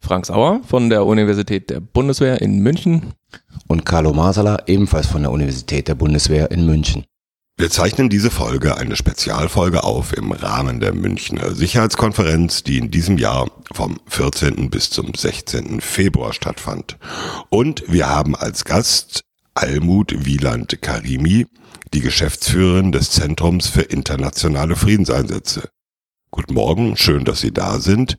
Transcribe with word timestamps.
Frank 0.00 0.26
Sauer 0.26 0.60
von 0.66 0.90
der 0.90 1.04
Universität 1.04 1.70
der 1.70 1.80
Bundeswehr 1.80 2.40
in 2.40 2.60
München. 2.60 3.14
Und 3.66 3.84
Carlo 3.84 4.12
Masala 4.12 4.62
ebenfalls 4.66 5.06
von 5.06 5.22
der 5.22 5.30
Universität 5.30 5.88
der 5.88 5.94
Bundeswehr 5.94 6.50
in 6.50 6.64
München. 6.64 7.04
Wir 7.60 7.70
zeichnen 7.70 8.08
diese 8.08 8.30
Folge 8.30 8.76
eine 8.76 8.94
Spezialfolge 8.94 9.82
auf 9.82 10.16
im 10.16 10.30
Rahmen 10.30 10.78
der 10.78 10.94
Münchner 10.94 11.56
Sicherheitskonferenz, 11.56 12.62
die 12.62 12.78
in 12.78 12.92
diesem 12.92 13.18
Jahr 13.18 13.50
vom 13.72 13.98
14. 14.06 14.70
bis 14.70 14.90
zum 14.90 15.12
16. 15.12 15.80
Februar 15.80 16.32
stattfand. 16.32 16.98
Und 17.48 17.82
wir 17.88 18.08
haben 18.08 18.36
als 18.36 18.64
Gast 18.64 19.22
Almut 19.54 20.24
Wieland 20.24 20.80
Karimi, 20.80 21.46
die 21.92 22.00
Geschäftsführerin 22.00 22.92
des 22.92 23.10
Zentrums 23.10 23.66
für 23.66 23.82
internationale 23.82 24.76
Friedenseinsätze. 24.76 25.68
Guten 26.30 26.54
Morgen, 26.54 26.96
schön, 26.96 27.24
dass 27.24 27.40
Sie 27.40 27.52
da 27.52 27.80
sind. 27.80 28.18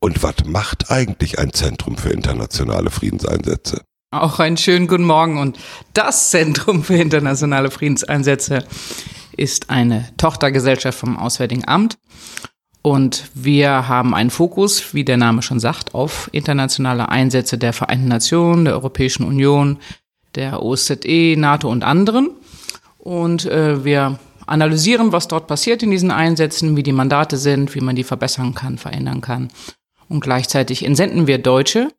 Und 0.00 0.22
was 0.22 0.44
macht 0.46 0.90
eigentlich 0.90 1.38
ein 1.38 1.52
Zentrum 1.52 1.96
für 1.96 2.10
internationale 2.10 2.90
Friedenseinsätze? 2.90 3.82
Auch 4.10 4.38
einen 4.38 4.56
schönen 4.56 4.86
guten 4.86 5.04
Morgen. 5.04 5.38
Und 5.38 5.58
das 5.92 6.30
Zentrum 6.30 6.84
für 6.84 6.96
internationale 6.96 7.70
Friedenseinsätze 7.70 8.64
ist 9.36 9.70
eine 9.70 10.08
Tochtergesellschaft 10.16 10.98
vom 10.98 11.18
Auswärtigen 11.18 11.66
Amt. 11.66 11.98
Und 12.80 13.30
wir 13.34 13.88
haben 13.88 14.14
einen 14.14 14.30
Fokus, 14.30 14.94
wie 14.94 15.04
der 15.04 15.16
Name 15.16 15.42
schon 15.42 15.60
sagt, 15.60 15.94
auf 15.94 16.30
internationale 16.32 17.08
Einsätze 17.08 17.58
der 17.58 17.72
Vereinten 17.72 18.08
Nationen, 18.08 18.64
der 18.64 18.74
Europäischen 18.74 19.24
Union, 19.24 19.78
der 20.36 20.62
OSZE, 20.62 21.34
NATO 21.36 21.68
und 21.68 21.82
anderen. 21.82 22.30
Und 22.98 23.46
äh, 23.46 23.84
wir 23.84 24.18
analysieren, 24.46 25.12
was 25.12 25.28
dort 25.28 25.48
passiert 25.48 25.82
in 25.82 25.90
diesen 25.90 26.10
Einsätzen, 26.10 26.76
wie 26.76 26.82
die 26.82 26.92
Mandate 26.92 27.36
sind, 27.36 27.74
wie 27.74 27.80
man 27.80 27.96
die 27.96 28.04
verbessern 28.04 28.54
kann, 28.54 28.78
verändern 28.78 29.20
kann. 29.20 29.48
Und 30.08 30.20
gleichzeitig 30.20 30.84
entsenden 30.84 31.26
wir 31.26 31.38
Deutsche, 31.38 31.90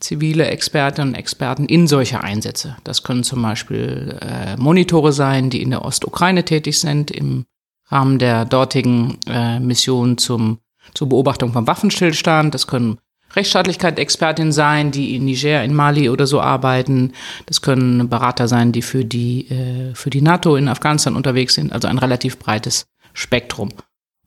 zivile 0.00 0.46
Expertinnen 0.46 1.10
und 1.10 1.14
Experten 1.14 1.66
in 1.66 1.86
solche 1.86 2.22
Einsätze. 2.22 2.76
Das 2.84 3.02
können 3.02 3.24
zum 3.24 3.42
Beispiel 3.42 4.18
äh, 4.20 4.56
Monitore 4.56 5.12
sein, 5.12 5.50
die 5.50 5.62
in 5.62 5.70
der 5.70 5.84
Ostukraine 5.84 6.44
tätig 6.44 6.80
sind, 6.80 7.10
im 7.10 7.44
Rahmen 7.88 8.18
der 8.18 8.44
dortigen 8.44 9.18
äh, 9.26 9.60
Mission 9.60 10.16
zum, 10.16 10.58
zur 10.94 11.08
Beobachtung 11.08 11.52
vom 11.52 11.66
Waffenstillstand. 11.66 12.54
Das 12.54 12.66
können 12.66 12.98
Rechtsstaatlichkeit-Expertinnen 13.34 14.52
sein, 14.52 14.90
die 14.90 15.16
in 15.16 15.24
Niger, 15.24 15.64
in 15.64 15.74
Mali 15.74 16.08
oder 16.08 16.26
so 16.26 16.40
arbeiten. 16.40 17.12
Das 17.46 17.62
können 17.62 18.08
Berater 18.08 18.48
sein, 18.48 18.72
die 18.72 18.82
für 18.82 19.04
die, 19.04 19.48
äh, 19.50 19.94
für 19.94 20.10
die 20.10 20.22
NATO 20.22 20.56
in 20.56 20.68
Afghanistan 20.68 21.16
unterwegs 21.16 21.54
sind. 21.54 21.72
Also 21.72 21.88
ein 21.88 21.98
relativ 21.98 22.38
breites 22.38 22.86
Spektrum. 23.12 23.70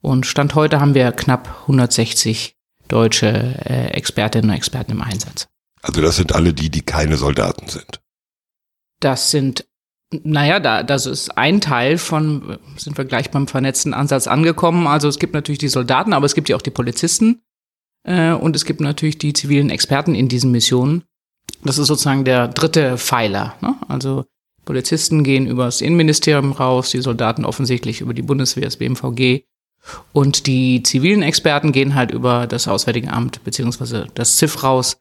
Und 0.00 0.26
Stand 0.26 0.54
heute 0.54 0.80
haben 0.80 0.94
wir 0.94 1.10
knapp 1.12 1.62
160 1.62 2.57
deutsche 2.88 3.28
äh, 3.28 3.88
Expertinnen 3.88 4.50
und 4.50 4.56
Experten 4.56 4.92
im 4.92 5.02
Einsatz. 5.02 5.48
Also 5.82 6.00
das 6.00 6.16
sind 6.16 6.34
alle 6.34 6.52
die, 6.52 6.70
die 6.70 6.82
keine 6.82 7.16
Soldaten 7.16 7.68
sind. 7.68 8.00
Das 9.00 9.30
sind, 9.30 9.66
naja, 10.10 10.58
da, 10.58 10.82
das 10.82 11.06
ist 11.06 11.36
ein 11.36 11.60
Teil 11.60 11.98
von, 11.98 12.58
sind 12.76 12.98
wir 12.98 13.04
gleich 13.04 13.30
beim 13.30 13.46
vernetzten 13.46 13.94
Ansatz 13.94 14.26
angekommen. 14.26 14.86
Also 14.86 15.08
es 15.08 15.18
gibt 15.18 15.34
natürlich 15.34 15.58
die 15.58 15.68
Soldaten, 15.68 16.12
aber 16.12 16.26
es 16.26 16.34
gibt 16.34 16.48
ja 16.48 16.56
auch 16.56 16.62
die 16.62 16.70
Polizisten 16.70 17.42
äh, 18.04 18.32
und 18.32 18.56
es 18.56 18.64
gibt 18.64 18.80
natürlich 18.80 19.18
die 19.18 19.32
zivilen 19.32 19.70
Experten 19.70 20.14
in 20.14 20.28
diesen 20.28 20.50
Missionen. 20.50 21.04
Das 21.62 21.78
ist 21.78 21.86
sozusagen 21.86 22.24
der 22.24 22.48
dritte 22.48 22.98
Pfeiler. 22.98 23.54
Ne? 23.60 23.76
Also 23.88 24.24
Polizisten 24.64 25.24
gehen 25.24 25.46
über 25.46 25.64
das 25.64 25.80
Innenministerium 25.80 26.52
raus, 26.52 26.90
die 26.90 27.00
Soldaten 27.00 27.44
offensichtlich 27.44 28.00
über 28.00 28.14
die 28.14 28.22
Bundeswehr, 28.22 28.64
das 28.64 28.76
BMVG 28.76 29.44
und 30.12 30.46
die 30.46 30.82
zivilen 30.82 31.22
Experten 31.22 31.72
gehen 31.72 31.94
halt 31.94 32.10
über 32.10 32.46
das 32.46 32.68
Auswärtige 32.68 33.12
Amt 33.12 33.42
beziehungsweise 33.44 34.06
das 34.14 34.36
ZIF 34.36 34.62
raus. 34.62 34.98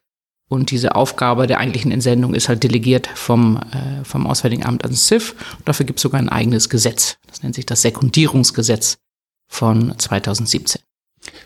Und 0.49 0.71
diese 0.71 0.95
Aufgabe 0.95 1.45
der 1.45 1.59
eigentlichen 1.59 1.91
Entsendung 1.91 2.33
ist 2.33 2.47
halt 2.47 2.63
delegiert 2.63 3.07
vom, 3.07 3.57
äh, 3.57 4.05
vom 4.05 4.25
Auswärtigen 4.25 4.65
Amt 4.65 4.85
ans 4.85 5.07
ZIF. 5.07 5.35
Und 5.57 5.67
dafür 5.67 5.85
gibt 5.85 5.99
es 5.99 6.03
sogar 6.03 6.21
ein 6.21 6.29
eigenes 6.29 6.69
Gesetz. 6.69 7.17
Das 7.27 7.43
nennt 7.43 7.55
sich 7.55 7.65
das 7.65 7.81
Sekundierungsgesetz 7.81 8.97
von 9.49 9.93
2017. 9.97 10.81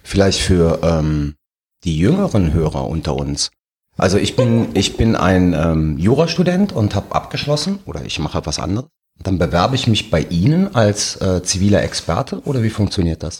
Vielleicht 0.03 0.39
für 0.39 0.79
ähm, 0.83 1.35
die 1.83 1.97
jüngeren 1.97 2.53
Hörer 2.53 2.87
unter 2.87 3.15
uns. 3.15 3.49
Also 3.97 4.17
ich 4.17 4.35
bin, 4.35 4.69
ich 4.75 4.97
bin 4.97 5.15
ein 5.15 5.53
ähm, 5.53 5.97
Jurastudent 5.97 6.71
und 6.71 6.95
habe 6.95 7.13
abgeschlossen 7.15 7.79
oder 7.85 8.05
ich 8.05 8.19
mache 8.19 8.45
was 8.45 8.59
anderes. 8.59 8.89
Dann 9.23 9.37
bewerbe 9.37 9.75
ich 9.75 9.87
mich 9.87 10.09
bei 10.09 10.21
Ihnen 10.21 10.73
als 10.75 11.15
äh, 11.21 11.43
ziviler 11.43 11.83
Experte 11.83 12.41
oder 12.45 12.63
wie 12.63 12.69
funktioniert 12.69 13.23
das? 13.23 13.39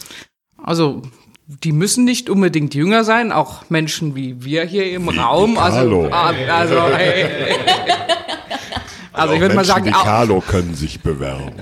Also 0.62 1.02
die 1.46 1.72
müssen 1.72 2.04
nicht 2.04 2.30
unbedingt 2.30 2.74
jünger 2.74 3.04
sein, 3.04 3.32
auch 3.32 3.68
Menschen 3.68 4.14
wie 4.14 4.44
wir 4.44 4.64
hier 4.64 4.90
im 4.92 5.08
wie 5.08 5.18
Raum. 5.18 5.58
Also, 5.58 6.08
ah, 6.10 6.32
also, 6.50 6.76
hey. 6.96 7.24
also, 7.24 7.54
also 9.12 9.34
ich 9.34 9.40
würde 9.40 9.54
mal 9.54 9.64
sagen, 9.64 9.86
wie 9.86 9.90
Carlo 9.90 10.40
können 10.40 10.74
sich 10.74 11.00
bewerben. 11.00 11.52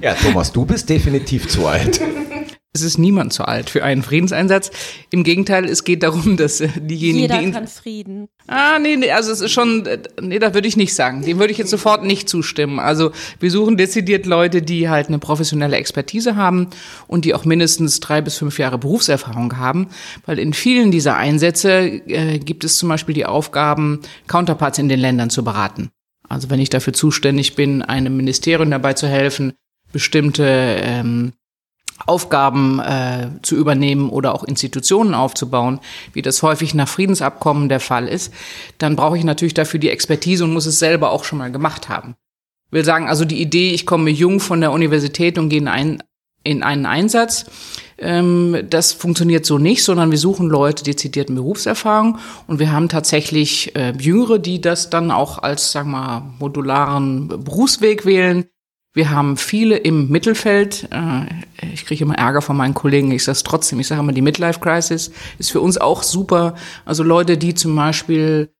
Ja, 0.00 0.14
Thomas, 0.14 0.52
du 0.52 0.64
bist 0.64 0.88
definitiv 0.88 1.48
zu 1.48 1.66
alt. 1.66 2.00
Es 2.72 2.82
ist 2.82 2.98
niemand 2.98 3.32
zu 3.32 3.44
alt 3.46 3.68
für 3.68 3.82
einen 3.82 4.04
Friedenseinsatz. 4.04 4.70
Im 5.10 5.24
Gegenteil, 5.24 5.64
es 5.64 5.82
geht 5.82 6.04
darum, 6.04 6.36
dass 6.36 6.60
äh, 6.60 6.68
diejenigen, 6.76 7.22
Jeder 7.22 7.42
die. 7.42 7.50
kann 7.50 7.66
Frieden. 7.66 8.28
Ah, 8.46 8.78
nee, 8.78 8.96
nee, 8.96 9.10
also 9.10 9.32
es 9.32 9.40
ist 9.40 9.50
schon, 9.50 9.86
äh, 9.86 9.98
nee, 10.20 10.38
da 10.38 10.54
würde 10.54 10.68
ich 10.68 10.76
nicht 10.76 10.94
sagen. 10.94 11.22
Dem 11.22 11.40
würde 11.40 11.50
ich 11.50 11.58
jetzt 11.58 11.70
sofort 11.70 12.04
nicht 12.04 12.28
zustimmen. 12.28 12.78
Also 12.78 13.10
wir 13.40 13.50
suchen 13.50 13.76
dezidiert 13.76 14.24
Leute, 14.24 14.62
die 14.62 14.88
halt 14.88 15.08
eine 15.08 15.18
professionelle 15.18 15.76
Expertise 15.76 16.36
haben 16.36 16.68
und 17.08 17.24
die 17.24 17.34
auch 17.34 17.44
mindestens 17.44 17.98
drei 17.98 18.20
bis 18.20 18.36
fünf 18.36 18.58
Jahre 18.60 18.78
Berufserfahrung 18.78 19.56
haben. 19.56 19.88
Weil 20.24 20.38
in 20.38 20.52
vielen 20.52 20.92
dieser 20.92 21.16
Einsätze 21.16 21.80
äh, 22.06 22.38
gibt 22.38 22.62
es 22.62 22.78
zum 22.78 22.88
Beispiel 22.88 23.16
die 23.16 23.26
Aufgaben, 23.26 24.00
Counterparts 24.28 24.78
in 24.78 24.88
den 24.88 25.00
Ländern 25.00 25.30
zu 25.30 25.42
beraten. 25.42 25.90
Also 26.28 26.50
wenn 26.50 26.60
ich 26.60 26.70
dafür 26.70 26.92
zuständig 26.92 27.56
bin, 27.56 27.82
einem 27.82 28.16
Ministerium 28.16 28.70
dabei 28.70 28.92
zu 28.92 29.08
helfen, 29.08 29.54
bestimmte 29.92 30.44
ähm, 30.44 31.32
Aufgaben 32.06 32.80
äh, 32.80 33.28
zu 33.42 33.56
übernehmen 33.56 34.08
oder 34.10 34.34
auch 34.34 34.44
Institutionen 34.44 35.14
aufzubauen, 35.14 35.80
wie 36.12 36.22
das 36.22 36.42
häufig 36.42 36.74
nach 36.74 36.88
Friedensabkommen 36.88 37.68
der 37.68 37.80
Fall 37.80 38.08
ist, 38.08 38.32
dann 38.78 38.96
brauche 38.96 39.18
ich 39.18 39.24
natürlich 39.24 39.54
dafür 39.54 39.80
die 39.80 39.90
Expertise 39.90 40.44
und 40.44 40.52
muss 40.52 40.66
es 40.66 40.78
selber 40.78 41.10
auch 41.10 41.24
schon 41.24 41.38
mal 41.38 41.52
gemacht 41.52 41.88
haben. 41.88 42.16
Ich 42.68 42.72
will 42.72 42.84
sagen, 42.84 43.08
also 43.08 43.24
die 43.24 43.40
Idee, 43.40 43.72
ich 43.72 43.84
komme 43.84 44.10
jung 44.10 44.40
von 44.40 44.60
der 44.60 44.72
Universität 44.72 45.38
und 45.38 45.48
gehe 45.48 45.58
in 45.58 45.68
einen, 45.68 46.02
in 46.44 46.62
einen 46.62 46.86
Einsatz, 46.86 47.46
ähm, 47.98 48.56
das 48.70 48.92
funktioniert 48.92 49.44
so 49.44 49.58
nicht, 49.58 49.84
sondern 49.84 50.10
wir 50.10 50.18
suchen 50.18 50.48
Leute 50.48 50.84
dezidierten 50.84 51.34
Berufserfahrung 51.34 52.18
und 52.46 52.58
wir 52.58 52.72
haben 52.72 52.88
tatsächlich 52.88 53.76
äh, 53.76 53.92
Jüngere, 53.98 54.38
die 54.38 54.60
das 54.60 54.88
dann 54.88 55.10
auch 55.10 55.38
als, 55.38 55.72
sagen 55.72 55.90
wir 55.90 55.98
mal, 55.98 56.22
modularen 56.38 57.28
Berufsweg 57.28 58.06
wählen, 58.06 58.46
wir 58.92 59.10
haben 59.10 59.36
viele 59.36 59.76
im 59.76 60.08
Mittelfeld. 60.08 60.88
Äh, 60.90 61.26
ich 61.72 61.86
kriege 61.86 62.04
immer 62.04 62.18
Ärger 62.18 62.42
von 62.42 62.56
meinen 62.56 62.74
Kollegen. 62.74 63.12
Ich 63.12 63.24
sage 63.24 63.36
es 63.36 63.42
trotzdem. 63.44 63.78
Ich 63.78 63.86
sage 63.86 64.00
immer, 64.00 64.12
die 64.12 64.22
Midlife-Crisis 64.22 65.12
ist 65.38 65.52
für 65.52 65.60
uns 65.60 65.78
auch 65.78 66.02
super. 66.02 66.54
Also 66.84 67.04
Leute, 67.04 67.38
die 67.38 67.54
zum 67.54 67.76
Beispiel, 67.76 68.52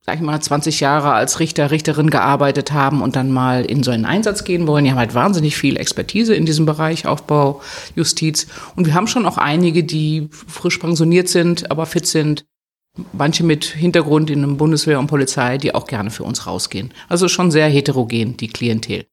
sag 0.00 0.14
ich 0.16 0.22
mal, 0.22 0.40
20 0.40 0.80
Jahre 0.80 1.12
als 1.12 1.40
Richter, 1.40 1.70
Richterin 1.70 2.08
gearbeitet 2.08 2.72
haben 2.72 3.02
und 3.02 3.16
dann 3.16 3.30
mal 3.30 3.66
in 3.66 3.82
so 3.82 3.90
einen 3.90 4.06
Einsatz 4.06 4.44
gehen 4.44 4.66
wollen. 4.66 4.84
Die 4.84 4.90
haben 4.90 4.98
halt 4.98 5.14
wahnsinnig 5.14 5.56
viel 5.58 5.76
Expertise 5.76 6.34
in 6.34 6.46
diesem 6.46 6.64
Bereich, 6.64 7.06
Aufbau, 7.06 7.60
Justiz. 7.94 8.46
Und 8.76 8.86
wir 8.86 8.94
haben 8.94 9.08
schon 9.08 9.26
auch 9.26 9.36
einige, 9.36 9.84
die 9.84 10.28
frisch 10.30 10.78
pensioniert 10.78 11.28
sind, 11.28 11.70
aber 11.70 11.84
fit 11.84 12.06
sind. 12.06 12.46
Manche 13.12 13.44
mit 13.44 13.66
Hintergrund 13.66 14.30
in 14.30 14.56
Bundeswehr 14.56 14.98
und 14.98 15.08
Polizei, 15.08 15.58
die 15.58 15.74
auch 15.74 15.86
gerne 15.86 16.10
für 16.10 16.24
uns 16.24 16.46
rausgehen. 16.46 16.94
Also 17.10 17.28
schon 17.28 17.50
sehr 17.50 17.68
heterogen, 17.68 18.38
die 18.38 18.48
Klientel. 18.48 19.04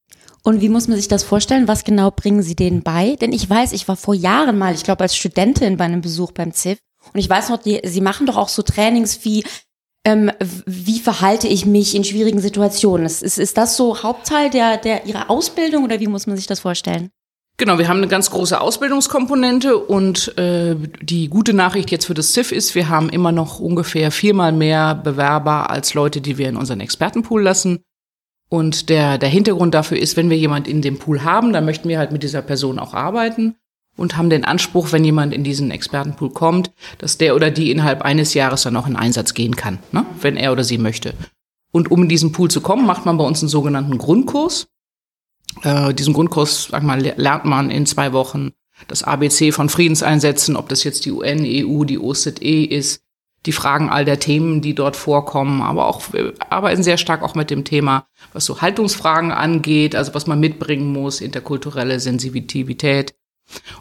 Und 0.45 0.59
wie 0.59 0.69
muss 0.69 0.89
man 0.89 0.97
sich 0.97 1.07
das 1.07 1.23
vorstellen? 1.23 1.69
Was 1.69 1.85
genau 1.85 2.11
bringen 2.11 2.43
Sie 2.43 2.55
denen 2.55 2.83
bei? 2.83 3.15
Denn 3.15 3.31
ich 3.31 3.49
weiß, 3.49 3.71
ich 3.71 3.87
war 3.87 3.95
vor 3.95 4.13
Jahren 4.13 4.57
mal, 4.57 4.73
ich 4.73 4.83
glaube 4.83 5.01
als 5.01 5.15
Studentin 5.15 5.77
bei 5.77 5.85
einem 5.85 6.01
Besuch 6.01 6.33
beim 6.33 6.53
ZIF. 6.53 6.79
Und 7.13 7.19
ich 7.19 7.29
weiß 7.29 7.49
noch, 7.49 7.61
die, 7.61 7.79
Sie 7.85 8.01
machen 8.01 8.27
doch 8.27 8.35
auch 8.37 8.49
so 8.49 8.61
Trainings 8.61 9.23
wie, 9.23 9.45
ähm, 10.05 10.31
wie 10.65 10.99
verhalte 10.99 11.47
ich 11.47 11.65
mich 11.65 11.95
in 11.95 12.03
schwierigen 12.03 12.41
Situationen? 12.41 13.05
Ist, 13.05 13.23
ist, 13.23 13.39
ist 13.39 13.57
das 13.57 13.77
so 13.77 14.03
Hauptteil 14.03 14.49
der, 14.49 14.77
der 14.77 15.05
Ihrer 15.05 15.29
Ausbildung 15.29 15.85
oder 15.85 16.01
wie 16.01 16.07
muss 16.07 16.27
man 16.27 16.35
sich 16.35 16.47
das 16.47 16.59
vorstellen? 16.59 17.09
Genau, 17.55 17.77
wir 17.77 17.87
haben 17.87 17.97
eine 17.97 18.07
ganz 18.07 18.31
große 18.31 18.59
Ausbildungskomponente 18.59 19.77
und 19.77 20.37
äh, 20.39 20.75
die 21.01 21.29
gute 21.29 21.53
Nachricht 21.53 21.91
jetzt 21.91 22.05
für 22.05 22.15
das 22.15 22.33
CIF 22.33 22.51
ist, 22.51 22.73
wir 22.73 22.89
haben 22.89 23.09
immer 23.09 23.31
noch 23.31 23.59
ungefähr 23.59 24.11
viermal 24.11 24.51
mehr 24.51 24.95
Bewerber 24.95 25.69
als 25.69 25.93
Leute, 25.93 26.19
die 26.19 26.37
wir 26.37 26.49
in 26.49 26.57
unseren 26.57 26.79
Expertenpool 26.79 27.43
lassen. 27.43 27.83
Und 28.53 28.89
der, 28.89 29.17
der 29.17 29.29
Hintergrund 29.29 29.73
dafür 29.73 29.97
ist, 29.97 30.15
wenn 30.15 30.29
wir 30.29 30.37
jemand 30.37 30.67
in 30.67 30.83
dem 30.83 30.99
Pool 30.99 31.23
haben, 31.23 31.53
dann 31.53 31.65
möchten 31.65 31.89
wir 31.89 31.97
halt 31.97 32.11
mit 32.11 32.21
dieser 32.21 32.43
Person 32.43 32.77
auch 32.77 32.93
arbeiten 32.93 33.55
und 33.97 34.15
haben 34.15 34.29
den 34.29 34.45
Anspruch, 34.45 34.91
wenn 34.91 35.03
jemand 35.03 35.33
in 35.33 35.43
diesen 35.43 35.71
Expertenpool 35.71 36.29
kommt, 36.29 36.71
dass 36.99 37.17
der 37.17 37.35
oder 37.35 37.49
die 37.49 37.71
innerhalb 37.71 38.03
eines 38.03 38.35
Jahres 38.35 38.61
dann 38.61 38.77
auch 38.77 38.85
in 38.85 38.95
Einsatz 38.95 39.33
gehen 39.33 39.55
kann, 39.55 39.79
ne? 39.91 40.05
wenn 40.21 40.37
er 40.37 40.51
oder 40.51 40.63
sie 40.63 40.77
möchte. 40.77 41.15
Und 41.71 41.89
um 41.89 42.03
in 42.03 42.09
diesen 42.09 42.31
Pool 42.31 42.51
zu 42.51 42.61
kommen, 42.61 42.85
macht 42.85 43.07
man 43.07 43.17
bei 43.17 43.23
uns 43.23 43.41
einen 43.41 43.49
sogenannten 43.49 43.97
Grundkurs. 43.97 44.67
Äh, 45.63 45.95
diesen 45.95 46.13
Grundkurs, 46.13 46.67
sag 46.69 46.83
mal, 46.83 47.01
lernt 47.01 47.45
man 47.45 47.71
in 47.71 47.87
zwei 47.87 48.13
Wochen 48.13 48.51
das 48.87 49.01
ABC 49.01 49.51
von 49.51 49.67
Friedenseinsätzen, 49.67 50.55
ob 50.55 50.69
das 50.69 50.83
jetzt 50.83 51.05
die 51.05 51.11
UN, 51.11 51.43
EU, 51.43 51.85
die 51.85 51.97
OSZE 51.97 52.65
ist, 52.65 53.01
die 53.45 53.51
Fragen 53.51 53.89
all 53.89 54.05
der 54.05 54.19
Themen, 54.19 54.61
die 54.61 54.75
dort 54.75 54.95
vorkommen, 54.95 55.61
aber 55.61 55.87
auch 55.87 56.13
wir 56.13 56.33
arbeiten 56.49 56.83
sehr 56.83 56.97
stark 56.97 57.23
auch 57.23 57.35
mit 57.35 57.49
dem 57.49 57.65
Thema, 57.65 58.05
was 58.31 58.45
so 58.45 58.61
Haltungsfragen 58.61 59.31
angeht, 59.31 59.95
also 59.95 60.13
was 60.13 60.27
man 60.27 60.39
mitbringen 60.39 60.91
muss, 60.91 61.21
interkulturelle 61.21 61.99
Sensitivität. 61.99 63.13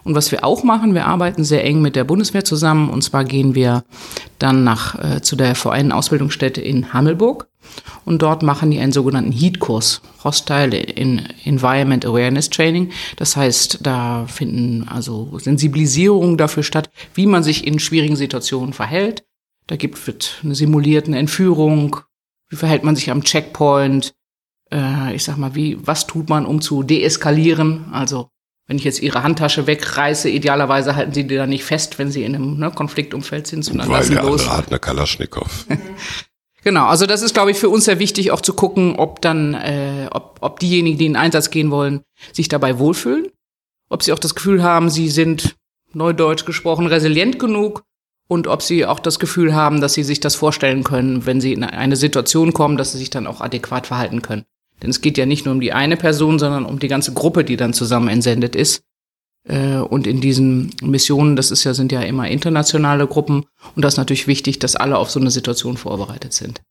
Und 0.03 0.15
was 0.15 0.33
wir 0.33 0.45
auch 0.45 0.65
machen, 0.65 0.95
wir 0.95 1.07
arbeiten 1.07 1.45
sehr 1.45 1.65
eng 1.65 1.81
mit 1.81 1.95
der 1.95 2.05
Bundeswehr 2.05 2.45
zusammen. 2.45 2.91
Und 2.91 3.03
zwar 3.03 3.25
gehen 3.25 3.55
wir 3.55 3.85
dann 4.39 4.65
nach 4.65 4.99
äh, 4.99 5.23
zu 5.23 5.37
der 5.37 5.55
Vereinen-Ausbildungsstätte 5.55 6.61
in 6.61 6.93
Hammelburg. 6.93 7.47
Und 8.05 8.23
dort 8.23 8.43
machen 8.43 8.73
die 8.73 8.81
einen 8.81 8.93
sogenannten 8.93 9.31
HEAT-Kurs, 9.31 10.03
Hostile 10.25 10.77
in 10.77 11.23
Environment 11.45 12.05
Awareness 12.05 12.51
Training. 12.51 12.91
Das 13.17 13.37
heißt, 13.37 13.79
da 13.83 14.27
finden 14.27 14.89
also 14.89 15.39
Sensibilisierungen 15.39 16.37
dafür 16.37 16.65
statt, 16.65 16.91
wie 17.15 17.27
man 17.27 17.45
sich 17.45 17.67
in 17.67 17.79
schwierigen 17.79 18.17
Situationen 18.17 18.73
verhält. 18.73 19.23
Da 19.67 19.77
gibt 19.77 20.09
es 20.09 20.33
eine 20.43 20.55
simulierte 20.55 21.17
Entführung. 21.17 22.01
Wie 22.49 22.57
verhält 22.57 22.85
man 22.85 22.97
sich 22.97 23.11
am 23.11 23.23
Checkpoint? 23.23 24.15
Äh, 24.71 25.15
ich 25.15 25.25
sag 25.25 25.37
mal, 25.37 25.55
wie, 25.55 25.79
was 25.87 26.07
tut 26.07 26.29
man, 26.29 26.47
um 26.47 26.61
zu 26.61 26.83
deeskalieren? 26.83 27.87
Also 27.93 28.29
wenn 28.67 28.79
ich 28.79 28.85
jetzt 28.85 29.03
Ihre 29.03 29.23
Handtasche 29.23 29.67
wegreiße, 29.67 30.29
idealerweise 30.29 30.97
halten 30.97 31.13
Sie 31.13 31.27
die 31.27 31.37
dann 31.37 31.51
nicht 31.51 31.65
fest, 31.65 31.99
wenn 31.99 32.11
Sie 32.11 32.25
in 32.25 32.35
einem 32.35 32.59
ne, 32.59 32.71
Konfliktumfeld 32.71 33.47
sind, 33.47 33.65
sondern 33.65 33.89
Weil 33.89 33.99
lassen 34.01 34.15
der 34.15 34.23
los. 34.25 34.43
andere 34.43 34.57
hat 34.57 34.69
eine 34.69 34.79
Kalaschnikow. 34.79 35.67
Genau, 36.65 36.87
also 36.87 37.07
das 37.07 37.23
ist, 37.23 37.35
glaube 37.35 37.51
ich, 37.51 37.57
für 37.57 37.69
uns 37.69 37.87
sehr 37.87 37.99
wichtig, 37.99 38.31
auch 38.31 38.41
zu 38.41 38.55
gucken, 38.55 38.95
ob 38.97 39.21
dann, 39.21 39.55
äh, 39.55 40.07
ob, 40.13 40.39
ob 40.41 40.61
diejenigen, 40.61 40.97
die 40.97 41.07
in 41.07 41.15
den 41.15 41.21
Einsatz 41.21 41.51
gehen 41.51 41.73
wollen, 41.73 42.03
sich 42.33 42.49
dabei 42.49 42.79
wohlfühlen, 42.79 43.33
ob 43.89 44.05
sie 44.05 44.13
auch 44.13 44.19
das 44.19 44.37
Gefühl 44.37 44.63
haben, 44.63 44.89
sie 44.89 45.09
sind 45.09 45.57
neudeutsch 45.93 46.45
gesprochen 46.45 46.87
resilient 46.87 47.41
genug 47.41 47.83
und 48.29 48.47
ob 48.47 48.63
sie 48.63 48.87
auch 48.87 49.01
das 49.01 49.19
Gefühl 49.19 49.55
haben, 49.55 49.81
dass 49.81 49.95
sie 49.95 50.05
sich 50.05 50.21
das 50.21 50.35
vorstellen 50.35 50.85
können, 50.85 51.27
wenn 51.27 51.41
sie 51.41 51.53
in 51.53 51.65
eine 51.65 51.97
Situation 51.97 52.53
kommen, 52.53 52.77
dass 52.77 52.93
sie 52.93 52.99
sich 52.99 53.11
dann 53.11 53.27
auch 53.27 53.41
adäquat 53.41 53.87
verhalten 53.87 54.23
können. 54.23 54.45
Denn 54.83 54.91
es 54.91 55.01
geht 55.01 55.19
ja 55.19 55.27
nicht 55.27 55.45
nur 55.45 55.55
um 55.55 55.61
die 55.61 55.73
eine 55.73 55.97
Person, 55.97 56.39
sondern 56.39 56.65
um 56.65 56.79
die 56.79 56.89
ganze 56.89 57.13
Gruppe, 57.13 57.45
die 57.45 57.57
dann 57.57 57.73
zusammen 57.73 58.09
entsendet 58.09 58.57
ist. 58.57 58.83
Äh, 59.49 59.77
Und 59.77 60.07
in 60.07 60.21
diesen 60.21 60.75
Missionen, 60.83 61.37
das 61.37 61.51
ist 61.51 61.65
ja, 61.65 61.75
sind 61.75 61.93
ja 61.93 62.03
immer 62.03 62.29
internationale 62.29 63.07
Gruppen. 63.07 63.45
Und 63.77 63.85
das 63.85 63.95
ist 63.95 63.99
natürlich 63.99 64.27
wichtig, 64.27 64.59
dass 64.59 64.77
alle 64.77 64.99
auf 64.99 65.11
so 65.11 65.21
eine 65.21 65.31
Situation 65.31 65.77
vorbereitet 65.77 66.33
sind. 66.33 66.63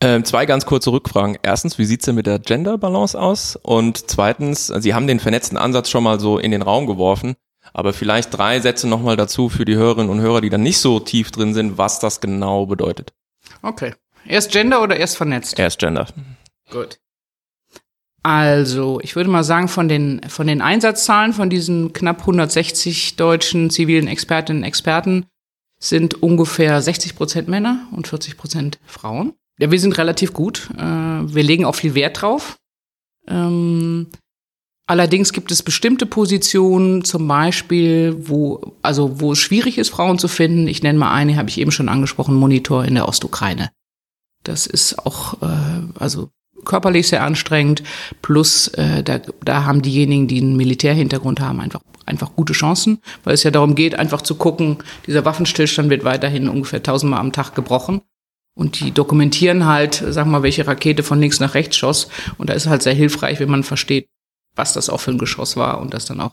Ähm, 0.00 0.24
zwei 0.24 0.46
ganz 0.46 0.66
kurze 0.66 0.90
Rückfragen. 0.90 1.38
Erstens, 1.42 1.78
wie 1.78 1.84
sieht's 1.84 2.06
denn 2.06 2.16
mit 2.16 2.26
der 2.26 2.40
Gender-Balance 2.40 3.18
aus? 3.18 3.56
Und 3.56 4.10
zweitens, 4.10 4.66
Sie 4.66 4.94
haben 4.94 5.06
den 5.06 5.20
vernetzten 5.20 5.56
Ansatz 5.56 5.90
schon 5.90 6.02
mal 6.02 6.18
so 6.18 6.38
in 6.38 6.50
den 6.50 6.62
Raum 6.62 6.86
geworfen, 6.86 7.34
aber 7.72 7.92
vielleicht 7.92 8.36
drei 8.36 8.60
Sätze 8.60 8.88
nochmal 8.88 9.16
dazu 9.16 9.48
für 9.48 9.64
die 9.64 9.76
Hörerinnen 9.76 10.10
und 10.10 10.20
Hörer, 10.20 10.40
die 10.40 10.50
dann 10.50 10.62
nicht 10.62 10.78
so 10.78 11.00
tief 11.00 11.30
drin 11.30 11.54
sind, 11.54 11.78
was 11.78 12.00
das 12.00 12.20
genau 12.20 12.66
bedeutet. 12.66 13.12
Okay. 13.62 13.94
Erst 14.26 14.52
Gender 14.52 14.82
oder 14.82 14.96
erst 14.96 15.16
vernetzt? 15.16 15.58
Erst 15.58 15.78
Gender. 15.78 16.06
Gut. 16.70 16.98
Also, 18.22 19.00
ich 19.02 19.16
würde 19.16 19.30
mal 19.30 19.42
sagen, 19.42 19.66
von 19.66 19.88
den, 19.88 20.20
von 20.28 20.46
den 20.46 20.62
Einsatzzahlen 20.62 21.32
von 21.32 21.50
diesen 21.50 21.92
knapp 21.92 22.20
160 22.20 23.16
deutschen 23.16 23.68
zivilen 23.70 24.06
Expertinnen 24.06 24.62
und 24.62 24.68
Experten 24.68 25.26
sind 25.80 26.22
ungefähr 26.22 26.80
60 26.80 27.16
Prozent 27.16 27.48
Männer 27.48 27.88
und 27.90 28.06
40 28.06 28.36
Prozent 28.36 28.78
Frauen. 28.86 29.34
Ja, 29.58 29.72
wir 29.72 29.80
sind 29.80 29.98
relativ 29.98 30.32
gut. 30.32 30.70
Äh, 30.78 30.82
Wir 30.82 31.42
legen 31.42 31.64
auch 31.64 31.74
viel 31.74 31.96
Wert 31.96 32.22
drauf. 32.22 32.56
Ähm, 33.26 34.08
Allerdings 34.92 35.32
gibt 35.32 35.50
es 35.50 35.62
bestimmte 35.62 36.04
Positionen, 36.04 37.02
zum 37.02 37.26
Beispiel, 37.26 38.14
wo, 38.28 38.74
also 38.82 39.22
wo 39.22 39.32
es 39.32 39.38
schwierig 39.38 39.78
ist, 39.78 39.88
Frauen 39.88 40.18
zu 40.18 40.28
finden. 40.28 40.68
Ich 40.68 40.82
nenne 40.82 40.98
mal 40.98 41.14
eine, 41.14 41.38
habe 41.38 41.48
ich 41.48 41.58
eben 41.58 41.70
schon 41.70 41.88
angesprochen, 41.88 42.34
Monitor 42.34 42.84
in 42.84 42.94
der 42.94 43.08
Ostukraine. 43.08 43.70
Das 44.44 44.66
ist 44.66 44.98
auch, 44.98 45.40
äh, 45.40 45.46
also 45.98 46.28
körperlich 46.66 47.08
sehr 47.08 47.24
anstrengend. 47.24 47.82
Plus, 48.20 48.68
äh, 48.68 49.02
da, 49.02 49.20
da 49.42 49.64
haben 49.64 49.80
diejenigen, 49.80 50.28
die 50.28 50.42
einen 50.42 50.58
Militärhintergrund 50.58 51.40
haben, 51.40 51.60
einfach, 51.60 51.80
einfach 52.04 52.36
gute 52.36 52.52
Chancen, 52.52 52.98
weil 53.24 53.32
es 53.32 53.44
ja 53.44 53.50
darum 53.50 53.74
geht, 53.74 53.98
einfach 53.98 54.20
zu 54.20 54.34
gucken, 54.34 54.76
dieser 55.06 55.24
Waffenstillstand 55.24 55.88
wird 55.88 56.04
weiterhin 56.04 56.50
ungefähr 56.50 56.82
tausendmal 56.82 57.20
am 57.20 57.32
Tag 57.32 57.54
gebrochen. 57.54 58.02
Und 58.54 58.80
die 58.80 58.90
dokumentieren 58.90 59.64
halt, 59.64 60.04
sag 60.06 60.26
mal, 60.26 60.42
welche 60.42 60.66
Rakete 60.66 61.02
von 61.02 61.18
links 61.18 61.40
nach 61.40 61.54
rechts 61.54 61.78
schoss. 61.78 62.08
Und 62.36 62.50
da 62.50 62.52
ist 62.52 62.66
halt 62.66 62.82
sehr 62.82 62.92
hilfreich, 62.92 63.40
wenn 63.40 63.48
man 63.48 63.62
versteht, 63.62 64.10
was 64.54 64.72
das 64.72 64.88
auch 64.88 65.00
für 65.00 65.12
ein 65.12 65.18
Geschoss 65.18 65.56
war 65.56 65.80
und 65.80 65.94
das 65.94 66.06
dann 66.06 66.20
auch 66.20 66.32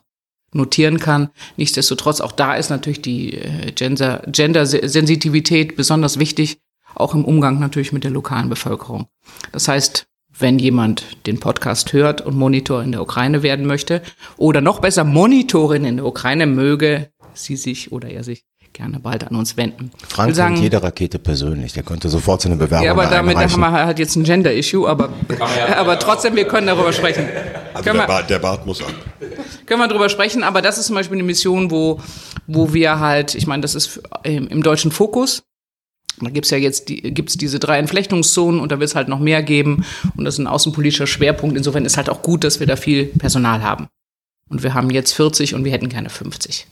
notieren 0.52 1.00
kann. 1.00 1.30
Nichtsdestotrotz, 1.58 2.22
auch 2.22 2.32
da 2.32 2.56
ist 2.56 2.70
natürlich 2.70 3.02
die 3.02 3.36
äh, 3.36 3.72
Gender- 3.72 4.24
Gender-Sensitivität 4.28 5.76
besonders 5.76 6.20
wichtig, 6.20 6.60
auch 6.96 7.14
im 7.14 7.26
Umgang 7.26 7.60
natürlich 7.60 7.92
mit 7.92 8.04
der 8.04 8.12
lokalen 8.12 8.50
Bevölkerung. 8.50 9.08
Das 9.52 9.68
heißt, 9.68 10.08
wenn 10.38 10.58
jemand 10.58 11.28
den 11.28 11.40
Podcast 11.40 11.94
hört 11.94 12.22
und 12.22 12.36
Monitor 12.36 12.82
in 12.82 12.92
der 12.92 13.02
Ukraine 13.02 13.44
werden 13.44 13.66
möchte 13.66 14.02
oder 14.38 14.62
noch 14.62 14.80
besser 14.80 15.04
Monitorin 15.04 15.86
in 15.86 15.98
der 15.98 16.06
Ukraine, 16.06 16.46
möge 16.48 17.12
sie 17.34 17.56
sich 17.56 17.92
oder 17.92 18.10
er 18.10 18.24
sich 18.24 18.46
gerne 18.74 19.00
bald 19.00 19.28
an 19.28 19.36
uns 19.36 19.58
wenden. 19.58 19.92
Frank 20.08 20.36
sagen- 20.36 20.54
kennt 20.56 20.64
jede 20.64 20.82
Rakete 20.82 21.20
persönlich. 21.20 21.74
Der 21.74 21.84
könnte 21.84 22.10
sofort 22.10 22.42
seine 22.42 22.56
Bewerbung 22.56 22.86
Ja, 22.86 22.92
aber 22.94 23.08
damit 23.08 23.38
haben 23.38 23.60
wir 23.60 23.72
halt 23.72 24.00
jetzt 24.00 24.16
ein 24.16 24.24
Gender-Issue, 24.24 24.88
aber, 24.88 25.10
aber 25.76 26.00
trotzdem, 26.00 26.36
wir 26.36 26.46
können 26.46 26.68
darüber 26.68 26.94
sprechen. 26.94 27.28
Also 27.74 27.84
der 27.84 27.94
wir- 27.94 28.08
Bart, 28.08 28.30
der 28.30 28.40
Bart 28.40 28.66
muss 28.66 28.82
ab. 28.82 28.94
können 29.66 29.82
wir 29.82 29.88
drüber 29.88 30.10
sprechen, 30.10 30.44
aber 30.44 30.62
das 30.62 30.78
ist 30.78 30.88
zum 30.88 30.96
Beispiel 30.96 31.18
eine 31.18 31.24
Mission, 31.24 31.72
wo, 31.72 32.00
wo 32.48 32.74
wir 32.74 33.00
halt, 33.00 33.36
ich 33.36 33.48
meine, 33.48 33.62
das 33.62 33.76
ist 33.76 33.88
für- 33.88 34.02
im, 34.24 34.64
deutschen 34.64 34.92
Fokus. 34.92 35.44
Da 36.22 36.30
gibt's 36.30 36.50
ja 36.50 36.58
jetzt 36.58 36.90
die, 36.90 37.02
gibt's 37.14 37.38
diese 37.38 37.60
drei 37.60 37.80
Entflechtungszonen 37.80 38.60
und 38.60 38.72
da 38.74 38.80
wird 38.80 38.90
es 38.90 38.96
halt 38.96 39.08
noch 39.08 39.20
mehr 39.20 39.42
geben. 39.42 39.86
Und 40.18 40.26
das 40.26 40.36
ist 40.36 40.40
ein 40.40 40.48
außenpolitischer 40.48 41.08
Schwerpunkt. 41.08 41.56
Insofern 41.56 41.86
ist 41.86 41.96
halt 41.96 42.10
auch 42.10 42.22
gut, 42.22 42.44
dass 42.44 42.60
wir 42.60 42.68
da 42.68 42.76
viel 42.76 43.06
Personal 43.06 43.64
haben. 43.64 43.88
Und 44.50 44.64
wir 44.64 44.74
haben 44.74 44.90
jetzt 44.90 45.14
40 45.14 45.54
und 45.56 45.64
wir 45.64 45.72
hätten 45.72 45.88
gerne 45.90 46.10
50. 46.10 46.66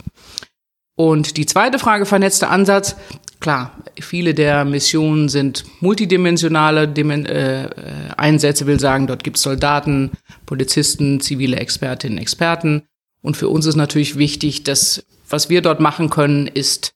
Und 0.97 1.37
die 1.37 1.45
zweite 1.45 1.77
Frage, 1.77 2.07
vernetzter 2.07 2.49
Ansatz. 2.49 2.95
Klar, 3.39 3.71
viele 4.01 4.33
der 4.33 4.65
Missionen 4.65 5.29
sind 5.29 5.63
multidimensionale 5.79 6.87
Dimen 6.87 7.27
äh, 7.27 7.69
Einsätze, 8.17 8.65
will 8.65 8.79
sagen, 8.79 9.05
dort 9.05 9.23
gibt 9.23 9.37
es 9.37 9.43
Soldaten, 9.43 10.11
Polizisten, 10.47 11.21
zivile 11.21 11.57
Expertinnen, 11.57 12.17
Experten. 12.17 12.81
Und 13.21 13.37
für 13.37 13.47
uns 13.47 13.67
ist 13.67 13.75
natürlich 13.75 14.17
wichtig, 14.17 14.63
dass 14.63 15.05
was 15.29 15.49
wir 15.49 15.61
dort 15.61 15.79
machen 15.79 16.09
können, 16.09 16.47
ist 16.47 16.93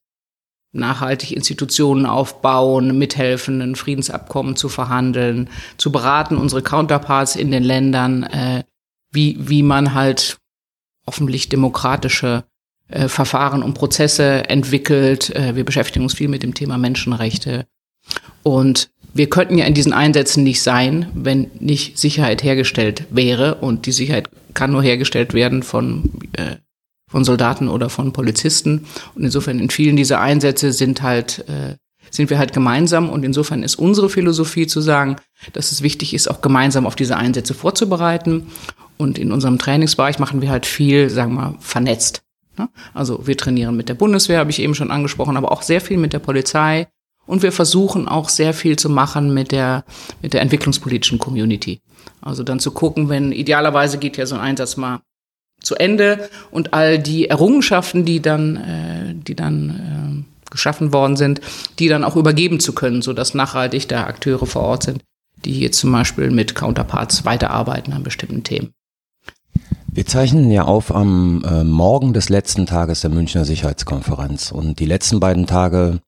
nachhaltig 0.72 1.34
Institutionen 1.34 2.08
aufbauen, 2.08 2.98
mithelfen, 2.98 3.62
ein 3.62 3.76
Friedensabkommen 3.76 4.56
zu 4.56 4.68
verhandeln, 4.68 5.48
zu 5.78 5.92
beraten, 5.92 6.38
unsere 6.38 6.64
Counterparts 6.64 7.36
in 7.36 7.52
den 7.52 7.64
Ländern, 7.64 8.24
äh, 8.24 8.64
wie, 9.12 9.38
wie 9.40 9.62
man 9.62 9.94
halt 9.94 10.38
hoffentlich 11.06 11.50
demokratische 11.50 12.46
äh, 12.92 13.08
Verfahren 13.08 13.64
und 13.64 13.74
Prozesse 13.74 14.50
entwickelt. 14.50 15.36
Äh, 15.36 15.56
wir 15.56 15.64
beschäftigen 15.64 16.04
uns 16.04 16.14
viel 16.14 16.28
mit 16.28 16.44
dem 16.44 16.54
Thema 16.54 16.78
Menschenrechte. 16.78 17.66
Und 18.44 18.90
wir 19.14 19.30
könnten 19.30 19.58
ja 19.58 19.66
in 19.66 19.74
diesen 19.74 19.94
Einsätzen 19.94 20.44
nicht 20.44 20.62
sein, 20.62 21.08
wenn 21.14 21.52
nicht 21.60 21.98
Sicherheit 21.98 22.44
hergestellt 22.44 23.06
wäre. 23.10 23.56
Und 23.56 23.86
die 23.86 23.92
Sicherheit 23.92 24.30
kann 24.54 24.72
nur 24.72 24.84
hergestellt 24.84 25.34
werden 25.34 25.64
von, 25.64 26.12
äh, 26.34 26.58
von 27.10 27.24
Soldaten 27.24 27.68
oder 27.68 27.90
von 27.90 28.14
Polizisten. 28.14 28.86
Und 29.16 29.24
insofern 29.24 29.60
in 29.60 29.70
vielen 29.70 29.96
dieser 29.96 30.22
Einsätze 30.22 30.72
sind 30.72 31.02
halt, 31.02 31.46
äh, 31.50 31.76
sind 32.10 32.30
wir 32.30 32.40
halt 32.40 32.54
gemeinsam. 32.54 33.10
Und 33.10 33.24
insofern 33.24 33.64
ist 33.64 33.76
unsere 33.76 34.10
Philosophie 34.10 34.68
zu 34.68 34.82
sagen, 34.82 35.18
dass 35.54 35.72
es 35.72 35.82
wichtig 35.82 36.14
ist, 36.14 36.30
auch 36.30 36.42
gemeinsam 36.42 36.86
auf 36.86 36.96
diese 36.96 37.18
Einsätze 37.18 37.54
vorzubereiten. 37.54 38.48
Und 38.98 39.18
in 39.18 39.32
unserem 39.32 39.58
Trainingsbereich 39.58 40.20
machen 40.20 40.42
wir 40.42 40.50
halt 40.50 40.66
viel, 40.66 41.10
sagen 41.10 41.34
wir 41.34 41.42
mal, 41.42 41.58
vernetzt. 41.60 42.22
Ne? 42.62 42.70
Also 42.94 43.26
wir 43.26 43.38
trainieren 43.38 43.76
mit 43.76 43.90
der 43.90 43.96
Bundeswehr, 43.96 44.40
habe 44.40 44.52
ich 44.52 44.60
eben 44.60 44.76
schon 44.76 44.92
angesprochen, 44.92 45.38
aber 45.38 45.52
auch 45.52 45.62
sehr 45.62 45.82
viel 45.82 45.98
mit 45.98 46.14
der 46.14 46.20
Polizei. 46.20 46.88
Und 47.26 47.44
wir 47.44 47.52
versuchen 47.52 48.08
auch 48.08 48.30
sehr 48.30 48.54
viel 48.54 48.78
zu 48.78 48.90
machen 48.90 49.34
mit 49.34 49.52
der, 49.52 49.84
mit 50.22 50.34
der 50.34 50.42
entwicklungspolitischen 50.42 51.20
Community. 51.20 51.82
Also 52.20 52.44
dann 52.44 52.60
zu 52.60 52.72
gucken, 52.72 53.10
wenn 53.10 53.32
idealerweise 53.32 53.98
geht 53.98 54.18
ja 54.18 54.26
so 54.26 54.36
ein 54.36 54.42
Einsatz 54.42 54.78
mal 54.78 55.02
zu 55.62 55.76
Ende 55.76 56.30
und 56.50 56.74
all 56.74 57.00
die 57.00 57.30
Errungenschaften, 57.30 58.06
die 58.06 58.22
dann, 58.22 58.58
äh, 58.58 59.14
die 59.16 59.36
dann 59.36 60.26
äh, 60.26 60.52
geschaffen 60.52 60.92
worden 60.94 61.16
sind, 61.16 61.42
die 61.80 61.88
dann 61.88 62.04
auch 62.04 62.16
übergeben 62.16 62.60
zu 62.60 62.74
können, 62.74 63.02
sodass 63.02 63.34
nachhaltig 63.34 63.88
da 63.88 64.06
Akteure 64.06 64.46
vor 64.46 64.64
Ort 64.64 64.84
sind, 64.84 65.04
die 65.46 65.54
hier 65.54 65.72
zum 65.72 65.92
Beispiel 65.92 66.32
mit 66.32 66.56
Counterparts 66.56 67.24
weiterarbeiten 67.26 67.94
an 67.94 68.04
bestimmten 68.04 68.44
Themen. 68.44 68.74
Wir 69.94 70.06
zeichnen 70.06 70.50
ja 70.52 70.64
auf 70.64 70.96
am 70.96 71.44
äh, 71.44 71.66
Morgen 71.66 72.14
des 72.14 72.30
letzten 72.30 72.66
Tages 72.66 73.02
der 73.02 73.10
Münchner 73.10 73.44
Sicherheitskonferenz 73.44 74.54
und 74.54 74.80
die 74.80 74.86
letzten 74.86 75.20
beiden 75.20 75.48
Tage, 75.48 76.00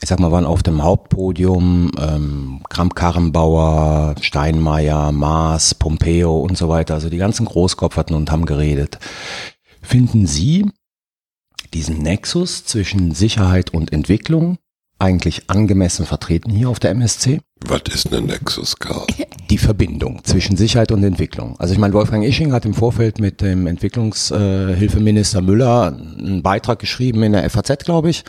ich 0.00 0.08
sag 0.08 0.20
mal, 0.20 0.32
waren 0.32 0.46
auf 0.46 0.62
dem 0.62 0.82
Hauptpodium 0.82 1.90
ähm, 2.00 2.62
Kramp-Karrenbauer, 2.70 4.14
Steinmeier, 4.22 5.12
Maas, 5.12 5.74
Pompeo 5.74 6.38
und 6.38 6.56
so 6.56 6.70
weiter. 6.70 6.94
Also 6.94 7.10
die 7.10 7.18
ganzen 7.18 7.44
Großkopf 7.44 7.98
hatten 7.98 8.14
und 8.14 8.30
haben 8.30 8.46
geredet. 8.46 8.98
Finden 9.82 10.26
Sie 10.26 10.70
diesen 11.74 11.98
Nexus 11.98 12.64
zwischen 12.64 13.12
Sicherheit 13.12 13.68
und 13.74 13.92
Entwicklung 13.92 14.56
eigentlich 14.98 15.50
angemessen 15.50 16.06
vertreten 16.06 16.50
hier 16.50 16.68
auf 16.68 16.78
der 16.78 16.90
MSC? 16.90 17.40
Was 17.66 17.82
ist 17.92 18.12
ein 18.12 18.26
Nexus, 18.26 18.76
Karl? 18.76 19.06
Die 19.50 19.58
Verbindung 19.58 20.22
zwischen 20.24 20.56
Sicherheit 20.56 20.92
und 20.92 21.04
Entwicklung. 21.04 21.58
Also 21.58 21.72
ich 21.72 21.78
meine, 21.78 21.94
Wolfgang 21.94 22.24
Isching 22.24 22.52
hat 22.52 22.64
im 22.64 22.74
Vorfeld 22.74 23.20
mit 23.20 23.40
dem 23.40 23.66
Entwicklungshilfeminister 23.66 25.42
Müller 25.42 25.96
einen 25.96 26.42
Beitrag 26.42 26.78
geschrieben 26.78 27.22
in 27.22 27.32
der 27.32 27.48
FAZ, 27.48 27.84
glaube 27.84 28.10
ich, 28.10 28.24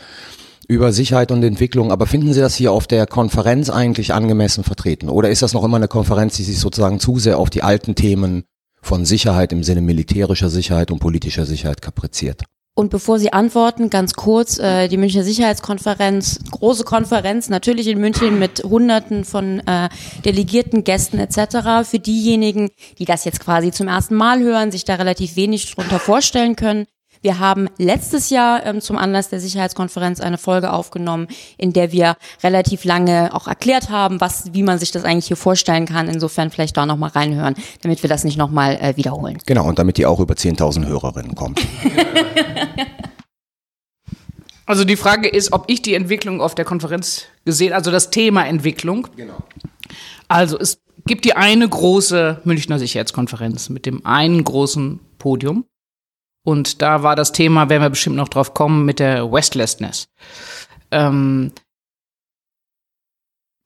über 0.68 0.92
Sicherheit 0.92 1.30
und 1.32 1.42
Entwicklung. 1.42 1.90
Aber 1.90 2.06
finden 2.06 2.32
Sie 2.32 2.40
das 2.40 2.54
hier 2.54 2.72
auf 2.72 2.86
der 2.86 3.06
Konferenz 3.06 3.70
eigentlich 3.70 4.12
angemessen 4.12 4.64
vertreten? 4.64 5.08
Oder 5.08 5.30
ist 5.30 5.42
das 5.42 5.54
noch 5.54 5.64
immer 5.64 5.76
eine 5.76 5.88
Konferenz, 5.88 6.36
die 6.36 6.44
sich 6.44 6.58
sozusagen 6.58 7.00
zu 7.00 7.18
sehr 7.18 7.38
auf 7.38 7.50
die 7.50 7.62
alten 7.62 7.94
Themen 7.94 8.44
von 8.82 9.04
Sicherheit 9.04 9.52
im 9.52 9.62
Sinne 9.62 9.80
militärischer 9.80 10.50
Sicherheit 10.50 10.90
und 10.90 10.98
politischer 10.98 11.46
Sicherheit 11.46 11.82
kapriziert? 11.82 12.42
Und 12.78 12.90
bevor 12.90 13.18
Sie 13.18 13.32
antworten, 13.32 13.88
ganz 13.88 14.12
kurz, 14.12 14.58
äh, 14.58 14.88
die 14.88 14.98
Münchner 14.98 15.24
Sicherheitskonferenz, 15.24 16.40
große 16.50 16.84
Konferenz, 16.84 17.48
natürlich 17.48 17.86
in 17.86 17.98
München 17.98 18.38
mit 18.38 18.62
Hunderten 18.64 19.24
von 19.24 19.60
äh, 19.66 19.88
delegierten 20.26 20.84
Gästen 20.84 21.18
etc. 21.18 21.88
Für 21.88 21.98
diejenigen, 21.98 22.68
die 22.98 23.06
das 23.06 23.24
jetzt 23.24 23.40
quasi 23.40 23.70
zum 23.70 23.88
ersten 23.88 24.14
Mal 24.14 24.40
hören, 24.40 24.72
sich 24.72 24.84
da 24.84 24.96
relativ 24.96 25.36
wenig 25.36 25.74
drunter 25.74 25.98
vorstellen 25.98 26.54
können. 26.54 26.86
Wir 27.26 27.40
haben 27.40 27.68
letztes 27.76 28.30
Jahr 28.30 28.64
ähm, 28.64 28.80
zum 28.80 28.96
Anlass 28.96 29.30
der 29.30 29.40
Sicherheitskonferenz 29.40 30.20
eine 30.20 30.38
Folge 30.38 30.72
aufgenommen, 30.72 31.26
in 31.58 31.72
der 31.72 31.90
wir 31.90 32.16
relativ 32.44 32.84
lange 32.84 33.34
auch 33.34 33.48
erklärt 33.48 33.90
haben, 33.90 34.20
was, 34.20 34.54
wie 34.54 34.62
man 34.62 34.78
sich 34.78 34.92
das 34.92 35.02
eigentlich 35.02 35.26
hier 35.26 35.36
vorstellen 35.36 35.86
kann. 35.86 36.08
Insofern 36.08 36.52
vielleicht 36.52 36.76
da 36.76 36.86
nochmal 36.86 37.10
reinhören, 37.10 37.56
damit 37.82 38.04
wir 38.04 38.08
das 38.08 38.22
nicht 38.22 38.38
nochmal 38.38 38.76
äh, 38.80 38.96
wiederholen. 38.96 39.38
Genau, 39.44 39.66
und 39.66 39.76
damit 39.80 39.96
die 39.96 40.06
auch 40.06 40.20
über 40.20 40.34
10.000 40.34 40.86
Hörerinnen 40.86 41.34
kommt. 41.34 41.60
Also 44.68 44.82
die 44.82 44.96
Frage 44.96 45.28
ist, 45.28 45.52
ob 45.52 45.66
ich 45.68 45.80
die 45.80 45.94
Entwicklung 45.94 46.40
auf 46.40 46.56
der 46.56 46.64
Konferenz 46.64 47.26
gesehen, 47.44 47.72
also 47.72 47.92
das 47.92 48.10
Thema 48.10 48.44
Entwicklung. 48.48 49.06
Genau. 49.16 49.36
Also 50.26 50.58
es 50.58 50.80
gibt 51.06 51.24
die 51.24 51.34
eine 51.34 51.68
große 51.68 52.40
Münchner 52.42 52.80
Sicherheitskonferenz 52.80 53.68
mit 53.68 53.86
dem 53.86 54.04
einen 54.04 54.42
großen 54.42 54.98
Podium. 55.20 55.66
Und 56.46 56.80
da 56.80 57.02
war 57.02 57.16
das 57.16 57.32
Thema, 57.32 57.68
werden 57.70 57.82
wir 57.82 57.90
bestimmt 57.90 58.14
noch 58.14 58.28
drauf 58.28 58.54
kommen, 58.54 58.84
mit 58.84 59.00
der 59.00 59.32
Westlessness. 59.32 60.06
Ähm, 60.92 61.50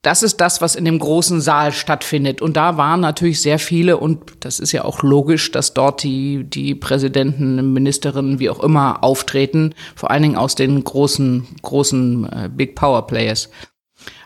das 0.00 0.22
ist 0.22 0.40
das, 0.40 0.62
was 0.62 0.76
in 0.76 0.87
dem 0.87 0.99
großen 0.99 1.42
Saal 1.42 1.72
stattfindet. 1.72 2.40
Und 2.40 2.56
da 2.56 2.78
waren 2.78 3.00
natürlich 3.00 3.42
sehr 3.42 3.58
viele, 3.58 3.99
und 3.99 4.32
das 4.40 4.60
ist 4.60 4.72
ja 4.72 4.87
auch 4.87 5.02
logisch, 5.02 5.52
dass 5.52 5.75
dort 5.75 6.02
die, 6.02 6.44
die 6.44 6.75
Präsidenten, 6.75 7.75
Ministerinnen, 7.75 8.38
wie 8.38 8.49
auch 8.49 8.60
immer, 8.60 9.04
auftreten, 9.04 9.75
vor 9.94 10.10
allen 10.10 10.22
Dingen 10.22 10.37
aus 10.37 10.54
den 10.54 10.82
großen, 10.82 11.49
großen 11.60 12.32
äh, 12.32 12.49
Big 12.49 12.76
Power 12.76 13.06
Players. 13.06 13.50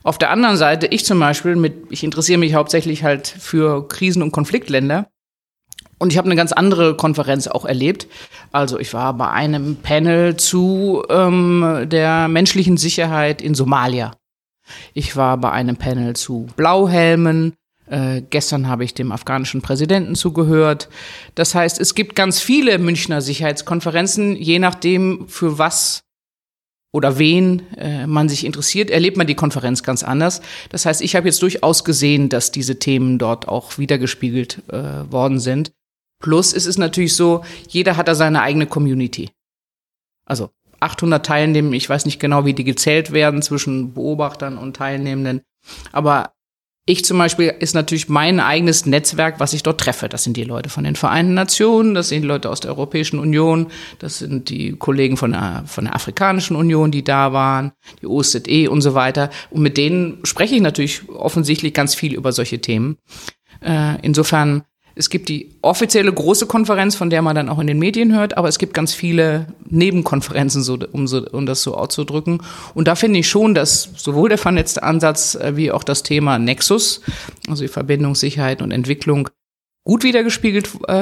Auf 0.04 0.16
der 0.16 0.30
anderen 0.30 0.56
Seite, 0.56 0.86
ich 0.86 1.04
zum 1.04 1.18
Beispiel, 1.18 1.56
mit, 1.56 1.74
ich 1.90 2.04
interessiere 2.04 2.38
mich 2.38 2.54
hauptsächlich 2.54 3.02
halt 3.02 3.26
für 3.26 3.88
Krisen- 3.88 4.22
und 4.22 4.30
Konfliktländer. 4.30 5.08
Und 6.04 6.12
ich 6.12 6.18
habe 6.18 6.26
eine 6.26 6.36
ganz 6.36 6.52
andere 6.52 6.98
Konferenz 6.98 7.46
auch 7.46 7.64
erlebt. 7.64 8.08
Also 8.52 8.78
ich 8.78 8.92
war 8.92 9.14
bei 9.14 9.30
einem 9.30 9.76
Panel 9.76 10.36
zu 10.36 11.02
ähm, 11.08 11.86
der 11.86 12.28
menschlichen 12.28 12.76
Sicherheit 12.76 13.40
in 13.40 13.54
Somalia. 13.54 14.14
Ich 14.92 15.16
war 15.16 15.38
bei 15.38 15.50
einem 15.50 15.76
Panel 15.78 16.14
zu 16.14 16.46
Blauhelmen. 16.56 17.54
Äh, 17.86 18.20
gestern 18.28 18.68
habe 18.68 18.84
ich 18.84 18.92
dem 18.92 19.12
afghanischen 19.12 19.62
Präsidenten 19.62 20.14
zugehört. 20.14 20.90
Das 21.36 21.54
heißt, 21.54 21.80
es 21.80 21.94
gibt 21.94 22.14
ganz 22.14 22.38
viele 22.38 22.78
Münchner 22.78 23.22
Sicherheitskonferenzen, 23.22 24.36
je 24.36 24.58
nachdem, 24.58 25.26
für 25.28 25.56
was 25.56 26.02
oder 26.92 27.18
wen 27.18 27.62
äh, 27.78 28.06
man 28.06 28.28
sich 28.28 28.44
interessiert, 28.44 28.90
erlebt 28.90 29.16
man 29.16 29.26
die 29.26 29.34
Konferenz 29.34 29.82
ganz 29.82 30.02
anders. 30.02 30.42
Das 30.68 30.84
heißt, 30.84 31.00
ich 31.00 31.16
habe 31.16 31.28
jetzt 31.28 31.40
durchaus 31.40 31.82
gesehen, 31.82 32.28
dass 32.28 32.50
diese 32.50 32.78
Themen 32.78 33.18
dort 33.18 33.48
auch 33.48 33.78
wiedergespiegelt 33.78 34.62
äh, 34.68 35.10
worden 35.10 35.40
sind. 35.40 35.72
Plus 36.24 36.54
ist 36.54 36.64
es 36.64 36.78
natürlich 36.78 37.14
so, 37.14 37.44
jeder 37.68 37.98
hat 37.98 38.08
da 38.08 38.14
seine 38.14 38.40
eigene 38.40 38.66
Community. 38.66 39.28
Also 40.24 40.48
800 40.80 41.26
Teilnehmer, 41.26 41.72
ich 41.72 41.86
weiß 41.86 42.06
nicht 42.06 42.18
genau, 42.18 42.46
wie 42.46 42.54
die 42.54 42.64
gezählt 42.64 43.12
werden 43.12 43.42
zwischen 43.42 43.92
Beobachtern 43.92 44.56
und 44.56 44.74
Teilnehmenden. 44.74 45.42
Aber 45.92 46.32
ich 46.86 47.04
zum 47.04 47.18
Beispiel 47.18 47.52
ist 47.58 47.74
natürlich 47.74 48.08
mein 48.08 48.40
eigenes 48.40 48.86
Netzwerk, 48.86 49.38
was 49.38 49.52
ich 49.52 49.62
dort 49.62 49.78
treffe. 49.78 50.08
Das 50.08 50.24
sind 50.24 50.38
die 50.38 50.44
Leute 50.44 50.70
von 50.70 50.84
den 50.84 50.96
Vereinten 50.96 51.34
Nationen, 51.34 51.92
das 51.92 52.08
sind 52.08 52.22
die 52.22 52.28
Leute 52.28 52.48
aus 52.48 52.60
der 52.60 52.70
Europäischen 52.70 53.18
Union, 53.18 53.66
das 53.98 54.16
sind 54.16 54.48
die 54.48 54.72
Kollegen 54.72 55.18
von 55.18 55.32
der, 55.32 55.64
von 55.66 55.84
der 55.84 55.94
Afrikanischen 55.94 56.56
Union, 56.56 56.90
die 56.90 57.04
da 57.04 57.34
waren, 57.34 57.72
die 58.00 58.06
OSZE 58.06 58.70
und 58.70 58.80
so 58.80 58.94
weiter. 58.94 59.28
Und 59.50 59.60
mit 59.60 59.76
denen 59.76 60.24
spreche 60.24 60.54
ich 60.54 60.62
natürlich 60.62 61.06
offensichtlich 61.10 61.74
ganz 61.74 61.94
viel 61.94 62.14
über 62.14 62.32
solche 62.32 62.62
Themen. 62.62 62.96
Äh, 63.60 63.98
insofern 64.00 64.64
es 64.96 65.10
gibt 65.10 65.28
die 65.28 65.50
offizielle 65.60 66.12
große 66.12 66.46
Konferenz, 66.46 66.94
von 66.94 67.10
der 67.10 67.20
man 67.22 67.34
dann 67.34 67.48
auch 67.48 67.58
in 67.58 67.66
den 67.66 67.78
Medien 67.78 68.14
hört, 68.14 68.36
aber 68.36 68.48
es 68.48 68.58
gibt 68.58 68.74
ganz 68.74 68.94
viele 68.94 69.46
Nebenkonferenzen, 69.68 70.62
so, 70.62 70.78
um, 70.92 71.06
so, 71.06 71.26
um 71.32 71.46
das 71.46 71.62
so 71.62 71.74
auszudrücken. 71.74 72.42
Und 72.74 72.86
da 72.86 72.94
finde 72.94 73.18
ich 73.18 73.28
schon, 73.28 73.54
dass 73.54 73.90
sowohl 73.96 74.28
der 74.28 74.38
vernetzte 74.38 74.82
Ansatz 74.82 75.34
äh, 75.34 75.56
wie 75.56 75.72
auch 75.72 75.84
das 75.84 76.02
Thema 76.02 76.38
Nexus, 76.38 77.00
also 77.48 77.62
die 77.62 77.68
Verbindung 77.68 78.14
Sicherheit 78.14 78.62
und 78.62 78.70
Entwicklung, 78.70 79.28
gut 79.84 80.04
wiedergespiegelt 80.04 80.70
äh, 80.86 80.94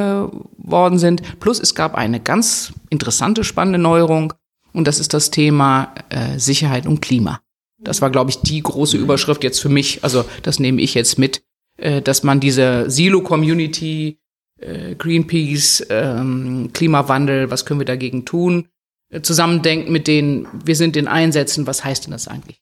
worden 0.57 0.99
sind. 0.99 1.39
Plus 1.39 1.61
es 1.61 1.75
gab 1.75 1.95
eine 1.95 2.19
ganz 2.19 2.73
interessante, 2.91 3.45
spannende 3.45 3.79
Neuerung 3.79 4.33
und 4.73 4.89
das 4.89 4.99
ist 4.99 5.13
das 5.15 5.31
Thema 5.31 5.95
äh, 6.09 6.39
Sicherheit 6.39 6.87
und 6.87 7.03
Klima. 7.03 7.41
Das 7.79 8.01
war, 8.01 8.11
glaube 8.11 8.31
ich, 8.31 8.39
die 8.39 8.63
große 8.63 8.97
Überschrift 8.97 9.45
jetzt 9.45 9.61
für 9.61 9.69
mich. 9.69 10.03
Also 10.03 10.25
das 10.43 10.61
nehme 10.61 10.81
ich 10.81 10.95
jetzt 10.95 11.19
mit 11.19 11.43
äh, 11.77 12.03
dass 12.03 12.23
man 12.23 12.41
diese 12.41 12.91
Silo-Community, 12.91 14.19
äh, 14.59 14.95
Greenpeace, 14.95 15.87
ähm, 15.91 16.71
Klimawandel, 16.73 17.51
was 17.51 17.67
können 17.67 17.81
wir 17.81 17.85
dagegen 17.85 18.25
tun, 18.25 18.69
äh, 19.11 19.21
zusammendenkt 19.21 19.91
mit 19.91 20.07
denen, 20.07 20.47
wir 20.65 20.77
sind 20.77 20.97
in 20.97 21.09
Einsätzen, 21.09 21.67
was 21.67 21.85
heißt 21.85 22.07
denn 22.07 22.13
das 22.13 22.29
eigentlich? 22.29 22.61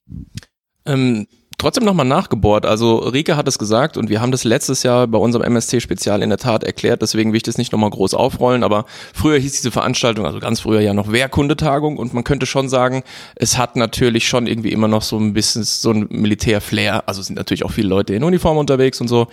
Ähm, 0.87 1.27
trotzdem 1.61 1.85
nochmal 1.85 2.07
nachgebohrt. 2.07 2.65
Also 2.65 2.97
Rike 2.97 3.37
hat 3.37 3.47
es 3.47 3.59
gesagt 3.59 3.97
und 3.97 4.09
wir 4.09 4.21
haben 4.21 4.33
das 4.33 4.45
letztes 4.45 4.83
Jahr 4.83 5.07
bei 5.07 5.19
unserem 5.19 5.45
MSC-Spezial 5.45 6.23
in 6.23 6.31
der 6.31 6.39
Tat 6.39 6.65
erklärt, 6.65 7.03
deswegen 7.03 7.33
will 7.33 7.37
ich 7.37 7.43
das 7.43 7.59
nicht 7.59 7.73
nochmal 7.73 7.91
groß 7.91 8.15
aufrollen, 8.15 8.65
aber 8.65 8.87
früher 9.15 9.39
hieß 9.39 9.53
diese 9.53 9.71
Veranstaltung, 9.71 10.25
also 10.25 10.41
ganz 10.41 10.61
früher 10.61 10.81
ja 10.81 10.95
noch 10.95 11.13
Wehrkundetagung 11.13 11.99
und 11.99 12.15
man 12.15 12.25
könnte 12.25 12.47
schon 12.47 12.71
sagen, 12.71 13.03
es 13.37 13.59
hat 13.59 13.77
natürlich 13.77 14.27
schon 14.27 14.47
irgendwie 14.47 14.73
immer 14.73 14.89
noch 14.89 15.03
so 15.03 15.19
ein 15.19 15.35
bisschen 15.35 15.65
so 15.65 15.91
ein 15.91 16.07
Militär-Flair, 16.09 17.07
also 17.07 17.21
sind 17.21 17.37
natürlich 17.37 17.65
auch 17.65 17.73
viele 17.73 17.89
Leute 17.89 18.15
in 18.15 18.25
Uniform 18.25 18.57
unterwegs 18.57 18.99
und 19.01 19.09
so. 19.09 19.27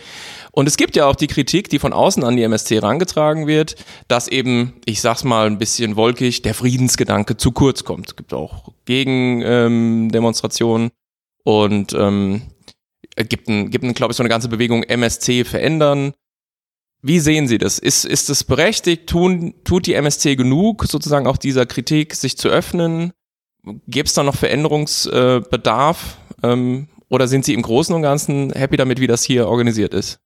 Und 0.51 0.67
es 0.67 0.75
gibt 0.75 0.97
ja 0.97 1.05
auch 1.05 1.15
die 1.15 1.27
Kritik, 1.27 1.69
die 1.69 1.79
von 1.79 1.93
außen 1.93 2.25
an 2.25 2.35
die 2.35 2.43
MSC 2.43 2.75
herangetragen 2.75 3.47
wird, 3.47 3.77
dass 4.09 4.27
eben, 4.27 4.73
ich 4.85 4.99
sag's 5.01 5.23
mal 5.23 5.47
ein 5.47 5.59
bisschen 5.59 5.95
wolkig, 5.95 6.41
der 6.41 6.53
Friedensgedanke 6.53 7.37
zu 7.37 7.53
kurz 7.53 7.85
kommt. 7.85 8.09
Es 8.09 8.17
gibt 8.17 8.33
auch 8.33 8.73
Gegendemonstrationen. 8.85 10.87
Ähm, 10.87 10.91
und 11.47 11.93
ähm, 11.93 12.41
gibt, 13.15 13.47
ein, 13.47 13.69
gibt 13.69 13.85
ein, 13.85 13.93
glaube 13.93 14.11
ich, 14.11 14.17
so 14.17 14.21
eine 14.21 14.27
ganze 14.27 14.49
Bewegung 14.49 14.83
MSC 14.83 15.45
verändern. 15.45 16.11
Wie 17.01 17.21
sehen 17.21 17.47
Sie 17.47 17.57
das? 17.57 17.79
Ist, 17.79 18.03
ist 18.03 18.29
es 18.29 18.43
berechtigt? 18.43 19.07
Tun, 19.07 19.53
tut 19.63 19.87
die 19.87 19.93
MSC 19.93 20.35
genug, 20.35 20.83
sozusagen 20.83 21.25
auch 21.25 21.37
dieser 21.37 21.65
Kritik 21.65 22.15
sich 22.15 22.37
zu 22.37 22.49
öffnen? 22.49 23.13
Gibt 23.87 24.09
es 24.09 24.13
da 24.13 24.23
noch 24.23 24.35
Veränderungsbedarf? 24.35 26.17
Ähm, 26.43 26.89
oder 27.07 27.29
sind 27.29 27.45
Sie 27.45 27.53
im 27.53 27.61
Großen 27.61 27.95
und 27.95 28.01
Ganzen 28.01 28.51
happy 28.51 28.75
damit, 28.75 28.99
wie 28.99 29.07
das 29.07 29.23
hier 29.23 29.47
organisiert 29.47 29.93
ist? 29.93 30.19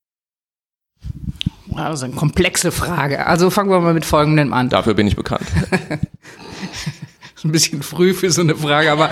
Also 1.76 2.06
eine 2.06 2.16
komplexe 2.16 2.72
Frage. 2.72 3.28
Also 3.28 3.52
fangen 3.52 3.70
wir 3.70 3.80
mal 3.80 3.94
mit 3.94 4.06
folgendem 4.06 4.54
an. 4.54 4.70
Dafür 4.70 4.96
bin 4.96 5.06
ich 5.06 5.16
bekannt. 5.16 5.46
ein 7.46 7.52
bisschen 7.52 7.82
früh 7.82 8.14
für 8.14 8.32
so 8.32 8.42
eine 8.42 8.56
Frage, 8.56 8.92
aber. 8.92 9.10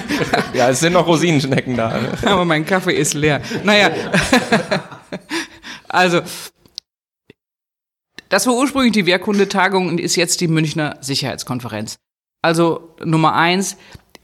ja, 0.54 0.70
es 0.70 0.80
sind 0.80 0.94
noch 0.94 1.06
Rosinenschnecken 1.06 1.76
da. 1.76 1.98
Ne? 1.98 2.12
aber 2.26 2.44
mein 2.44 2.66
Kaffee 2.66 2.94
ist 2.94 3.14
leer. 3.14 3.40
Naja. 3.64 3.90
also, 5.88 6.20
Das 8.28 8.46
war 8.46 8.54
ursprünglich 8.54 8.92
die 8.92 9.06
Wehrkundetagung 9.06 9.88
und 9.88 10.00
ist 10.00 10.16
jetzt 10.16 10.40
die 10.40 10.48
Münchner 10.48 10.96
Sicherheitskonferenz. 11.00 11.96
Also 12.42 12.94
Nummer 13.04 13.34
eins, 13.34 13.76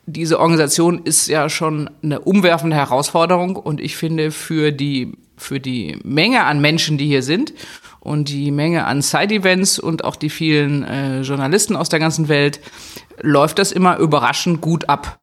diese 0.07 0.39
Organisation 0.39 1.05
ist 1.05 1.29
ja 1.29 1.49
schon 1.49 1.91
eine 2.03 2.21
umwerfende 2.21 2.77
Herausforderung 2.77 3.57
und 3.57 3.81
ich 3.81 3.97
finde 3.97 4.31
für 4.31 4.73
die, 4.73 5.13
für 5.37 5.61
die 5.61 5.99
Menge 6.05 6.45
an 6.45 6.61
Menschen, 6.61 6.99
die 6.99 7.07
hier 7.07 7.23
sind 7.23 7.55
und 8.05 8.29
die 8.29 8.53
Menge 8.53 8.85
an 8.85 9.03
Side-Events 9.03 9.81
und 9.81 10.05
auch 10.05 10.15
die 10.15 10.31
vielen 10.31 10.85
äh, 10.85 11.23
Journalisten 11.23 11.75
aus 11.75 11.89
der 11.89 11.99
ganzen 11.99 12.29
Welt, 12.29 12.61
läuft 13.21 13.59
das 13.59 13.73
immer 13.73 13.97
überraschend 13.99 14.61
gut 14.61 14.89
ab 14.89 15.19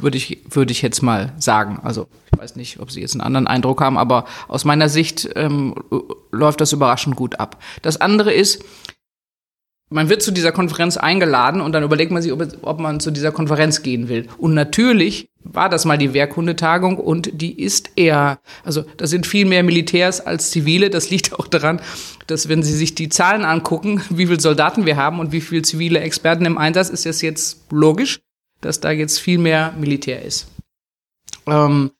würde 0.00 0.16
ich, 0.16 0.38
würde 0.50 0.72
ich 0.72 0.82
jetzt 0.82 1.02
mal 1.02 1.32
sagen. 1.38 1.80
Also 1.82 2.08
ich 2.32 2.38
weiß 2.38 2.56
nicht, 2.56 2.80
ob 2.80 2.90
Sie 2.90 3.00
jetzt 3.00 3.14
einen 3.14 3.20
anderen 3.20 3.46
Eindruck 3.46 3.80
haben, 3.80 3.98
aber 3.98 4.24
aus 4.46 4.64
meiner 4.64 4.88
Sicht 4.88 5.28
ähm, 5.34 5.74
läuft 6.30 6.60
das 6.60 6.72
überraschend 6.72 7.16
gut 7.16 7.40
ab. 7.40 7.62
Das 7.82 8.00
andere 8.00 8.32
ist, 8.32 8.64
man 9.90 10.08
wird 10.08 10.22
zu 10.22 10.30
dieser 10.30 10.52
Konferenz 10.52 10.96
eingeladen 10.96 11.60
und 11.60 11.72
dann 11.72 11.82
überlegt 11.82 12.12
man 12.12 12.22
sich, 12.22 12.32
ob, 12.32 12.42
ob 12.62 12.80
man 12.80 13.00
zu 13.00 13.10
dieser 13.10 13.32
Konferenz 13.32 13.82
gehen 13.82 14.08
will. 14.08 14.26
Und 14.38 14.54
natürlich 14.54 15.30
war 15.42 15.68
das 15.68 15.84
mal 15.84 15.96
die 15.96 16.12
Wehrkundetagung 16.12 16.98
und 16.98 17.30
die 17.40 17.60
ist 17.60 17.90
eher, 17.96 18.38
also 18.64 18.84
da 18.98 19.06
sind 19.06 19.26
viel 19.26 19.46
mehr 19.46 19.62
Militärs 19.62 20.20
als 20.20 20.50
Zivile. 20.50 20.90
Das 20.90 21.10
liegt 21.10 21.32
auch 21.38 21.46
daran, 21.46 21.80
dass 22.26 22.48
wenn 22.48 22.62
Sie 22.62 22.74
sich 22.74 22.94
die 22.94 23.08
Zahlen 23.08 23.44
angucken, 23.44 24.02
wie 24.10 24.26
viele 24.26 24.40
Soldaten 24.40 24.84
wir 24.86 24.96
haben 24.96 25.20
und 25.20 25.32
wie 25.32 25.40
viele 25.40 25.62
zivile 25.62 26.00
Experten 26.00 26.44
im 26.44 26.58
Einsatz, 26.58 26.90
ist 26.90 27.06
das 27.06 27.22
jetzt 27.22 27.64
logisch 27.70 28.20
dass 28.60 28.80
da 28.80 28.90
jetzt 28.90 29.18
viel 29.18 29.38
mehr 29.38 29.72
Militär 29.78 30.22
ist. 30.22 30.48
Ähm, 31.46 31.90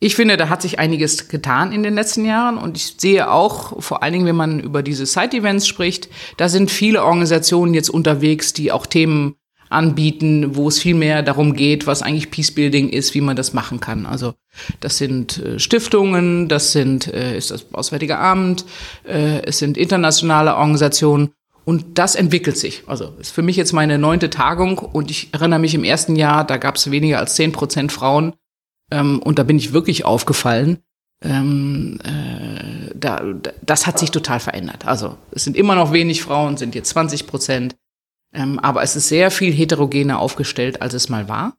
ich 0.00 0.16
finde, 0.16 0.36
da 0.36 0.48
hat 0.48 0.62
sich 0.62 0.78
einiges 0.78 1.28
getan 1.28 1.72
in 1.72 1.82
den 1.82 1.94
letzten 1.94 2.24
Jahren 2.24 2.58
und 2.58 2.76
ich 2.76 2.96
sehe 2.98 3.30
auch, 3.30 3.82
vor 3.82 4.02
allen 4.02 4.12
Dingen, 4.12 4.26
wenn 4.26 4.36
man 4.36 4.60
über 4.60 4.82
diese 4.82 5.06
Side-Events 5.06 5.66
spricht, 5.66 6.08
da 6.36 6.48
sind 6.48 6.70
viele 6.70 7.04
Organisationen 7.04 7.74
jetzt 7.74 7.88
unterwegs, 7.88 8.52
die 8.52 8.72
auch 8.72 8.86
Themen 8.86 9.36
anbieten, 9.70 10.56
wo 10.56 10.68
es 10.68 10.78
viel 10.78 10.94
mehr 10.94 11.22
darum 11.22 11.54
geht, 11.54 11.86
was 11.86 12.02
eigentlich 12.02 12.30
Peacebuilding 12.30 12.88
ist, 12.88 13.14
wie 13.14 13.20
man 13.20 13.36
das 13.36 13.52
machen 13.52 13.80
kann. 13.80 14.06
Also 14.06 14.34
das 14.80 14.98
sind 14.98 15.38
äh, 15.38 15.58
Stiftungen, 15.58 16.48
das 16.48 16.72
sind 16.72 17.12
äh, 17.12 17.36
ist 17.36 17.50
das 17.50 17.72
Auswärtige 17.72 18.18
Amt, 18.18 18.64
äh, 19.06 19.42
es 19.42 19.58
sind 19.58 19.76
internationale 19.76 20.54
Organisationen 20.54 21.32
und 21.64 21.98
das 21.98 22.14
entwickelt 22.14 22.56
sich. 22.56 22.82
Also 22.86 23.14
ist 23.18 23.32
für 23.32 23.42
mich 23.42 23.56
jetzt 23.56 23.72
meine 23.72 23.98
neunte 23.98 24.30
Tagung 24.30 24.78
und 24.78 25.10
ich 25.10 25.30
erinnere 25.32 25.58
mich 25.58 25.74
im 25.74 25.84
ersten 25.84 26.14
Jahr, 26.14 26.44
da 26.44 26.56
gab 26.56 26.76
es 26.76 26.90
weniger 26.90 27.18
als 27.18 27.34
zehn 27.34 27.52
Prozent 27.52 27.90
Frauen 27.90 28.34
ähm, 28.90 29.20
und 29.20 29.38
da 29.38 29.42
bin 29.42 29.56
ich 29.56 29.72
wirklich 29.72 30.04
aufgefallen. 30.04 30.78
Ähm, 31.22 31.98
äh, 32.04 32.90
da, 32.94 33.22
das 33.62 33.86
hat 33.86 33.98
sich 33.98 34.10
total 34.10 34.40
verändert. 34.40 34.86
Also 34.86 35.16
es 35.30 35.44
sind 35.44 35.56
immer 35.56 35.74
noch 35.74 35.92
wenig 35.92 36.22
Frauen, 36.22 36.56
sind 36.56 36.74
jetzt 36.74 36.90
20 36.90 37.26
Prozent, 37.26 37.76
ähm, 38.34 38.58
aber 38.58 38.82
es 38.82 38.96
ist 38.96 39.08
sehr 39.08 39.30
viel 39.30 39.52
heterogener 39.52 40.18
aufgestellt, 40.18 40.82
als 40.82 40.92
es 40.94 41.08
mal 41.08 41.28
war. 41.28 41.56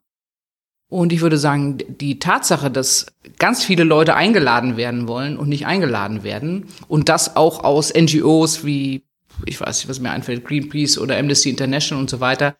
Und 0.88 1.12
ich 1.12 1.20
würde 1.20 1.36
sagen, 1.36 1.78
die 1.88 2.20
Tatsache, 2.20 2.70
dass 2.70 3.06
ganz 3.38 3.64
viele 3.64 3.82
Leute 3.82 4.14
eingeladen 4.14 4.76
werden 4.76 5.08
wollen 5.08 5.36
und 5.36 5.48
nicht 5.48 5.66
eingeladen 5.66 6.22
werden 6.22 6.68
und 6.86 7.08
das 7.08 7.34
auch 7.34 7.64
aus 7.64 7.92
NGOs 7.92 8.64
wie 8.64 9.02
ich 9.44 9.60
weiß 9.60 9.78
nicht, 9.78 9.88
was 9.88 10.00
mir 10.00 10.10
einfällt, 10.10 10.44
Greenpeace 10.44 10.98
oder 10.98 11.18
Amnesty 11.18 11.50
International 11.50 12.00
und 12.00 12.10
so 12.10 12.20
weiter, 12.20 12.56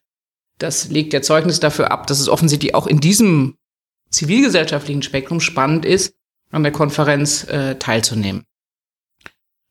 das 0.59 0.89
legt 0.89 1.13
ja 1.13 1.23
Zeugnis 1.23 1.61
dafür 1.61 1.91
ab, 1.91 2.07
dass 2.07 2.21
es 2.21 2.29
offensichtlich 2.29 2.75
auch 2.75 2.87
in 2.87 3.01
diesem 3.01 3.57
zivilgesellschaftlichen 4.11 5.03
Spektrum 5.03 5.41
spannend 5.41 5.85
ist, 5.85 6.15
an 6.51 6.63
der 6.63 6.73
Konferenz 6.73 7.45
äh, 7.45 7.77
teilzunehmen. 7.77 8.45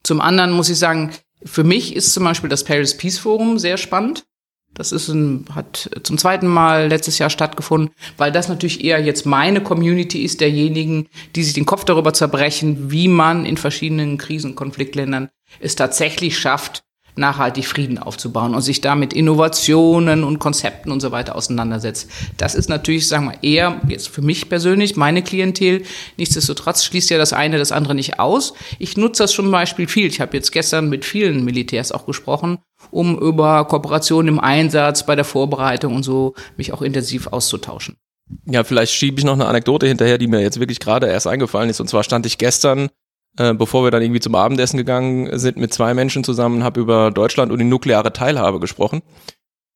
Zum 0.03 0.21
anderen 0.21 0.51
muss 0.51 0.69
ich 0.69 0.77
sagen, 0.77 1.11
für 1.43 1.63
mich 1.63 1.95
ist 1.95 2.13
zum 2.13 2.23
Beispiel 2.23 2.49
das 2.49 2.63
Paris 2.63 2.95
Peace 2.97 3.17
Forum 3.17 3.59
sehr 3.59 3.77
spannend. 3.77 4.25
Das 4.73 4.91
ist 4.91 5.07
ein, 5.07 5.45
hat 5.55 5.89
zum 6.03 6.17
zweiten 6.17 6.47
Mal 6.47 6.89
letztes 6.89 7.17
Jahr 7.17 7.29
stattgefunden, 7.29 7.91
weil 8.17 8.31
das 8.31 8.49
natürlich 8.49 8.83
eher 8.83 9.01
jetzt 9.01 9.25
meine 9.25 9.63
Community 9.63 10.21
ist, 10.23 10.41
derjenigen, 10.41 11.07
die 11.35 11.43
sich 11.43 11.53
den 11.53 11.65
Kopf 11.65 11.85
darüber 11.85 12.13
zerbrechen, 12.13 12.91
wie 12.91 13.07
man 13.07 13.45
in 13.45 13.57
verschiedenen 13.57 14.17
Krisen- 14.17 14.55
Konfliktländern 14.55 15.29
es 15.59 15.75
tatsächlich 15.75 16.37
schafft, 16.37 16.83
nachhaltig 17.17 17.65
Frieden 17.65 17.97
aufzubauen 17.97 18.55
und 18.55 18.61
sich 18.61 18.81
damit 18.81 19.13
Innovationen 19.13 20.23
und 20.23 20.39
Konzepten 20.39 20.91
und 20.91 20.99
so 20.99 21.11
weiter 21.11 21.35
auseinandersetzt. 21.35 22.09
Das 22.37 22.55
ist 22.55 22.69
natürlich, 22.69 23.07
sagen 23.07 23.31
wir, 23.31 23.43
eher 23.43 23.81
jetzt 23.87 24.09
für 24.09 24.21
mich 24.21 24.49
persönlich 24.49 24.95
meine 24.95 25.23
Klientel. 25.23 25.83
Nichtsdestotrotz 26.17 26.83
schließt 26.83 27.09
ja 27.09 27.17
das 27.17 27.33
eine 27.33 27.57
das 27.57 27.71
andere 27.71 27.95
nicht 27.95 28.19
aus. 28.19 28.53
Ich 28.79 28.97
nutze 28.97 29.23
das 29.23 29.31
zum 29.31 29.51
Beispiel 29.51 29.87
viel. 29.87 30.07
Ich 30.07 30.21
habe 30.21 30.35
jetzt 30.35 30.51
gestern 30.51 30.89
mit 30.89 31.05
vielen 31.05 31.45
Militärs 31.45 31.91
auch 31.91 32.05
gesprochen, 32.05 32.59
um 32.91 33.17
über 33.17 33.65
Kooperation 33.65 34.27
im 34.27 34.39
Einsatz, 34.39 35.05
bei 35.05 35.15
der 35.15 35.25
Vorbereitung 35.25 35.95
und 35.95 36.03
so 36.03 36.35
mich 36.57 36.73
auch 36.73 36.81
intensiv 36.81 37.27
auszutauschen. 37.27 37.97
Ja, 38.45 38.63
vielleicht 38.63 38.93
schiebe 38.93 39.19
ich 39.19 39.25
noch 39.25 39.33
eine 39.33 39.45
Anekdote 39.45 39.87
hinterher, 39.87 40.17
die 40.17 40.27
mir 40.27 40.41
jetzt 40.41 40.59
wirklich 40.59 40.79
gerade 40.79 41.07
erst 41.07 41.27
eingefallen 41.27 41.69
ist. 41.69 41.79
Und 41.79 41.87
zwar 41.89 42.03
stand 42.03 42.25
ich 42.25 42.37
gestern 42.37 42.89
äh, 43.37 43.53
bevor 43.53 43.83
wir 43.83 43.91
dann 43.91 44.01
irgendwie 44.01 44.19
zum 44.19 44.35
Abendessen 44.35 44.77
gegangen 44.77 45.37
sind, 45.37 45.57
mit 45.57 45.73
zwei 45.73 45.93
Menschen 45.93 46.23
zusammen, 46.23 46.63
habe 46.63 46.79
über 46.79 47.11
Deutschland 47.11 47.51
und 47.51 47.59
die 47.59 47.65
nukleare 47.65 48.13
Teilhabe 48.13 48.59
gesprochen. 48.59 49.01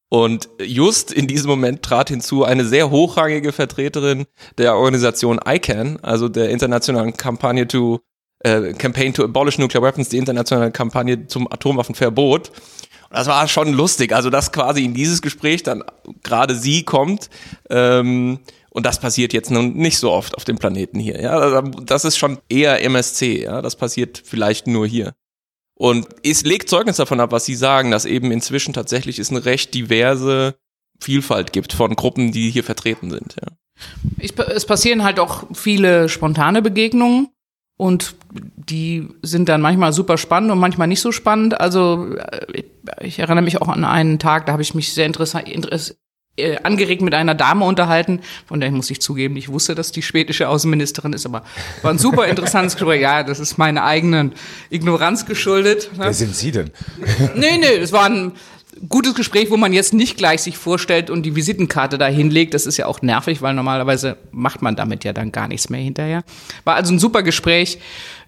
Und 0.10 0.50
just 0.60 1.14
in 1.14 1.28
diesem 1.28 1.50
Moment 1.50 1.84
trat 1.84 2.10
hinzu 2.10 2.44
eine 2.44 2.66
sehr 2.66 2.90
hochrangige 2.90 3.52
Vertreterin 3.52 4.26
der 4.58 4.76
Organisation 4.76 5.40
ICANN, 5.46 6.00
also 6.02 6.28
der 6.30 6.50
internationalen 6.50 7.16
Kampagne 7.16 7.68
to 7.68 8.00
äh, 8.40 8.74
Campaign 8.74 9.14
to 9.14 9.24
Abolish 9.24 9.60
Nuclear 9.60 9.84
Weapons, 9.84 10.10
die 10.10 10.18
internationale 10.18 10.72
Kampagne 10.72 11.28
zum 11.28 11.52
Atomwaffenverbot. 11.52 12.50
Und 12.50 13.18
das 13.18 13.28
war 13.28 13.48
schon 13.48 13.74
lustig, 13.74 14.14
also 14.14 14.30
dass 14.30 14.52
quasi 14.52 14.84
in 14.84 14.94
dieses 14.94 15.22
Gespräch 15.22 15.62
dann 15.64 15.84
gerade 16.24 16.56
sie 16.56 16.84
kommt. 16.84 17.30
Ähm, 17.70 18.40
und 18.70 18.86
das 18.86 19.00
passiert 19.00 19.34
jetzt 19.34 19.52
nun 19.52 19.74
nicht 19.74 19.98
so 19.98 20.12
oft 20.12 20.36
auf 20.36 20.46
dem 20.46 20.58
Planeten 20.58 21.00
hier. 21.00 21.20
Ja, 21.22 21.62
das 21.62 22.06
ist 22.06 22.18
schon 22.18 22.40
eher 22.50 22.84
MSC. 22.84 23.44
Ja, 23.44 23.62
das 23.62 23.76
passiert 23.76 24.22
vielleicht 24.24 24.68
nur 24.68 24.86
hier. 24.86 25.14
Und 25.76 26.08
es 26.24 26.44
legt 26.44 26.70
Zeugnis 26.70 26.98
davon 26.98 27.20
ab, 27.20 27.32
was 27.32 27.46
Sie 27.46 27.56
sagen, 27.56 27.90
dass 27.90 28.06
eben 28.06 28.32
inzwischen 28.32 28.74
tatsächlich 28.74 29.18
es 29.18 29.32
eine 29.32 29.46
recht 29.46 29.74
diverse 29.74 30.56
Vielfalt 31.00 31.54
gibt 31.54 31.74
von 31.74 31.96
Gruppen, 31.96 32.32
die 32.32 32.50
hier 32.50 32.66
vertreten 32.66 33.10
sind. 33.10 33.38
Ja. 33.42 33.48
Ich, 34.18 34.38
es 34.38 34.66
passieren 34.66 35.04
halt 35.04 35.20
auch 35.20 35.46
viele 35.54 36.10
spontane 36.10 36.62
Begegnungen 36.62 37.30
und 37.78 38.16
die 38.34 39.08
sind 39.22 39.48
dann 39.48 39.62
manchmal 39.62 39.94
super 39.94 40.18
spannend 40.18 40.52
und 40.52 40.60
manchmal 40.60 40.90
nicht 40.90 41.00
so 41.00 41.14
spannend. 41.14 41.60
Also 41.60 42.14
ich, 42.54 42.66
äh, 42.66 43.08
ich 43.08 43.20
erinnere 43.20 43.44
mich 43.44 43.62
auch 43.62 43.70
an 43.70 43.86
einen 43.86 44.20
Tag, 44.20 44.46
da 44.46 44.52
habe 44.52 44.62
ich 44.62 44.76
mich 44.76 44.94
sehr 44.94 45.06
interessant, 45.06 45.48
äh, 46.40 46.58
angeregt 46.64 47.02
mit 47.02 47.14
einer 47.14 47.36
Dame 47.36 47.66
unterhalten, 47.66 48.22
von 48.48 48.60
der 48.60 48.72
muss 48.72 48.90
ich 48.90 49.02
zugeben, 49.02 49.38
ich 49.38 49.50
wusste, 49.50 49.76
dass 49.76 49.92
die 49.92 50.02
schwedische 50.02 50.50
Außenministerin 50.50 51.14
ist, 51.14 51.26
aber 51.26 51.44
war 51.82 51.92
ein 51.92 52.00
super 52.00 52.28
interessantes 52.28 52.76
Gespräch. 52.76 53.02
Ja, 53.02 53.24
das 53.24 53.40
ist 53.40 53.58
meiner 53.58 53.84
eigenen 53.84 54.34
Ignoranz 54.70 55.26
geschuldet. 55.26 55.90
Ne? 55.94 56.06
Wer 56.06 56.14
sind 56.14 56.36
Sie 56.36 56.52
denn? 56.52 56.72
nee, 57.36 57.58
nee, 57.58 57.78
es 57.78 57.92
war 57.92 58.06
ein 58.06 58.34
gutes 58.88 59.16
Gespräch, 59.16 59.52
wo 59.52 59.58
man 59.58 59.74
jetzt 59.74 59.94
nicht 59.94 60.18
gleich 60.18 60.42
sich 60.42 60.58
vorstellt 60.58 61.10
und 61.10 61.24
die 61.24 61.36
Visitenkarte 61.36 61.98
da 61.98 62.08
hinlegt. 62.08 62.54
Das 62.54 62.66
ist 62.66 62.78
ja 62.78 62.86
auch 62.86 63.02
nervig, 63.02 63.42
weil 63.42 63.54
normalerweise 63.54 64.18
macht 64.32 64.62
man 64.62 64.76
damit 64.76 65.04
ja 65.04 65.12
dann 65.12 65.32
gar 65.32 65.48
nichts 65.48 65.70
mehr 65.70 65.82
hinterher. 65.82 66.24
War 66.64 66.76
also 66.76 66.94
ein 66.94 67.00
super 67.00 67.24
Gespräch. 67.24 67.80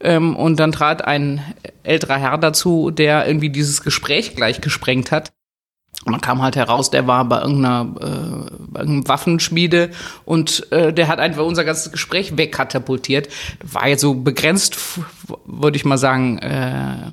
Ähm, 0.02 0.36
und 0.36 0.60
dann 0.60 0.72
trat 0.72 1.06
ein 1.06 1.42
älterer 1.84 2.18
Herr 2.18 2.38
dazu, 2.38 2.92
der 2.92 3.28
irgendwie 3.28 3.50
dieses 3.50 3.82
Gespräch 3.82 4.36
gleich 4.36 4.62
gesprengt 4.62 5.12
hat. 5.12 5.32
Und 6.06 6.14
dann 6.14 6.22
kam 6.22 6.42
halt 6.42 6.56
heraus, 6.56 6.90
der 6.90 7.06
war 7.06 7.26
bei 7.26 7.42
irgendeiner 7.42 7.94
äh, 8.00 8.52
bei 8.60 8.80
irgendeinem 8.80 9.08
Waffenschmiede 9.08 9.92
und 10.26 10.72
äh, 10.72 10.92
der 10.92 11.08
hat 11.08 11.20
einfach 11.20 11.46
unser 11.46 11.64
ganzes 11.64 11.92
Gespräch 11.92 12.38
wegkatapultiert. 12.38 13.30
War 13.64 13.88
jetzt 13.88 14.02
so 14.02 14.16
begrenzt, 14.16 14.78
würde 15.46 15.78
ich 15.78 15.86
mal 15.86 16.00
sagen, 16.00 16.40
äh, 16.40 17.12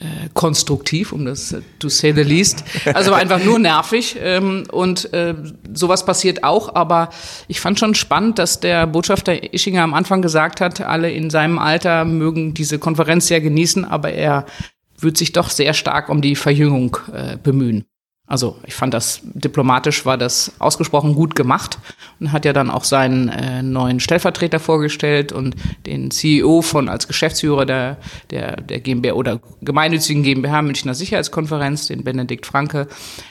äh, 0.00 0.30
konstruktiv, 0.32 1.12
um 1.12 1.26
das 1.26 1.54
to 1.78 1.88
say 1.88 2.12
the 2.14 2.22
least. 2.22 2.64
Also 2.94 3.10
war 3.10 3.18
einfach 3.18 3.42
nur 3.44 3.58
nervig 3.58 4.16
ähm, 4.18 4.64
und 4.70 5.12
äh, 5.12 5.34
sowas 5.74 6.06
passiert 6.06 6.42
auch. 6.42 6.74
Aber 6.74 7.10
ich 7.48 7.60
fand 7.60 7.78
schon 7.78 7.94
spannend, 7.94 8.38
dass 8.38 8.60
der 8.60 8.86
Botschafter 8.86 9.52
Ischinger 9.52 9.82
am 9.82 9.94
Anfang 9.94 10.22
gesagt 10.22 10.60
hat, 10.60 10.80
alle 10.80 11.10
in 11.10 11.28
seinem 11.28 11.58
Alter 11.58 12.06
mögen 12.06 12.54
diese 12.54 12.78
Konferenz 12.78 13.26
sehr 13.26 13.40
genießen, 13.40 13.84
aber 13.84 14.12
er 14.12 14.46
wird 15.02 15.16
sich 15.16 15.32
doch 15.32 15.50
sehr 15.50 15.74
stark 15.74 16.08
um 16.08 16.22
die 16.22 16.36
Verjüngung 16.36 16.96
äh, 17.12 17.36
bemühen. 17.36 17.84
Also 18.30 18.58
ich 18.64 18.74
fand 18.74 18.94
das 18.94 19.22
diplomatisch 19.24 20.06
war 20.06 20.16
das 20.16 20.52
ausgesprochen 20.60 21.16
gut 21.16 21.34
gemacht 21.34 21.80
und 22.20 22.30
hat 22.30 22.44
ja 22.44 22.52
dann 22.52 22.70
auch 22.70 22.84
seinen 22.84 23.28
äh, 23.28 23.60
neuen 23.60 23.98
Stellvertreter 23.98 24.60
vorgestellt 24.60 25.32
und 25.32 25.56
den 25.84 26.12
CEO 26.12 26.62
von 26.62 26.88
als 26.88 27.08
Geschäftsführer 27.08 27.66
der 27.66 27.96
der 28.30 28.60
der 28.60 28.78
GmbH 28.78 29.14
oder 29.14 29.40
gemeinnützigen 29.62 30.22
GmbH 30.22 30.62
Münchner 30.62 30.94
Sicherheitskonferenz, 30.94 31.88
den 31.88 32.04
Benedikt 32.04 32.46
Franke. 32.46 32.86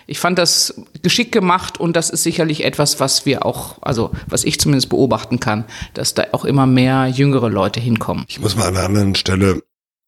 Ich 0.06 0.20
fand 0.20 0.38
das 0.38 0.82
geschickt 1.02 1.32
gemacht 1.32 1.80
und 1.80 1.96
das 1.96 2.10
ist 2.10 2.24
sicherlich 2.24 2.66
etwas, 2.66 3.00
was 3.00 3.26
wir 3.26 3.46
auch, 3.46 3.82
also 3.82 4.12
was 4.28 4.44
ich 4.44 4.60
zumindest 4.60 4.90
beobachten 4.90 5.40
kann, 5.40 5.64
dass 5.94 6.14
da 6.14 6.26
auch 6.34 6.44
immer 6.44 6.66
mehr 6.66 7.08
jüngere 7.08 7.50
Leute 7.50 7.80
hinkommen. 7.80 8.26
Ich 8.28 8.42
muss 8.42 8.58
mal 8.58 8.68
an 8.68 8.76
einer 8.76 8.86
anderen 8.86 9.16
Stelle 9.16 9.64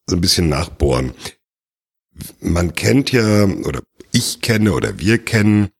so 0.06 0.16
ein 0.16 0.20
bisschen 0.20 0.50
nachbohren 0.50 1.14
man 2.40 2.74
kennt 2.74 3.12
ja, 3.12 3.44
oder 3.44 3.82
ich 4.12 4.40
kenne 4.40 4.72
oder 4.74 4.98
wir 4.98 5.18
kennen 5.18 5.70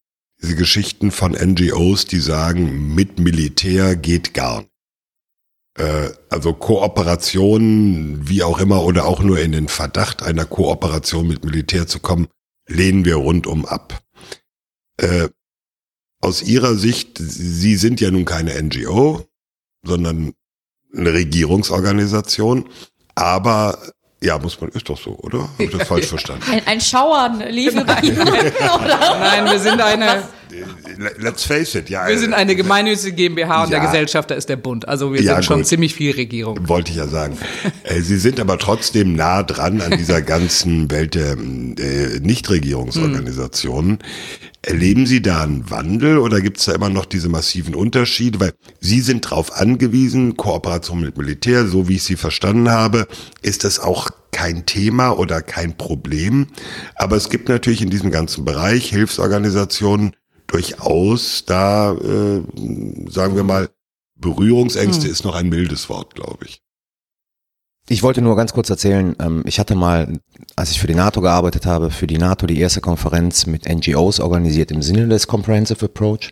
diese 0.40 0.56
Geschichten 0.56 1.10
von 1.10 1.32
NGOs, 1.32 2.06
die 2.06 2.18
sagen, 2.18 2.94
mit 2.94 3.18
Militär 3.18 3.94
geht 3.96 4.34
gar 4.34 4.62
nicht. 4.62 4.72
Äh, 5.78 6.10
also 6.28 6.52
Kooperation, 6.52 8.28
wie 8.28 8.42
auch 8.42 8.58
immer, 8.58 8.84
oder 8.84 9.06
auch 9.06 9.22
nur 9.22 9.38
in 9.40 9.52
den 9.52 9.68
Verdacht 9.68 10.22
einer 10.22 10.44
Kooperation 10.44 11.28
mit 11.28 11.44
Militär 11.44 11.86
zu 11.86 12.00
kommen, 12.00 12.28
lehnen 12.66 13.04
wir 13.04 13.16
rundum 13.16 13.64
ab. 13.64 14.02
Äh, 14.98 15.28
aus 16.20 16.42
Ihrer 16.42 16.76
Sicht, 16.76 17.18
Sie 17.18 17.76
sind 17.76 18.00
ja 18.00 18.10
nun 18.10 18.24
keine 18.24 18.60
NGO, 18.60 19.26
sondern 19.84 20.34
eine 20.94 21.12
Regierungsorganisation, 21.12 22.68
aber 23.14 23.78
ja, 24.22 24.38
muss 24.38 24.60
man, 24.60 24.70
ist 24.70 24.88
doch 24.88 24.98
so, 24.98 25.18
oder? 25.22 25.40
Habe 25.40 25.64
ich 25.64 25.70
das 25.70 25.86
falsch 25.88 26.06
verstanden? 26.16 26.42
Ein, 26.50 26.62
ein 26.66 26.80
Schauern 26.80 27.42
lief 27.50 27.72
über 27.74 28.02
ihn, 28.02 28.18
oder? 28.18 29.18
Nein, 29.20 29.44
wir 29.50 29.58
sind 29.58 29.80
eine, 29.80 30.22
Let's 31.18 31.44
face 31.44 31.74
it, 31.76 31.88
ja. 31.88 32.06
wir 32.06 32.18
sind 32.18 32.34
eine 32.34 32.54
gemeinnützige 32.54 33.16
GmbH 33.16 33.64
und 33.64 33.70
Ja. 33.70 33.78
der 33.78 33.86
Gesellschafter 33.88 34.36
ist 34.36 34.50
der 34.50 34.56
Bund. 34.56 34.86
Also 34.86 35.12
wir 35.14 35.22
Ja, 35.22 35.34
sind 35.36 35.44
schon 35.46 35.56
gut. 35.58 35.66
ziemlich 35.66 35.94
viel 35.94 36.14
Regierung. 36.14 36.68
Wollte 36.68 36.90
ich 36.90 36.98
ja 36.98 37.06
sagen. 37.08 37.38
Äh, 37.84 38.00
Sie 38.00 38.18
sind 38.18 38.38
aber 38.38 38.58
trotzdem 38.58 39.14
nah 39.16 39.42
dran 39.42 39.80
an 39.80 39.96
dieser 39.96 40.20
ganzen 40.20 40.90
Welt 40.90 41.14
der 41.14 41.32
äh, 41.32 42.20
Nichtregierungsorganisationen. 42.20 43.98
Erleben 44.64 45.06
Sie 45.06 45.20
da 45.20 45.42
einen 45.42 45.68
Wandel 45.70 46.18
oder 46.18 46.40
gibt 46.40 46.58
es 46.58 46.66
da 46.66 46.72
immer 46.72 46.88
noch 46.88 47.04
diese 47.04 47.28
massiven 47.28 47.74
Unterschiede? 47.74 48.38
Weil 48.38 48.52
Sie 48.80 49.00
sind 49.00 49.24
darauf 49.24 49.52
angewiesen, 49.52 50.36
Kooperation 50.36 51.00
mit 51.00 51.18
Militär, 51.18 51.66
so 51.66 51.88
wie 51.88 51.96
ich 51.96 52.04
Sie 52.04 52.14
verstanden 52.14 52.70
habe, 52.70 53.08
ist 53.42 53.64
das 53.64 53.80
auch 53.80 54.10
kein 54.30 54.64
Thema 54.64 55.18
oder 55.18 55.42
kein 55.42 55.76
Problem. 55.76 56.46
Aber 56.94 57.16
es 57.16 57.28
gibt 57.28 57.48
natürlich 57.48 57.82
in 57.82 57.90
diesem 57.90 58.12
ganzen 58.12 58.44
Bereich 58.44 58.88
Hilfsorganisationen 58.90 60.14
durchaus 60.46 61.44
da, 61.44 61.92
äh, 61.94 62.42
sagen 63.10 63.34
wir 63.34 63.44
mal, 63.44 63.68
Berührungsängste 64.14 65.08
ist 65.08 65.24
noch 65.24 65.34
ein 65.34 65.48
mildes 65.48 65.88
Wort, 65.88 66.14
glaube 66.14 66.46
ich. 66.46 66.61
Ich 67.88 68.02
wollte 68.02 68.22
nur 68.22 68.36
ganz 68.36 68.52
kurz 68.52 68.70
erzählen, 68.70 69.16
ähm, 69.20 69.42
ich 69.44 69.58
hatte 69.58 69.74
mal, 69.74 70.18
als 70.56 70.70
ich 70.70 70.80
für 70.80 70.86
die 70.86 70.94
NATO 70.94 71.20
gearbeitet 71.20 71.66
habe, 71.66 71.90
für 71.90 72.06
die 72.06 72.18
NATO 72.18 72.46
die 72.46 72.60
erste 72.60 72.80
Konferenz 72.80 73.46
mit 73.46 73.68
NGOs 73.68 74.20
organisiert 74.20 74.70
im 74.70 74.82
Sinne 74.82 75.08
des 75.08 75.26
Comprehensive 75.26 75.84
Approach. 75.84 76.30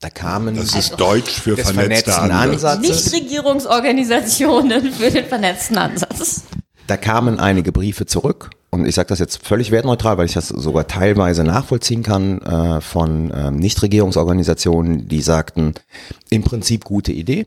Da 0.00 0.08
kamen 0.08 0.56
Das 0.56 0.74
ist 0.74 0.96
Deutsch 0.96 1.40
für 1.40 1.58
vernetzten 1.58 2.30
Ansatz. 2.30 2.80
Nichtregierungsorganisationen 2.80 4.92
für 4.92 5.10
den 5.10 5.26
vernetzten 5.26 5.76
Ansatz. 5.76 6.44
Da 6.86 6.96
kamen 6.96 7.38
einige 7.38 7.70
Briefe 7.70 8.06
zurück 8.06 8.50
und 8.70 8.86
ich 8.86 8.94
sage 8.94 9.08
das 9.08 9.18
jetzt 9.18 9.46
völlig 9.46 9.70
wertneutral, 9.70 10.16
weil 10.16 10.26
ich 10.26 10.32
das 10.32 10.48
sogar 10.48 10.86
teilweise 10.86 11.44
nachvollziehen 11.44 12.02
kann 12.02 12.40
äh, 12.40 12.80
von 12.80 13.30
ähm, 13.34 13.56
Nichtregierungsorganisationen, 13.56 15.06
die 15.06 15.20
sagten, 15.20 15.74
im 16.30 16.42
Prinzip 16.42 16.84
gute 16.84 17.12
Idee, 17.12 17.44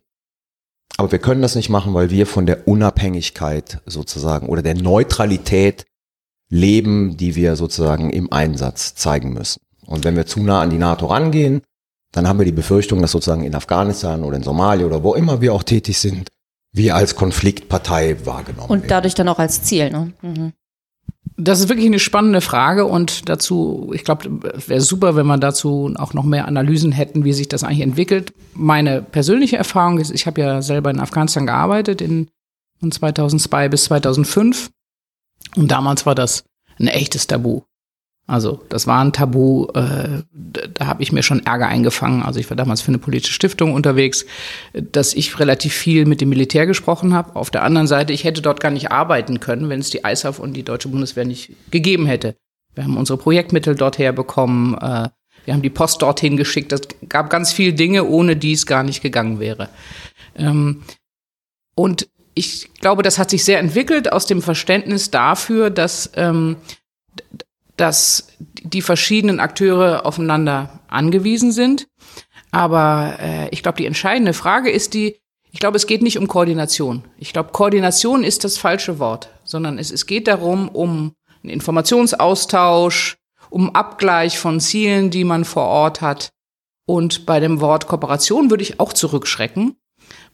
aber 0.98 1.12
wir 1.12 1.20
können 1.20 1.42
das 1.42 1.56
nicht 1.56 1.70
machen, 1.70 1.94
weil 1.94 2.10
wir 2.10 2.28
von 2.28 2.46
der 2.46 2.68
Unabhängigkeit 2.68 3.80
sozusagen 3.86 4.48
oder 4.48 4.62
der 4.62 4.76
Neutralität 4.76 5.86
leben, 6.50 7.18
die 7.18 7.36
wir 7.36 7.56
sozusagen 7.56 8.12
im 8.12 8.32
Einsatz 8.32 8.96
zeigen 8.96 9.34
müssen. 9.34 9.60
Und 9.86 10.06
wenn 10.06 10.16
wir 10.16 10.26
zu 10.26 10.42
nah 10.42 10.62
an 10.62 10.70
die 10.70 10.78
NATO 10.78 11.08
rangehen, 11.08 11.62
dann 12.12 12.28
haben 12.28 12.38
wir 12.40 12.46
die 12.46 12.52
Befürchtung, 12.52 13.02
dass 13.02 13.12
sozusagen 13.12 13.44
in 13.44 13.56
Afghanistan 13.56 14.24
oder 14.24 14.38
in 14.38 14.44
Somalia 14.44 14.86
oder 14.86 15.04
wo 15.04 15.16
immer 15.16 15.42
wir 15.42 15.54
auch 15.54 15.64
tätig 15.64 15.98
sind, 15.98 16.30
wir 16.72 16.96
als 16.96 17.16
Konfliktpartei 17.16 18.18
wahrgenommen 18.26 18.70
Und 18.70 18.80
werden. 18.82 18.90
dadurch 18.90 19.16
dann 19.16 19.28
auch 19.30 19.40
als 19.40 19.64
Ziel, 19.64 19.90
ne? 19.90 20.14
Mhm. 20.22 20.54
Das 21.36 21.60
ist 21.60 21.70
wirklich 21.70 21.88
eine 21.88 22.00
spannende 22.00 22.42
Frage 22.42 22.86
und 22.86 23.28
dazu, 23.28 23.92
ich 23.94 24.04
glaube, 24.04 24.30
wäre 24.68 24.82
super, 24.82 25.16
wenn 25.16 25.26
wir 25.26 25.38
dazu 25.38 25.92
auch 25.98 26.14
noch 26.14 26.24
mehr 26.24 26.48
Analysen 26.48 26.92
hätten, 26.92 27.24
wie 27.24 27.34
sich 27.34 27.50
das 27.50 27.64
eigentlich 27.64 27.82
entwickelt. 27.82 28.34
Meine 28.54 29.02
persönliche 29.02 29.58
Erfahrung 29.58 30.00
ist, 30.00 30.12
ich 30.12 30.28
habe 30.28 30.42
ja 30.42 30.62
selber 30.62 30.92
in 30.92 31.00
Afghanistan 31.00 31.48
gearbeitet 31.48 32.02
in, 32.02 32.30
von 32.80 32.92
2002 32.92 33.70
bis 33.70 33.86
2005 33.86 34.70
und 35.56 35.72
damals 35.72 36.06
war 36.06 36.16
das 36.16 36.44
ein 36.80 36.88
echtes 36.88 37.26
Tabu. 37.28 37.62
Also 38.26 38.62
das 38.70 38.88
war 38.88 39.04
ein 39.04 39.12
Tabu, 39.12 39.68
äh, 39.74 40.24
da, 40.32 40.88
habe 40.88 41.04
ich 41.04 41.12
mir 41.12 41.24
schon 41.24 41.46
Ärger 41.46 41.68
eingefangen. 41.68 42.24
Also 42.24 42.40
ich 42.40 42.50
war 42.50 42.56
damals 42.56 42.82
für 42.82 42.88
eine 42.88 42.98
politische 42.98 43.34
Stiftung 43.34 43.74
unterwegs, 43.74 44.26
dass 44.74 45.14
ich 45.14 45.40
relativ 45.40 45.74
viel 45.74 46.06
mit 46.06 46.22
dem 46.22 46.30
Militär 46.30 46.66
gesprochen 46.66 47.14
habe. 47.14 47.36
Auf 47.36 47.50
der 47.50 47.64
anderen 47.64 47.88
Seite, 47.88 48.14
ich 48.14 48.24
hätte 48.24 48.42
dort 48.42 48.62
gar 48.62 48.72
nicht 48.72 48.92
arbeiten 48.92 49.42
können, 49.42 49.68
wenn 49.68 49.82
es 49.82 49.90
die 49.90 50.02
ISAF 50.06 50.40
und 50.40 50.54
die 50.54 50.64
deutsche 50.64 50.88
Bundeswehr 50.88 51.26
nicht 51.26 51.52
gegeben 51.70 52.06
hätte. 52.06 52.36
Wir 52.76 52.86
haben 52.86 52.98
unsere 52.98 53.18
Projektmittel 53.18 53.76
dort 53.76 53.98
herbekommen, 53.98 54.76
äh, 54.76 55.10
wir 55.46 55.54
haben 55.54 55.62
die 55.62 55.70
Post 55.70 56.02
dorthin 56.02 56.38
geschickt. 56.38 56.72
Das 56.72 56.82
gab 57.10 57.30
ganz 57.30 57.52
viele 57.52 57.74
Dinge, 57.74 58.06
ohne 58.06 58.38
die 58.38 58.54
es 58.54 58.66
gar 58.66 58.84
nicht 58.84 59.02
gegangen 59.02 59.42
wäre. 59.42 59.68
Ähm, 60.38 60.84
und 61.76 62.08
ich 62.34 62.74
glaube, 62.76 63.04
das 63.04 63.20
hat 63.20 63.30
sich 63.30 63.44
sehr 63.44 63.60
entwickelt 63.60 64.12
aus 64.12 64.26
dem 64.26 64.42
Verständnis 64.42 65.12
dafür, 65.12 65.70
dass 65.70 66.12
ähm, 66.16 66.56
dass 67.78 68.28
die 68.40 68.82
verschiedenen 68.82 69.40
Akteure 69.40 70.06
aufeinander 70.06 70.80
angewiesen 70.88 71.52
sind. 71.52 71.88
Aber 72.52 73.18
äh, 73.20 73.50
ich 73.50 73.64
glaube, 73.64 73.78
die 73.78 73.86
entscheidende 73.86 74.34
Frage 74.34 74.70
ist 74.70 74.94
die, 74.94 75.18
ich 75.52 75.60
glaube, 75.60 75.78
es 75.78 75.88
geht 75.88 76.02
nicht 76.02 76.18
um 76.18 76.28
Koordination. 76.28 77.04
Ich 77.18 77.34
glaube, 77.34 77.52
Koordination 77.52 78.24
ist 78.24 78.44
das 78.44 78.58
falsche 78.58 79.00
Wort, 79.00 79.30
sondern 79.44 79.78
es, 79.78 79.92
es 79.92 80.06
geht 80.06 80.28
darum, 80.28 80.70
um 80.70 81.14
einen 81.44 81.52
Informationsaustausch, 81.52 83.18
um 83.50 83.76
Abgleich 83.76 84.40
von 84.40 84.60
Zielen, 84.60 85.10
die 85.10 85.24
man 85.24 85.46
vor 85.46 85.66
Ort 85.66 86.02
hat. 86.02 86.30
Und 86.86 87.26
bei 87.26 87.40
dem 87.40 87.62
Wort 87.62 87.88
Kooperation 87.88 88.50
würde 88.50 88.64
ich 88.64 88.80
auch 88.80 88.94
zurückschrecken, 88.94 89.76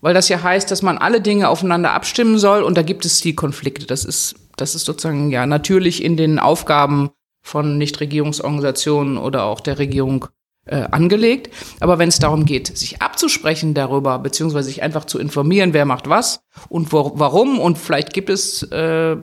weil 0.02 0.13
das 0.13 0.30
ja 0.30 0.41
heißt, 0.41 0.71
dass 0.71 0.82
man 0.82 0.97
alle 0.97 1.21
Dinge 1.21 1.49
aufeinander 1.49 1.91
abstimmen 1.93 2.39
soll 2.39 2.63
und 2.63 2.78
da 2.78 2.82
gibt 2.82 3.06
es 3.06 3.19
Zielkonflikte. 3.19 3.86
Das 3.86 4.04
ist, 4.04 4.36
das 4.58 4.73
ist 4.73 4.86
sozusagen 4.86 5.32
ja 5.32 5.45
natürlich 5.45 6.04
in 6.04 6.17
den 6.17 6.39
Aufgaben 6.39 7.12
von 7.41 7.78
Nichtregierungsorganisationen 7.78 9.17
oder 9.17 9.43
auch 9.45 9.60
der 9.60 9.80
Regierung 9.80 10.28
äh, 10.69 10.88
angelegt. 10.91 11.49
Aber 11.80 11.99
wenn 11.99 12.10
es 12.10 12.19
darum 12.19 12.45
geht, 12.45 12.78
sich 12.78 13.02
abzusprechen 13.02 13.73
darüber, 13.73 14.19
beziehungsweise 14.19 14.69
sich 14.69 14.84
einfach 14.84 15.06
zu 15.06 15.19
informieren, 15.19 15.73
wer 15.73 15.86
macht 15.86 16.10
was 16.10 16.41
und 16.69 16.91
wo, 16.93 17.13
warum, 17.15 17.60
und 17.60 17.78
vielleicht 17.78 18.13
gibt 18.13 18.30
es 18.30 18.63
äh, 18.63 19.17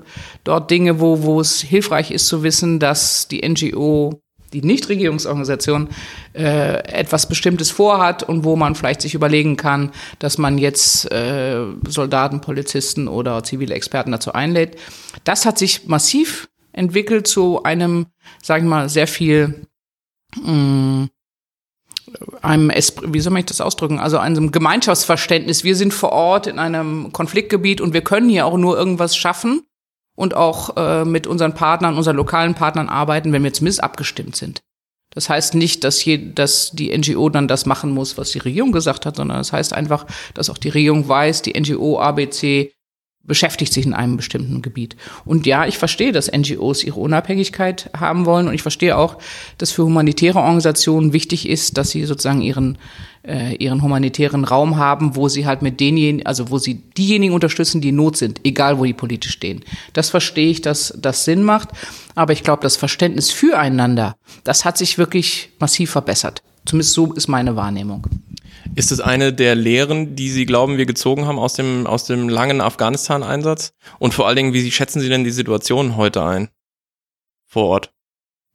dort 0.44 0.70
Dinge, 0.70 1.00
wo, 1.00 1.22
wo 1.22 1.40
es 1.40 1.61
hilfreich 1.61 2.11
ist 2.11 2.26
zu 2.26 2.42
wissen, 2.42 2.81
dass 2.81 3.29
die 3.29 3.46
NGO, 3.48 4.20
die 4.52 4.62
Nichtregierungsorganisation, 4.62 5.88
äh, 6.35 6.79
etwas 6.88 7.29
Bestimmtes 7.29 7.70
vorhat 7.70 8.22
und 8.22 8.44
wo 8.44 8.57
man 8.57 8.74
vielleicht 8.74 9.02
sich 9.02 9.14
überlegen 9.14 9.57
kann, 9.57 9.92
dass 10.18 10.38
man 10.38 10.59
jetzt 10.59 11.11
äh, 11.12 11.64
Soldaten, 11.87 12.40
Polizisten 12.40 13.09
oder 13.09 13.42
zivile 13.44 13.74
Experten 13.74 14.12
dazu 14.12 14.33
einlädt. 14.33 14.76
Das 15.24 15.46
hat 15.46 15.59
sich 15.59 15.87
massiv 15.87 16.48
entwickelt 16.77 17.27
zu 17.27 17.62
einem, 17.65 18.07
sag 18.43 18.62
ich 18.62 18.69
mal, 18.69 18.89
sehr 18.89 19.09
viel 19.09 19.67
mh, 20.41 21.09
einem, 22.43 22.71
Espr- 22.71 23.12
wie 23.12 23.21
soll 23.21 23.33
man 23.33 23.45
das 23.47 23.61
ausdrücken, 23.61 23.99
also 23.99 24.19
einem 24.19 24.53
Gemeinschaftsverständnis. 24.53 25.65
Wir 25.65 25.77
sind 25.77 25.93
vor 25.93 26.12
Ort 26.12 26.47
in 26.47 26.59
einem 26.59 27.12
Konfliktgebiet 27.12 27.81
und 27.81 27.93
wir 27.93 28.03
können 28.03 28.29
hier 28.29 28.47
auch 28.47 28.57
nur 28.57 28.79
irgendwas 28.79 29.17
schaffen 29.17 29.62
und 30.17 30.35
auch 30.35 30.77
äh, 30.77 31.05
mit 31.05 31.27
unseren 31.27 31.55
Partnern, 31.55 31.97
unseren 31.97 32.17
lokalen 32.17 32.55
Partnern 32.55 32.89
arbeiten, 32.89 33.33
wenn 33.33 33.43
wir 33.45 33.53
zumindest 33.53 33.83
abgestimmt 33.83 34.37
sind. 34.37 34.62
Das 35.11 35.29
heißt 35.29 35.55
nicht, 35.55 35.83
dass, 35.85 36.05
je, 36.05 36.33
dass 36.35 36.73
die 36.73 36.97
NGO 36.97 37.29
dann 37.31 37.49
das 37.49 37.65
machen 37.65 37.91
muss, 37.91 38.19
was 38.19 38.33
die 38.33 38.39
Regierung 38.39 38.73
gesagt 38.73 39.07
hat, 39.07 39.17
sondern 39.17 39.39
das 39.39 39.53
heißt 39.53 39.73
einfach, 39.73 40.07
dass 40.35 40.51
auch 40.51 40.59
die 40.59 40.69
Regierung 40.69 41.09
weiß, 41.09 41.43
die 41.43 41.59
NGO 41.59 41.99
ABC 41.99 42.73
beschäftigt 43.27 43.73
sich 43.73 43.87
in 43.87 43.95
einem 43.95 44.17
bestimmten 44.17 44.62
Gebiet. 44.62 44.97
Und 45.25 45.47
ja, 45.47 45.67
ich 45.67 45.79
verstehe, 45.79 46.12
dass 46.12 46.31
NGOs 46.31 46.85
ihre 46.85 47.01
Unabhängigkeit 47.01 47.91
haben 47.97 48.27
wollen 48.27 48.49
und 48.49 48.55
ich 48.55 48.62
verstehe 48.62 48.97
auch, 48.97 49.19
dass 49.59 49.73
für 49.73 49.85
humanitäre 49.85 50.39
Organisationen 50.39 51.12
wichtig 51.12 51.49
ist, 51.49 51.77
dass 51.77 51.91
sie 51.91 52.05
sozusagen 52.05 52.43
ihren 52.43 52.79
äh, 53.27 53.57
ihren 53.57 53.83
humanitären 53.83 54.45
Raum 54.45 54.77
haben, 54.77 55.17
wo 55.17 55.29
sie 55.29 55.47
halt 55.47 55.62
mit 55.62 55.81
denjenigen, 55.81 56.25
also 56.27 56.51
wo 56.51 56.59
sie 56.59 56.75
diejenigen 56.97 57.35
unterstützen, 57.35 57.81
die 57.81 57.89
in 57.89 57.97
Not 57.97 58.17
sind, 58.17 58.41
egal 58.45 58.79
wo 58.79 58.85
die 58.85 58.93
politisch 58.93 59.33
stehen. 59.33 59.65
Das 59.93 60.11
verstehe 60.11 60.51
ich, 60.51 60.61
dass 60.61 60.95
das 60.97 61.25
Sinn 61.25 61.43
macht, 61.43 61.71
aber 62.15 62.33
ich 62.33 62.43
glaube, 62.43 62.62
das 62.62 62.77
Verständnis 62.77 63.31
füreinander, 63.31 64.15
das 64.45 64.65
hat 64.65 64.79
sich 64.79 64.97
wirklich 64.97 65.51
massiv 65.59 65.91
verbessert. 65.91 66.43
Zumindest 66.65 66.95
so 66.95 67.12
ist 67.12 67.29
meine 67.29 67.57
Wahrnehmung. 67.57 68.07
Ist 68.74 68.92
es 68.92 69.00
eine 69.00 69.33
der 69.33 69.55
Lehren, 69.55 70.16
die 70.16 70.31
Sie 70.31 70.46
glauben, 70.46 70.76
wir 70.76 70.87
gezogen 70.87 71.26
haben 71.26 71.38
aus 71.38 71.55
dem, 71.55 71.87
aus 71.87 72.05
dem 72.05 72.29
langen 72.29 72.61
Afghanistan-Einsatz? 72.61 73.72
Und 73.98 74.14
vor 74.14 74.26
allen 74.26 74.37
Dingen, 74.37 74.52
wie 74.52 74.70
schätzen 74.70 75.00
Sie 75.00 75.09
denn 75.09 75.24
die 75.24 75.31
Situation 75.31 75.96
heute 75.96 76.22
ein? 76.24 76.48
Vor 77.46 77.66
Ort? 77.66 77.92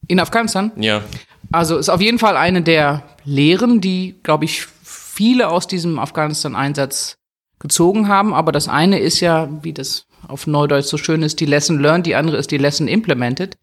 In 0.08 0.20
Afghanistan? 0.20 0.72
Ja. 0.76 1.04
Also 1.52 1.78
ist 1.78 1.90
auf 1.90 2.02
jeden 2.02 2.20
Fall 2.20 2.38
eine 2.38 2.62
der 2.62 3.04
Lehren, 3.24 3.82
die, 3.82 4.16
glaube 4.24 4.46
ich, 4.46 4.66
viele 4.84 5.50
aus 5.50 5.68
diesem 5.68 6.00
Afghanistan-Einsatz 6.00 7.18
gezogen 7.60 8.08
haben. 8.08 8.34
Aber 8.34 8.52
das 8.52 8.68
eine 8.68 9.00
ist 9.00 9.20
ja, 9.20 9.50
wie 9.62 9.74
das 9.74 10.08
auf 10.28 10.48
Neudeutsch 10.48 10.88
so 10.88 10.98
schön 10.98 11.24
ist, 11.24 11.40
die 11.40 11.46
Lesson 11.46 11.80
learned, 11.80 12.06
die 12.06 12.16
andere 12.16 12.38
ist 12.38 12.52
die 12.52 12.58
Lesson 12.58 12.88
implemented. 12.88 13.58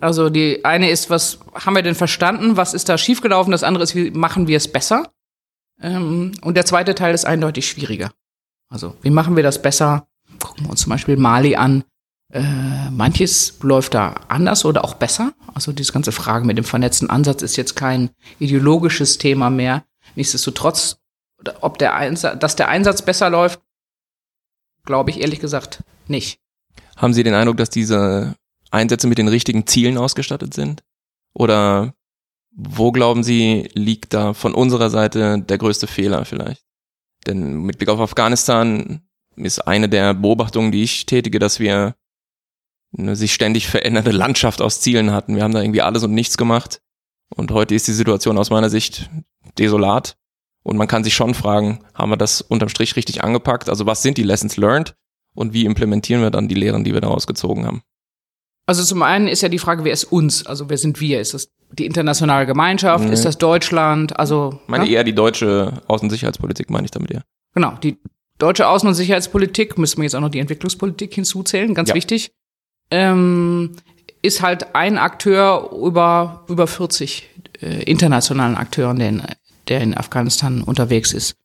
Also 0.00 0.30
die 0.30 0.64
eine 0.64 0.90
ist, 0.90 1.10
was 1.10 1.40
haben 1.54 1.74
wir 1.74 1.82
denn 1.82 1.94
verstanden, 1.94 2.56
was 2.56 2.74
ist 2.74 2.88
da 2.88 2.96
schiefgelaufen, 2.96 3.52
das 3.52 3.62
andere 3.62 3.84
ist, 3.84 3.94
wie 3.94 4.10
machen 4.10 4.48
wir 4.48 4.56
es 4.56 4.68
besser? 4.68 5.12
Ähm, 5.82 6.32
und 6.42 6.56
der 6.56 6.66
zweite 6.66 6.94
Teil 6.94 7.14
ist 7.14 7.24
eindeutig 7.24 7.68
schwieriger. 7.68 8.12
Also 8.68 8.96
wie 9.02 9.10
machen 9.10 9.36
wir 9.36 9.42
das 9.42 9.60
besser? 9.60 10.06
Gucken 10.38 10.66
wir 10.66 10.70
uns 10.70 10.82
zum 10.82 10.90
Beispiel 10.90 11.16
Mali 11.16 11.56
an. 11.56 11.84
Äh, 12.32 12.90
manches 12.90 13.58
läuft 13.62 13.94
da 13.94 14.14
anders 14.28 14.64
oder 14.64 14.84
auch 14.84 14.94
besser. 14.94 15.32
Also 15.52 15.72
diese 15.72 15.92
ganze 15.92 16.12
Frage 16.12 16.46
mit 16.46 16.56
dem 16.56 16.64
vernetzten 16.64 17.10
Ansatz 17.10 17.42
ist 17.42 17.56
jetzt 17.56 17.74
kein 17.74 18.10
ideologisches 18.38 19.18
Thema 19.18 19.50
mehr. 19.50 19.84
Nichtsdestotrotz, 20.14 20.98
ob 21.60 21.78
der 21.78 21.94
Einsatz, 21.94 22.38
dass 22.38 22.56
der 22.56 22.68
Einsatz 22.68 23.02
besser 23.02 23.30
läuft, 23.30 23.60
glaube 24.84 25.10
ich 25.10 25.20
ehrlich 25.20 25.40
gesagt 25.40 25.82
nicht. 26.06 26.38
Haben 26.96 27.14
Sie 27.14 27.24
den 27.24 27.34
Eindruck, 27.34 27.56
dass 27.56 27.70
diese 27.70 28.36
Einsätze 28.70 29.08
mit 29.08 29.18
den 29.18 29.28
richtigen 29.28 29.66
Zielen 29.66 29.98
ausgestattet 29.98 30.54
sind? 30.54 30.82
Oder 31.32 31.94
wo 32.52 32.92
glauben 32.92 33.22
Sie, 33.22 33.68
liegt 33.74 34.12
da 34.12 34.34
von 34.34 34.54
unserer 34.54 34.90
Seite 34.90 35.40
der 35.40 35.58
größte 35.58 35.86
Fehler 35.86 36.24
vielleicht? 36.24 36.62
Denn 37.26 37.62
mit 37.62 37.78
Blick 37.78 37.88
auf 37.88 38.00
Afghanistan 38.00 39.02
ist 39.36 39.60
eine 39.60 39.88
der 39.88 40.14
Beobachtungen, 40.14 40.72
die 40.72 40.82
ich 40.82 41.06
tätige, 41.06 41.38
dass 41.38 41.60
wir 41.60 41.94
eine 42.96 43.14
sich 43.14 43.32
ständig 43.32 43.68
verändernde 43.68 44.10
Landschaft 44.10 44.60
aus 44.60 44.80
Zielen 44.80 45.12
hatten. 45.12 45.36
Wir 45.36 45.44
haben 45.44 45.54
da 45.54 45.62
irgendwie 45.62 45.82
alles 45.82 46.02
und 46.02 46.12
nichts 46.12 46.36
gemacht. 46.36 46.80
Und 47.34 47.52
heute 47.52 47.74
ist 47.74 47.86
die 47.86 47.92
Situation 47.92 48.38
aus 48.38 48.50
meiner 48.50 48.70
Sicht 48.70 49.08
desolat. 49.58 50.16
Und 50.62 50.76
man 50.76 50.88
kann 50.88 51.04
sich 51.04 51.14
schon 51.14 51.34
fragen, 51.34 51.84
haben 51.94 52.10
wir 52.10 52.16
das 52.16 52.40
unterm 52.40 52.68
Strich 52.68 52.96
richtig 52.96 53.22
angepackt? 53.22 53.68
Also 53.68 53.86
was 53.86 54.02
sind 54.02 54.18
die 54.18 54.24
Lessons 54.24 54.56
learned? 54.56 54.94
Und 55.34 55.52
wie 55.52 55.64
implementieren 55.64 56.22
wir 56.22 56.30
dann 56.30 56.48
die 56.48 56.56
Lehren, 56.56 56.84
die 56.84 56.92
wir 56.92 57.00
daraus 57.00 57.26
gezogen 57.26 57.64
haben? 57.64 57.82
Also 58.66 58.84
zum 58.84 59.02
einen 59.02 59.26
ist 59.28 59.42
ja 59.42 59.48
die 59.48 59.58
Frage, 59.58 59.84
wer 59.84 59.92
ist 59.92 60.04
uns? 60.04 60.46
Also 60.46 60.68
wer 60.70 60.78
sind 60.78 61.00
wir? 61.00 61.20
Ist 61.20 61.34
das 61.34 61.48
die 61.72 61.86
internationale 61.86 62.46
Gemeinschaft? 62.46 63.04
Mhm. 63.06 63.12
Ist 63.12 63.24
das 63.24 63.38
Deutschland? 63.38 64.18
Also 64.18 64.58
Ich 64.62 64.68
meine 64.68 64.84
ne? 64.84 64.90
eher 64.90 65.04
die 65.04 65.14
deutsche 65.14 65.72
Außensicherheitspolitik, 65.88 66.70
meine 66.70 66.84
ich 66.84 66.90
damit 66.90 67.10
eher. 67.10 67.24
genau 67.54 67.72
die 67.82 67.98
deutsche 68.38 68.66
Außen- 68.66 68.86
und 68.86 68.94
Sicherheitspolitik 68.94 69.76
müssen 69.76 69.98
wir 69.98 70.04
jetzt 70.04 70.14
auch 70.14 70.20
noch 70.20 70.30
die 70.30 70.38
Entwicklungspolitik 70.38 71.12
hinzuzählen, 71.14 71.74
ganz 71.74 71.90
Ja. 71.90 71.94
wichtig. 71.94 72.32
Ähm, 72.90 73.72
ist 74.22 74.42
halt 74.42 74.74
ein 74.74 74.98
Akteur 74.98 75.70
über 75.72 76.44
über 76.48 76.66
40 76.66 77.28
äh, 77.60 77.82
internationalen 77.84 78.56
Akteuren, 78.56 78.98
der 78.98 79.08
in, 79.08 79.22
der 79.68 79.80
in 79.80 79.96
Afghanistan 79.96 80.62
unterwegs 80.62 81.12
ist. 81.12 81.36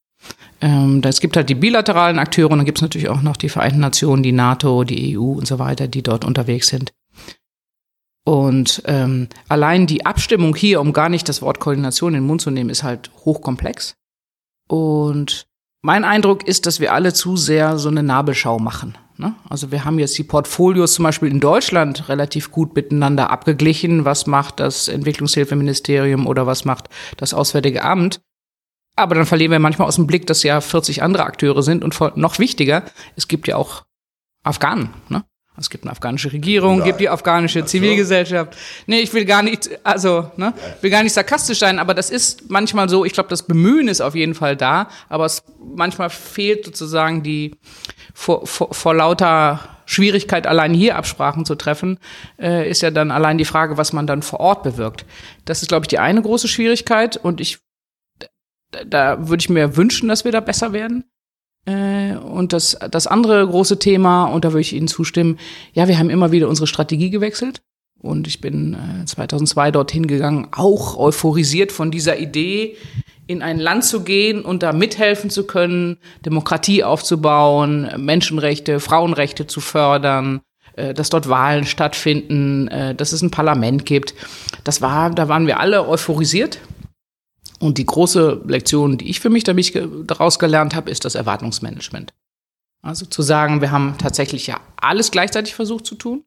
Ähm, 0.62 1.02
da- 1.02 1.10
es 1.10 1.20
gibt 1.20 1.36
halt 1.38 1.50
die 1.50 1.56
bilateralen 1.56 2.18
Akteure 2.18 2.50
und 2.52 2.58
dann 2.60 2.66
gibt 2.66 2.78
es 2.78 2.82
natürlich 2.82 3.10
auch 3.10 3.22
noch 3.22 3.38
die 3.38 3.50
Vereinten 3.50 3.80
Nationen, 3.80 4.24
die 4.24 4.32
NATO, 4.32 4.84
die 4.84 5.18
EU 5.18 5.34
und 5.34 5.46
so 5.48 5.60
weiter, 5.60 5.88
die 5.88 6.02
dort 6.02 6.26
unterwegs 6.26 6.68
sind. 6.68 6.92
Und 8.26 8.82
ähm, 8.86 9.30
allein 9.48 9.86
die 9.86 10.06
Abstimmung 10.06 10.56
hier, 10.56 10.82
um 10.82 10.94
gar 10.94 11.10
nicht 11.10 11.30
das 11.30 11.42
Wort 11.44 11.60
Koordination 11.60 12.16
in 12.16 12.22
den 12.22 12.28
Mund 12.28 12.42
zu 12.42 12.50
nehmen, 12.50 12.72
ist 12.72 12.84
halt 12.84 13.12
hochkomplex. 13.24 13.96
Und 14.68 15.46
mein 15.84 16.04
Eindruck 16.04 16.48
ist, 16.48 16.66
dass 16.66 16.80
wir 16.80 16.94
alle 16.94 17.14
zu 17.14 17.38
sehr 17.38 17.78
so 17.78 17.88
eine 17.88 18.02
Nabelschau 18.02 18.58
machen. 18.58 18.98
Ne? 19.18 19.36
Also 19.48 19.72
wir 19.72 19.86
haben 19.86 20.00
jetzt 20.00 20.18
die 20.18 20.24
Portfolios 20.24 20.96
zum 20.96 21.04
Beispiel 21.04 21.30
in 21.30 21.40
Deutschland 21.40 22.10
relativ 22.10 22.52
gut 22.52 22.76
miteinander 22.76 23.30
abgeglichen. 23.30 24.06
Was 24.06 24.26
macht 24.26 24.60
das 24.60 24.88
Entwicklungshilfeministerium 24.88 26.26
oder 26.26 26.48
was 26.48 26.66
macht 26.66 26.90
das 27.18 27.36
Auswärtige 27.36 27.84
Amt? 27.84 28.22
Aber 28.96 29.14
dann 29.14 29.28
verlieren 29.28 29.52
wir 29.52 29.60
manchmal 29.60 29.88
aus 29.88 29.98
dem 29.98 30.08
Blick, 30.08 30.26
dass 30.26 30.42
ja 30.42 30.62
40 30.62 31.04
andere 31.04 31.26
Akteure 31.26 31.62
sind 31.62 31.84
und 31.84 32.18
noch 32.18 32.40
wichtiger, 32.40 32.84
es 33.16 33.28
gibt 33.28 33.48
ja 33.48 33.58
auch 33.58 33.84
Afghanen. 34.44 34.90
Ne? 35.10 35.24
Es 35.58 35.70
gibt 35.70 35.86
eine 35.86 35.92
afghanische 35.92 36.34
Regierung, 36.34 36.84
gibt 36.84 37.00
die 37.00 37.10
afghanische 37.10 37.64
Zivilgesellschaft. 37.66 38.58
Nee, 38.88 39.00
ich 39.00 39.14
will 39.14 39.24
gar 39.24 39.42
nicht, 39.42 39.70
also, 39.84 40.32
ne, 40.36 40.54
will 40.82 40.90
gar 40.90 41.02
nicht 41.02 41.14
sarkastisch 41.14 41.60
sein, 41.60 41.80
aber 41.80 41.94
das 41.94 42.10
ist 42.10 42.50
manchmal 42.50 42.90
so, 42.90 43.06
ich 43.06 43.14
glaube, 43.14 43.30
das 43.30 43.44
Bemühen 43.44 43.88
ist 43.88 44.02
auf 44.02 44.16
jeden 44.16 44.36
Fall 44.36 44.58
da, 44.58 44.90
aber 45.08 45.26
es 45.26 45.44
manchmal 45.60 46.10
fehlt 46.10 46.66
sozusagen 46.66 47.24
die 47.24 47.56
vor, 48.14 48.46
vor, 48.46 48.74
vor 48.74 48.94
lauter 48.94 49.62
Schwierigkeit, 49.86 50.48
allein 50.48 50.74
hier 50.74 50.98
Absprachen 50.98 51.46
zu 51.46 51.56
treffen, 51.56 52.00
äh, 52.40 52.70
ist 52.70 52.82
ja 52.82 52.92
dann 52.92 53.12
allein 53.12 53.38
die 53.38 53.46
Frage, 53.46 53.78
was 53.78 53.94
man 53.94 54.08
dann 54.08 54.24
vor 54.24 54.40
Ort 54.40 54.64
bewirkt. 54.64 55.06
Das 55.46 55.62
ist, 55.62 55.70
glaube 55.70 55.86
ich, 55.86 55.88
die 55.88 56.00
eine 56.00 56.22
große 56.22 56.48
Schwierigkeit 56.48 57.18
und 57.18 57.40
ich 57.40 57.60
da, 58.72 58.84
da 58.84 59.30
würde 59.30 59.42
ich 59.42 59.50
mir 59.50 59.78
wünschen, 59.78 60.10
dass 60.10 60.26
wir 60.26 60.32
da 60.32 60.40
besser 60.40 60.74
werden. 60.74 61.06
Äh, 61.66 62.16
und 62.16 62.54
das, 62.54 62.78
das 62.92 63.08
andere 63.08 63.46
große 63.48 63.80
Thema, 63.80 64.26
und 64.26 64.46
da 64.46 64.50
würde 64.50 64.62
ich 64.62 64.74
Ihnen 64.74 64.88
zustimmen, 64.88 65.38
ja, 65.74 65.88
wir 65.88 65.98
haben 65.98 66.10
immer 66.10 66.32
wieder 66.32 66.48
unsere 66.48 66.68
Strategie 66.68 67.10
gewechselt. 67.10 67.62
Und 68.00 68.28
ich 68.28 68.40
bin 68.40 68.76
äh, 69.02 69.06
2002 69.06 69.72
dorthin 69.72 70.06
gegangen, 70.06 70.48
auch 70.52 70.98
euphorisiert 70.98 71.72
von 71.72 71.92
dieser 71.92 72.20
Idee, 72.20 72.78
in 73.28 73.42
ein 73.42 73.60
Land 73.60 73.84
zu 73.84 74.04
gehen 74.04 74.44
und 74.44 74.62
da 74.62 74.74
mithelfen 74.74 75.30
zu 75.32 75.48
können, 75.48 75.98
Demokratie 76.24 76.84
aufzubauen, 76.84 77.90
Menschenrechte, 77.98 78.80
Frauenrechte 78.80 79.48
zu 79.48 79.62
fördern, 79.62 80.42
äh, 80.76 80.94
dass 80.94 81.10
dort 81.10 81.30
Wahlen 81.30 81.66
stattfinden, 81.66 82.68
äh, 82.68 82.94
dass 82.94 83.14
es 83.14 83.22
ein 83.22 83.32
Parlament 83.32 83.86
gibt. 83.86 84.14
Das 84.64 84.82
war, 84.82 85.10
da 85.10 85.28
waren 85.28 85.48
wir 85.48 85.60
alle 85.60 85.88
euphorisiert. 85.88 86.60
Und 87.60 87.78
die 87.78 87.86
große 87.86 88.42
Lektion, 88.46 88.98
die 88.98 89.10
ich 89.10 89.20
für 89.20 89.30
mich 89.30 89.44
daraus 89.44 90.40
gelernt 90.40 90.76
habe, 90.76 90.92
ist 90.92 91.06
das 91.06 91.16
Erwartungsmanagement. 91.16 92.14
Also 92.82 93.06
zu 93.06 93.22
sagen, 93.22 93.62
wir 93.62 93.72
haben 93.72 93.96
tatsächlich 93.98 94.48
ja 94.48 94.60
alles 94.78 95.10
gleichzeitig 95.10 95.56
versucht 95.56 95.86
zu 95.86 95.96
tun, 95.96 96.24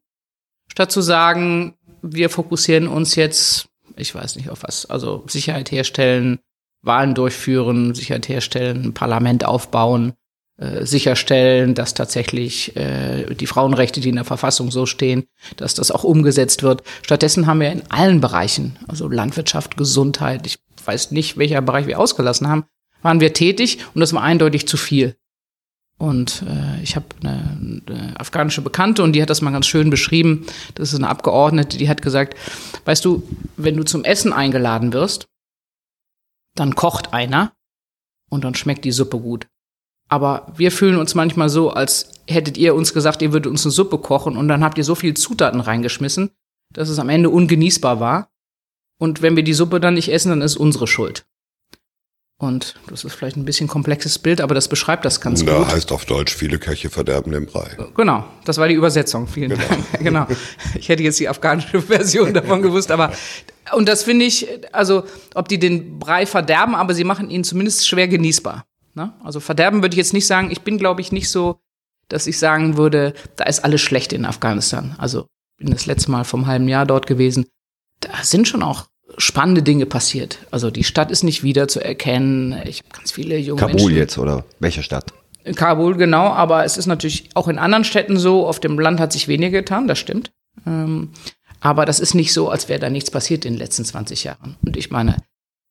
statt 0.69 0.91
zu 0.91 1.01
sagen, 1.01 1.75
wir 2.01 2.29
fokussieren 2.29 2.87
uns 2.87 3.15
jetzt, 3.15 3.69
ich 3.95 4.13
weiß 4.13 4.35
nicht 4.35 4.49
auf 4.49 4.63
was, 4.63 4.85
also 4.85 5.23
Sicherheit 5.27 5.71
herstellen, 5.71 6.39
Wahlen 6.81 7.15
durchführen, 7.15 7.93
Sicherheit 7.93 8.27
herstellen, 8.27 8.93
Parlament 8.93 9.45
aufbauen, 9.45 10.13
äh, 10.57 10.85
sicherstellen, 10.85 11.75
dass 11.75 11.93
tatsächlich 11.93 12.75
äh, 12.75 13.33
die 13.33 13.47
Frauenrechte, 13.47 14.01
die 14.01 14.09
in 14.09 14.15
der 14.15 14.25
Verfassung 14.25 14.71
so 14.71 14.85
stehen, 14.85 15.23
dass 15.55 15.73
das 15.73 15.91
auch 15.91 16.03
umgesetzt 16.03 16.63
wird. 16.63 16.83
Stattdessen 17.01 17.47
haben 17.47 17.61
wir 17.61 17.71
in 17.71 17.83
allen 17.89 18.19
Bereichen, 18.19 18.77
also 18.87 19.07
Landwirtschaft, 19.07 19.77
Gesundheit, 19.77 20.45
ich 20.45 20.59
weiß 20.85 21.11
nicht, 21.11 21.37
welcher 21.37 21.61
Bereich 21.61 21.87
wir 21.87 21.99
ausgelassen 21.99 22.47
haben, 22.47 22.65
waren 23.01 23.19
wir 23.19 23.33
tätig 23.33 23.79
und 23.93 24.01
das 24.01 24.13
war 24.13 24.21
eindeutig 24.21 24.67
zu 24.67 24.77
viel. 24.77 25.15
Und 25.97 26.43
äh, 26.47 26.81
ich 26.81 26.95
habe 26.95 27.07
eine, 27.21 27.83
eine 27.87 28.19
afghanische 28.19 28.61
Bekannte 28.61 29.03
und 29.03 29.13
die 29.13 29.21
hat 29.21 29.29
das 29.29 29.41
mal 29.41 29.51
ganz 29.51 29.67
schön 29.67 29.89
beschrieben. 29.89 30.45
Das 30.75 30.93
ist 30.93 30.95
eine 30.95 31.09
Abgeordnete, 31.09 31.77
die 31.77 31.89
hat 31.89 32.01
gesagt, 32.01 32.37
weißt 32.85 33.03
du, 33.03 33.23
wenn 33.57 33.75
du 33.75 33.83
zum 33.83 34.05
Essen 34.05 34.31
eingeladen 34.31 34.93
wirst, 34.93 35.27
dann 36.55 36.75
kocht 36.75 37.13
einer 37.13 37.51
und 38.29 38.45
dann 38.45 38.55
schmeckt 38.55 38.85
die 38.85 38.91
Suppe 38.91 39.19
gut. 39.19 39.47
Aber 40.09 40.51
wir 40.55 40.71
fühlen 40.71 40.97
uns 40.97 41.15
manchmal 41.15 41.49
so, 41.49 41.69
als 41.69 42.11
hättet 42.27 42.57
ihr 42.57 42.73
uns 42.75 42.93
gesagt, 42.93 43.21
ihr 43.21 43.31
würdet 43.31 43.51
uns 43.51 43.65
eine 43.65 43.71
Suppe 43.71 43.99
kochen 43.99 44.37
und 44.37 44.47
dann 44.47 44.63
habt 44.63 44.77
ihr 44.77 44.83
so 44.83 44.95
viel 44.95 45.13
Zutaten 45.15 45.59
reingeschmissen, 45.59 46.31
dass 46.73 46.89
es 46.89 46.97
am 46.97 47.09
Ende 47.09 47.29
ungenießbar 47.29 47.99
war. 47.99 48.31
Und 48.99 49.21
wenn 49.23 49.35
wir 49.35 49.43
die 49.43 49.53
Suppe 49.53 49.79
dann 49.79 49.95
nicht 49.95 50.11
essen, 50.11 50.29
dann 50.29 50.41
ist 50.41 50.55
unsere 50.57 50.85
Schuld. 50.85 51.25
Und 52.37 52.75
das 52.87 53.03
ist 53.03 53.15
vielleicht 53.15 53.35
ein 53.35 53.43
bisschen 53.43 53.67
komplexes 53.67 54.17
Bild, 54.17 54.39
aber 54.39 54.55
das 54.55 54.69
beschreibt 54.69 55.03
das 55.03 55.19
ganz 55.19 55.43
Da 55.43 55.57
gut. 55.57 55.67
heißt 55.67 55.91
auf 55.91 56.05
Deutsch, 56.05 56.33
viele 56.33 56.57
Köche 56.57 56.89
verderben 56.89 57.33
den 57.33 57.45
Brei. 57.45 57.75
Genau, 57.97 58.25
das 58.45 58.57
war 58.57 58.67
die 58.69 58.75
Übersetzung. 58.75 59.27
Vielen 59.27 59.49
Dank. 59.49 59.63
Genau. 59.99 60.25
Ich 60.75 60.87
hätte 60.87 61.03
jetzt 61.03 61.19
die 61.19 61.27
afghanische 61.27 61.81
Version 61.95 62.33
davon 62.33 62.61
gewusst, 62.61 62.91
aber 62.91 63.11
und 63.73 63.89
das 63.89 64.03
finde 64.03 64.23
ich, 64.25 64.47
also 64.71 65.03
ob 65.35 65.49
die 65.49 65.59
den 65.59 65.99
Brei 65.99 66.25
verderben, 66.25 66.75
aber 66.75 66.93
sie 66.93 67.03
machen 67.03 67.29
ihn 67.29 67.43
zumindest 67.43 67.87
schwer 67.87 68.07
genießbar. 68.07 68.65
Ne? 68.95 69.13
Also 69.23 69.41
verderben 69.41 69.81
würde 69.81 69.93
ich 69.93 69.97
jetzt 69.97 70.13
nicht 70.13 70.25
sagen. 70.25 70.49
Ich 70.49 70.61
bin, 70.61 70.77
glaube 70.77 71.01
ich, 71.01 71.11
nicht 71.11 71.29
so, 71.29 71.59
dass 72.07 72.25
ich 72.25 72.39
sagen 72.39 72.77
würde, 72.77 73.13
da 73.35 73.43
ist 73.43 73.65
alles 73.65 73.81
schlecht 73.81 74.13
in 74.13 74.25
Afghanistan. 74.25 74.95
Also 74.97 75.27
bin 75.57 75.71
das 75.71 75.85
letzte 75.85 76.09
Mal 76.09 76.23
vom 76.23 76.47
halben 76.47 76.69
Jahr 76.69 76.85
dort 76.85 77.05
gewesen. 77.05 77.47
Da 77.99 78.23
sind 78.23 78.47
schon 78.47 78.63
auch 78.63 78.87
spannende 79.17 79.63
Dinge 79.63 79.85
passiert. 79.85 80.39
Also 80.51 80.71
die 80.71 80.83
Stadt 80.83 81.11
ist 81.11 81.23
nicht 81.23 81.43
wieder 81.43 81.67
zu 81.67 81.83
erkennen. 81.83 82.61
Ich 82.65 82.79
habe 82.79 82.89
ganz 82.93 83.11
viele 83.11 83.37
junge 83.37 83.59
Kabul 83.59 83.75
Menschen. 83.75 83.95
jetzt 83.95 84.17
oder 84.17 84.45
welche 84.59 84.83
Stadt? 84.83 85.13
In 85.43 85.55
Kabul, 85.55 85.95
genau, 85.95 86.27
aber 86.27 86.65
es 86.65 86.77
ist 86.77 86.85
natürlich 86.85 87.29
auch 87.33 87.47
in 87.47 87.57
anderen 87.57 87.83
Städten 87.83 88.17
so, 88.17 88.47
auf 88.47 88.59
dem 88.59 88.77
Land 88.77 88.99
hat 88.99 89.13
sich 89.13 89.27
weniger 89.27 89.59
getan, 89.59 89.87
das 89.87 89.97
stimmt. 89.97 90.31
Ähm, 90.65 91.09
aber 91.61 91.85
das 91.85 91.99
ist 91.99 92.13
nicht 92.13 92.33
so, 92.33 92.49
als 92.49 92.69
wäre 92.69 92.79
da 92.79 92.89
nichts 92.89 93.11
passiert 93.11 93.45
in 93.45 93.53
den 93.53 93.59
letzten 93.59 93.83
20 93.85 94.23
Jahren. 94.23 94.57
Und 94.65 94.77
ich 94.77 94.91
meine, 94.91 95.17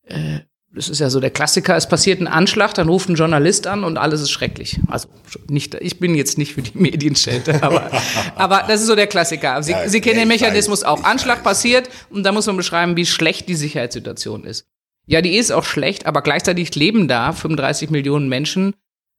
äh, 0.05 0.41
das 0.71 0.89
ist 0.89 0.99
ja 0.99 1.09
so 1.09 1.19
der 1.19 1.31
Klassiker, 1.31 1.77
es 1.77 1.89
passiert 1.89 2.21
ein 2.21 2.27
Anschlag, 2.27 2.75
dann 2.75 2.89
ruft 2.89 3.09
ein 3.09 3.15
Journalist 3.15 3.67
an 3.67 3.85
und 3.85 3.97
alles 3.97 4.21
ist 4.21 4.31
schrecklich. 4.31 4.79
Also 4.89 5.09
nicht, 5.49 5.75
ich 5.75 5.99
bin 5.99 6.15
jetzt 6.15 6.37
nicht 6.37 6.55
für 6.55 6.63
die 6.63 6.77
Medienschelte, 6.79 7.63
aber, 7.63 7.91
aber 8.37 8.65
das 8.69 8.83
ist 8.83 8.87
so 8.87 8.95
der 8.95 9.07
Klassiker. 9.07 9.63
Sie, 9.63 9.73
Ja, 9.73 9.89
Sie 9.89 10.01
kennen 10.01 10.19
den 10.19 10.29
Mechanismus 10.29 10.83
weiß, 10.83 10.89
auch. 10.89 11.05
Anschlag 11.05 11.39
weiß. 11.39 11.45
passiert 11.45 11.89
und 12.11 12.23
da 12.25 12.33
muss 12.33 12.47
man 12.47 12.57
beschreiben, 12.57 12.97
wie 12.97 13.07
schlecht 13.07 13.49
die 13.49 13.55
Sicherheitssituation 13.55 14.45
ist. 14.45 14.67
Ja, 15.07 15.23
die 15.23 15.37
ist 15.37 15.53
auch 15.53 15.65
schlecht, 15.65 16.05
aber 16.05 16.21
gleichzeitig 16.21 16.75
leben 16.75 17.09
da 17.09 17.33
35 17.33 17.89
Millionen 17.89 18.29
Menschen 18.29 18.75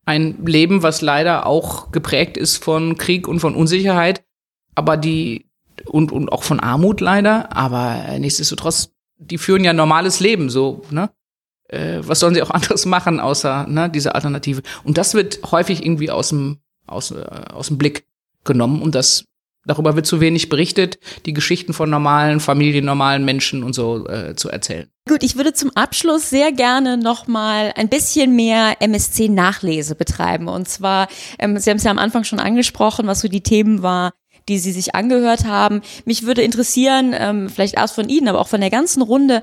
ein 0.06 0.46
Leben, 0.46 0.84
was 0.84 1.02
leider 1.02 1.48
auch 1.48 1.92
geprägt 1.92 2.38
ist 2.38 2.64
von 2.64 2.98
Krieg 2.98 3.28
und 3.28 3.40
von 3.40 3.56
Unsicherheit, 3.56 4.24
aber 4.76 4.98
die 4.98 5.48
und, 5.86 6.12
und 6.12 6.32
auch 6.32 6.44
von 6.44 6.60
Armut 6.60 7.02
leider, 7.02 7.56
aber 7.56 8.18
nichtsdestotrotz, 8.20 8.92
die 9.18 9.38
führen 9.38 9.64
ja 9.64 9.72
ein 9.72 9.76
normales 9.76 10.20
Leben, 10.20 10.50
so, 10.50 10.84
ne? 10.92 11.10
Äh, 11.70 12.00
was 12.02 12.20
sollen 12.20 12.36
sie 12.36 12.42
auch 12.42 12.50
anderes 12.52 12.86
machen, 12.86 13.20
außer 13.20 13.66
ne, 13.68 13.90
diese 13.90 14.16
Alternative? 14.16 14.62
Und 14.84 14.98
das 14.98 15.14
wird 15.14 15.40
häufig 15.52 15.84
irgendwie 15.84 16.12
aus 16.12 16.30
dem, 16.30 16.60
aus, 16.86 17.12
äh, 17.12 17.26
aus 17.54 17.68
dem 17.68 17.78
Blick 17.78 18.06
genommen 18.44 18.82
und 18.82 18.96
das 18.96 19.26
darüber 19.66 19.96
wird 19.96 20.06
zu 20.06 20.20
wenig 20.20 20.50
berichtet, 20.50 21.00
die 21.26 21.34
Geschichten 21.34 21.74
von 21.74 21.90
normalen 21.90 22.40
Familien, 22.40 22.86
normalen 22.86 23.26
Menschen 23.26 23.64
und 23.64 23.74
so 23.74 24.08
äh, 24.08 24.36
zu 24.36 24.50
erzählen. 24.50 24.90
Gut, 25.08 25.24
ich 25.24 25.36
würde 25.36 25.54
zum 25.54 25.72
Abschluss 25.76 26.30
sehr 26.30 26.52
gerne 26.52 26.98
nochmal 26.98 27.74
ein 27.76 27.90
bisschen 27.90 28.36
mehr 28.36 28.82
MSC-Nachlese 28.82 29.96
betreiben. 29.96 30.48
Und 30.48 30.68
zwar, 30.68 31.08
ähm, 31.38 31.58
Sie 31.58 31.70
haben 31.70 31.78
es 31.78 31.84
ja 31.84 31.92
am 31.92 32.00
Anfang 32.00 32.24
schon 32.24 32.40
angesprochen, 32.40 33.08
was 33.08 33.22
so 33.22 33.28
die 33.28 33.44
Themen 33.44 33.82
war, 33.84 34.14
die 34.48 34.60
Sie 34.60 34.72
sich 34.72 34.96
angehört 34.96 35.46
haben. 35.46 35.82
Mich 36.06 36.26
würde 36.26 36.42
interessieren, 36.42 37.14
ähm, 37.18 37.50
vielleicht 37.50 37.76
erst 37.76 37.96
von 37.96 38.10
Ihnen, 38.10 38.28
aber 38.28 38.40
auch 38.40 38.48
von 38.48 38.62
der 38.62 38.72
ganzen 38.72 39.02
Runde, 39.02 39.42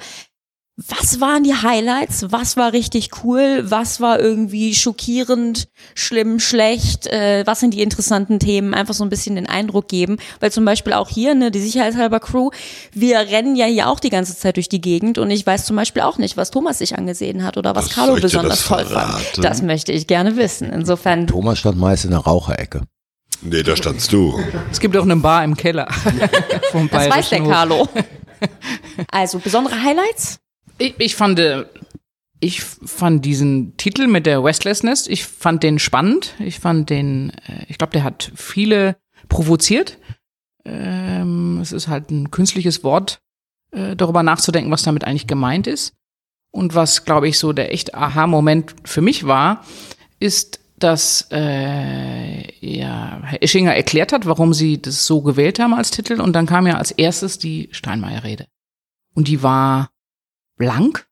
was 0.77 1.23
waren 1.23 1.43
die 1.43 1.55
Highlights? 1.55 2.27
Was 2.33 2.59
war 2.59 2.75
richtig 2.75 3.25
cool? 3.25 3.65
Was 3.65 3.99
war 4.03 4.21
irgendwie 4.21 4.75
schockierend, 4.75 5.69
schlimm, 5.95 6.39
schlecht? 6.39 7.07
Äh, 7.07 7.45
was 7.47 7.61
sind 7.61 7.73
die 7.73 7.81
interessanten 7.81 8.39
Themen? 8.39 8.75
Einfach 8.75 8.93
so 8.93 9.03
ein 9.03 9.09
bisschen 9.09 9.37
den 9.37 9.49
Eindruck 9.49 9.89
geben. 9.89 10.19
Weil 10.39 10.53
zum 10.53 10.67
Beispiel 10.67 10.93
auch 10.93 11.09
hier, 11.09 11.35
ne, 11.35 11.51
die 11.51 11.61
Sicherheitshalber 11.61 12.21
Crew, 12.21 12.51
wir 12.93 13.21
rennen 13.21 13.57
ja 13.57 13.65
hier 13.65 13.89
auch 13.89 14.01
die 14.01 14.11
ganze 14.11 14.37
Zeit 14.37 14.57
durch 14.57 14.69
die 14.69 14.83
Gegend 14.83 15.17
und 15.17 15.31
ich 15.31 15.47
weiß 15.47 15.65
zum 15.65 15.77
Beispiel 15.77 16.03
auch 16.03 16.19
nicht, 16.19 16.37
was 16.37 16.51
Thomas 16.51 16.79
sich 16.79 16.99
angesehen 16.99 17.43
hat 17.43 17.57
oder 17.57 17.75
was, 17.75 17.87
Was 17.87 17.95
Carlo 17.95 18.17
besonders 18.21 18.67
toll 18.67 18.79
fand. 18.79 18.89
verraten? 18.91 19.43
Das 19.43 19.63
möchte 19.63 19.93
ich 19.93 20.07
gerne 20.07 20.37
wissen. 20.37 20.69
Insofern, 20.71 21.27
Thomas 21.27 21.59
stand 21.59 21.79
meist 21.79 22.05
in 22.05 22.11
der 22.11 22.21
Raucherecke. 22.21 22.83
Nee, 23.41 23.63
da 23.63 23.77
standst 23.77 24.13
du. 24.13 24.39
Es 24.71 24.81
gibt 24.81 24.95
auch 24.97 25.03
eine 25.05 25.17
Bar 25.17 25.43
im 25.43 25.57
Keller. 25.57 25.89
vom 26.71 26.91
das 26.91 27.09
weiß 27.09 27.31
der. 27.31 27.45
Carlo. 27.45 27.89
Also 29.11 29.39
besondere 29.39 29.83
Highlights? 29.83 30.39
Ich, 30.79 30.95
ich 30.99 31.15
fand, 31.17 31.39
äh, 31.39 31.65
ich 32.41 32.63
fand 32.63 33.25
diesen 33.25 33.77
Titel 33.77 34.07
mit 34.07 34.27
der 34.27 34.45
Restlessness, 34.45 35.07
ich 35.07 35.25
fand 35.25 35.63
den 35.63 35.79
spannend. 35.79 36.35
Ich 36.39 36.61
fand 36.61 36.91
den, 36.91 37.31
äh, 37.49 37.65
ich 37.69 37.79
glaube, 37.79 37.93
der 37.93 38.05
hat 38.05 38.31
viele 38.35 38.97
provoziert. 39.29 39.99
Ähm, 40.65 41.61
es 41.63 41.73
ist 41.73 41.89
halt 41.89 42.11
ein 42.11 42.31
künstliches 42.31 42.85
Wort, 42.85 43.21
äh, 43.73 43.97
darüber 43.97 44.23
nachzudenken, 44.23 44.71
was 44.71 44.83
damit 44.83 45.05
eigentlich 45.05 45.27
gemeint 45.27 45.67
ist. 45.67 45.95
Und 46.51 46.75
was, 46.75 47.05
glaube 47.05 47.29
ich, 47.29 47.39
so 47.39 47.53
der 47.53 47.73
echt 47.73 47.95
Aha-Moment 47.95 48.75
für 48.85 49.03
mich 49.03 49.27
war, 49.27 49.65
ist, 50.21 50.61
dass 50.79 51.29
äh, 51.31 52.67
ja, 52.67 53.21
Herr 53.23 53.43
Ischinger 53.43 53.75
erklärt 53.75 54.13
hat, 54.13 54.27
warum 54.27 54.53
sie 54.53 54.81
das 54.81 55.07
so 55.07 55.23
gewählt 55.23 55.59
haben 55.59 55.75
als 55.75 55.91
Titel. 55.91 56.21
Und 56.21 56.35
dann 56.35 56.47
kam 56.47 56.67
ja 56.67 56.77
als 56.77 56.91
erstes 56.91 57.39
die 57.39 57.69
Steinmeier-Rede. 57.73 58.47
Und 59.15 59.29
die 59.29 59.43
war 59.43 59.91
blank. 60.57 61.07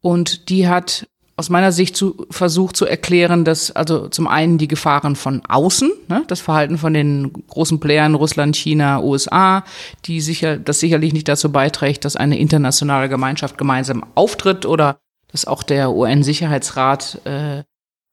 Und 0.00 0.48
die 0.50 0.68
hat 0.68 1.06
aus 1.36 1.50
meiner 1.50 1.72
Sicht 1.72 1.96
zu, 1.96 2.26
versucht 2.30 2.76
zu 2.76 2.86
erklären, 2.86 3.44
dass 3.44 3.72
also 3.72 4.08
zum 4.08 4.28
einen 4.28 4.58
die 4.58 4.68
Gefahren 4.68 5.16
von 5.16 5.42
außen, 5.46 5.90
ne, 6.08 6.22
das 6.28 6.40
Verhalten 6.40 6.78
von 6.78 6.94
den 6.94 7.32
großen 7.48 7.80
Playern 7.80 8.14
Russland, 8.14 8.54
China, 8.54 9.02
USA, 9.02 9.64
die 10.04 10.20
sicher, 10.20 10.58
das 10.58 10.78
sicherlich 10.78 11.12
nicht 11.12 11.26
dazu 11.26 11.50
beiträgt, 11.50 12.04
dass 12.04 12.14
eine 12.14 12.38
internationale 12.38 13.08
Gemeinschaft 13.08 13.58
gemeinsam 13.58 14.06
auftritt 14.14 14.64
oder 14.64 14.98
dass 15.28 15.44
auch 15.44 15.64
der 15.64 15.90
UN-Sicherheitsrat 15.90 17.20
äh, 17.24 17.64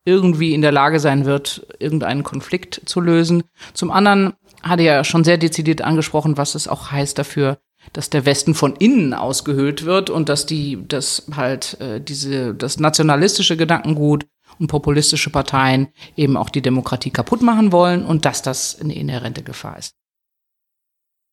irgendwie 0.03 0.55
in 0.55 0.63
der 0.63 0.71
Lage 0.71 0.99
sein 0.99 1.25
wird, 1.25 1.67
irgendeinen 1.77 2.23
Konflikt 2.23 2.81
zu 2.85 2.99
lösen. 2.99 3.43
Zum 3.73 3.91
anderen 3.91 4.33
hat 4.63 4.79
er 4.79 4.85
ja 4.85 5.03
schon 5.03 5.23
sehr 5.23 5.37
dezidiert 5.37 5.83
angesprochen, 5.83 6.37
was 6.37 6.55
es 6.55 6.67
auch 6.67 6.91
heißt 6.91 7.19
dafür, 7.19 7.59
dass 7.93 8.09
der 8.09 8.25
Westen 8.25 8.55
von 8.55 8.75
innen 8.75 9.13
ausgehöhlt 9.13 9.85
wird 9.85 10.09
und 10.09 10.29
dass 10.29 10.45
die, 10.45 10.87
dass 10.87 11.27
halt 11.35 11.79
äh, 11.81 11.99
diese, 11.99 12.53
das 12.55 12.79
nationalistische 12.79 13.57
Gedankengut 13.57 14.27
und 14.59 14.67
populistische 14.67 15.29
Parteien 15.29 15.89
eben 16.15 16.37
auch 16.37 16.49
die 16.49 16.61
Demokratie 16.61 17.09
kaputt 17.11 17.41
machen 17.41 17.71
wollen 17.71 18.05
und 18.05 18.25
dass 18.25 18.41
das 18.41 18.79
eine 18.79 18.95
inhärente 18.95 19.43
Gefahr 19.43 19.77
ist. 19.77 19.95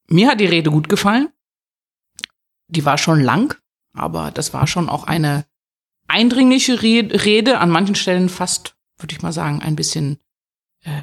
Mir 0.08 0.30
hat 0.30 0.40
die 0.40 0.46
Rede 0.46 0.70
gut 0.70 0.88
gefallen. 0.88 1.28
Die 2.68 2.84
war 2.84 2.98
schon 2.98 3.20
lang, 3.20 3.56
aber 3.94 4.30
das 4.30 4.52
war 4.54 4.66
schon 4.66 4.88
auch 4.88 5.04
eine 5.04 5.46
eindringliche 6.06 6.82
Re- 6.82 7.24
Rede, 7.24 7.58
an 7.58 7.70
manchen 7.70 7.94
Stellen 7.94 8.28
fast, 8.28 8.76
würde 8.98 9.14
ich 9.14 9.22
mal 9.22 9.32
sagen, 9.32 9.60
ein 9.60 9.76
bisschen 9.76 10.18
äh, 10.84 11.02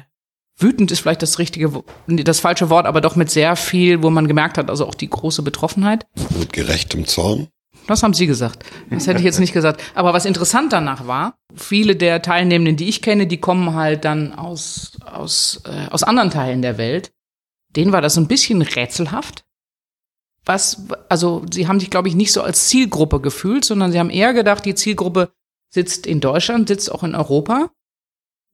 wütend 0.58 0.90
ist 0.90 1.00
vielleicht 1.00 1.22
das 1.22 1.38
richtige, 1.38 1.84
das 2.06 2.40
falsche 2.40 2.70
Wort, 2.70 2.86
aber 2.86 3.00
doch 3.00 3.16
mit 3.16 3.30
sehr 3.30 3.56
viel, 3.56 4.02
wo 4.02 4.10
man 4.10 4.28
gemerkt 4.28 4.58
hat, 4.58 4.70
also 4.70 4.86
auch 4.86 4.94
die 4.94 5.10
große 5.10 5.42
Betroffenheit. 5.42 6.06
Mit 6.38 6.52
gerechtem 6.52 7.06
Zorn. 7.06 7.48
Das 7.86 8.02
haben 8.02 8.14
Sie 8.14 8.26
gesagt. 8.26 8.64
Das 8.90 9.06
hätte 9.06 9.20
ich 9.20 9.24
jetzt 9.24 9.38
nicht 9.38 9.52
gesagt. 9.52 9.82
Aber 9.94 10.12
was 10.12 10.24
interessant 10.24 10.72
danach 10.72 11.06
war, 11.06 11.38
viele 11.54 11.94
der 11.94 12.20
Teilnehmenden, 12.20 12.76
die 12.76 12.88
ich 12.88 13.00
kenne, 13.00 13.26
die 13.26 13.36
kommen 13.38 13.74
halt 13.74 14.04
dann 14.04 14.32
aus, 14.32 14.92
aus, 15.04 15.62
äh, 15.66 15.88
aus 15.90 16.02
anderen 16.02 16.30
Teilen 16.30 16.62
der 16.62 16.78
Welt. 16.78 17.12
Denen 17.76 17.92
war 17.92 18.00
das 18.00 18.14
so 18.14 18.20
ein 18.20 18.28
bisschen 18.28 18.62
rätselhaft. 18.62 19.44
Was, 20.44 20.86
also 21.08 21.44
sie 21.52 21.68
haben 21.68 21.80
sich, 21.80 21.90
glaube 21.90 22.08
ich, 22.08 22.14
nicht 22.14 22.32
so 22.32 22.42
als 22.42 22.68
Zielgruppe 22.68 23.20
gefühlt, 23.20 23.64
sondern 23.64 23.92
sie 23.92 23.98
haben 23.98 24.10
eher 24.10 24.32
gedacht, 24.32 24.64
die 24.64 24.74
Zielgruppe 24.74 25.30
sitzt 25.70 26.06
in 26.06 26.20
Deutschland, 26.20 26.68
sitzt 26.68 26.90
auch 26.90 27.02
in 27.02 27.14
Europa. 27.14 27.70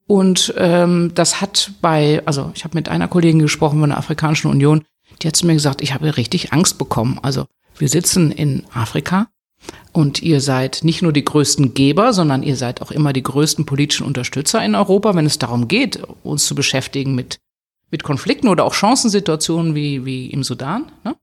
Und 0.05 0.53
ähm, 0.57 1.11
das 1.15 1.39
hat 1.41 1.71
bei, 1.81 2.21
also 2.25 2.51
ich 2.55 2.63
habe 2.63 2.75
mit 2.77 2.89
einer 2.89 3.07
Kollegin 3.07 3.39
gesprochen 3.39 3.79
von 3.79 3.89
der 3.89 3.97
Afrikanischen 3.97 4.51
Union, 4.51 4.83
die 5.21 5.27
hat 5.27 5.35
zu 5.35 5.45
mir 5.45 5.53
gesagt, 5.53 5.81
ich 5.81 5.93
habe 5.93 6.17
richtig 6.17 6.51
Angst 6.51 6.77
bekommen. 6.77 7.19
Also 7.21 7.45
wir 7.77 7.87
sitzen 7.87 8.31
in 8.31 8.65
Afrika 8.73 9.27
und 9.93 10.21
ihr 10.21 10.41
seid 10.41 10.81
nicht 10.83 11.01
nur 11.01 11.13
die 11.13 11.23
größten 11.23 11.73
Geber, 11.73 12.13
sondern 12.13 12.43
ihr 12.43 12.57
seid 12.57 12.81
auch 12.81 12.91
immer 12.91 13.13
die 13.13 13.23
größten 13.23 13.65
politischen 13.65 14.05
Unterstützer 14.05 14.63
in 14.63 14.75
Europa, 14.75 15.15
wenn 15.15 15.25
es 15.25 15.39
darum 15.39 15.67
geht, 15.67 16.01
uns 16.23 16.45
zu 16.45 16.55
beschäftigen 16.55 17.15
mit, 17.15 17.39
mit 17.89 18.03
Konflikten 18.03 18.49
oder 18.49 18.65
auch 18.65 18.73
Chancensituationen 18.73 19.75
wie, 19.75 20.03
wie 20.05 20.27
im 20.27 20.43
Sudan. 20.43 20.91
Ne? 21.03 21.15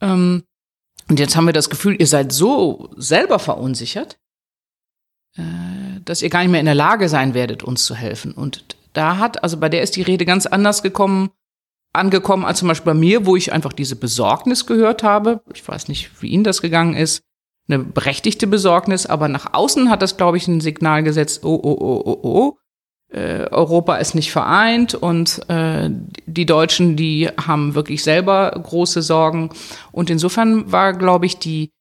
Ähm, 0.00 0.44
und 1.08 1.18
jetzt 1.18 1.36
haben 1.36 1.46
wir 1.46 1.52
das 1.52 1.68
Gefühl, 1.70 1.96
ihr 1.98 2.06
seid 2.06 2.32
so 2.32 2.90
selber 2.96 3.38
verunsichert, 3.38 4.18
dass 6.04 6.22
ihr 6.22 6.30
gar 6.30 6.40
nicht 6.40 6.50
mehr 6.50 6.60
in 6.60 6.66
der 6.66 6.74
Lage 6.74 7.08
sein 7.08 7.34
werdet, 7.34 7.62
uns 7.62 7.84
zu 7.84 7.94
helfen. 7.94 8.32
Und 8.32 8.76
da 8.92 9.18
hat, 9.18 9.42
also 9.42 9.58
bei 9.58 9.68
der 9.68 9.82
ist 9.82 9.96
die 9.96 10.02
Rede 10.02 10.24
ganz 10.24 10.46
anders 10.46 10.82
gekommen, 10.82 11.30
angekommen 11.92 12.44
als 12.44 12.58
zum 12.60 12.68
Beispiel 12.68 12.92
bei 12.92 12.98
mir, 12.98 13.26
wo 13.26 13.36
ich 13.36 13.52
einfach 13.52 13.72
diese 13.72 13.96
Besorgnis 13.96 14.66
gehört 14.66 15.02
habe. 15.02 15.42
Ich 15.54 15.66
weiß 15.66 15.88
nicht, 15.88 16.22
wie 16.22 16.28
Ihnen 16.28 16.44
das 16.44 16.62
gegangen 16.62 16.94
ist. 16.94 17.22
Eine 17.68 17.78
berechtigte 17.80 18.46
Besorgnis, 18.46 19.06
aber 19.06 19.28
nach 19.28 19.54
außen 19.54 19.90
hat 19.90 20.02
das, 20.02 20.16
glaube 20.16 20.36
ich, 20.36 20.48
ein 20.48 20.60
Signal 20.60 21.02
gesetzt, 21.02 21.44
oh, 21.44 21.60
oh, 21.62 21.76
oh, 21.80 22.02
oh, 22.04 22.20
oh. 22.22 22.56
Äh, 23.12 23.48
Europa 23.50 23.96
ist 23.96 24.14
nicht 24.14 24.30
vereint 24.30 24.94
und 24.94 25.48
äh, 25.48 25.90
die 26.26 26.46
Deutschen, 26.46 26.94
die 26.94 27.28
haben 27.28 27.74
wirklich 27.74 28.04
selber 28.04 28.50
große 28.50 29.02
Sorgen. 29.02 29.50
Und 29.90 30.10
insofern 30.10 30.70
war, 30.70 30.92
glaube 30.92 31.26
ich, 31.26 31.38
die, 31.38 31.72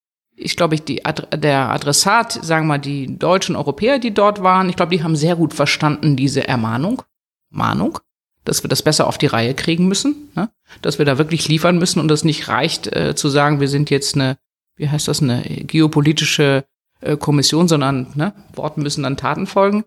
ich 0.41 0.55
glaube, 0.55 0.75
ich, 0.75 0.83
die, 0.83 1.05
Ad- 1.05 1.37
der 1.37 1.69
Adressat, 1.69 2.31
sagen 2.31 2.65
wir 2.65 2.75
mal, 2.75 2.77
die 2.77 3.17
deutschen 3.17 3.55
Europäer, 3.55 3.99
die 3.99 4.13
dort 4.13 4.41
waren, 4.41 4.69
ich 4.69 4.75
glaube, 4.75 4.95
die 4.95 5.03
haben 5.03 5.15
sehr 5.15 5.35
gut 5.35 5.53
verstanden, 5.53 6.15
diese 6.15 6.47
Ermahnung, 6.47 7.03
Mahnung, 7.49 7.99
dass 8.45 8.63
wir 8.63 8.69
das 8.69 8.81
besser 8.81 9.07
auf 9.07 9.17
die 9.17 9.25
Reihe 9.27 9.53
kriegen 9.53 9.87
müssen, 9.87 10.29
ne? 10.35 10.49
dass 10.81 10.97
wir 10.97 11.05
da 11.05 11.17
wirklich 11.17 11.47
liefern 11.47 11.77
müssen 11.77 11.99
und 11.99 12.07
das 12.07 12.23
nicht 12.23 12.47
reicht, 12.47 12.87
äh, 12.95 13.15
zu 13.15 13.27
sagen, 13.27 13.59
wir 13.59 13.67
sind 13.67 13.89
jetzt 13.89 14.15
eine, 14.15 14.37
wie 14.77 14.89
heißt 14.89 15.07
das, 15.07 15.21
eine 15.21 15.41
geopolitische 15.43 16.63
äh, 17.01 17.17
Kommission, 17.17 17.67
sondern 17.67 18.07
ne, 18.15 18.33
Worten 18.53 18.81
müssen 18.81 19.03
dann 19.03 19.17
Taten 19.17 19.45
folgen. 19.45 19.83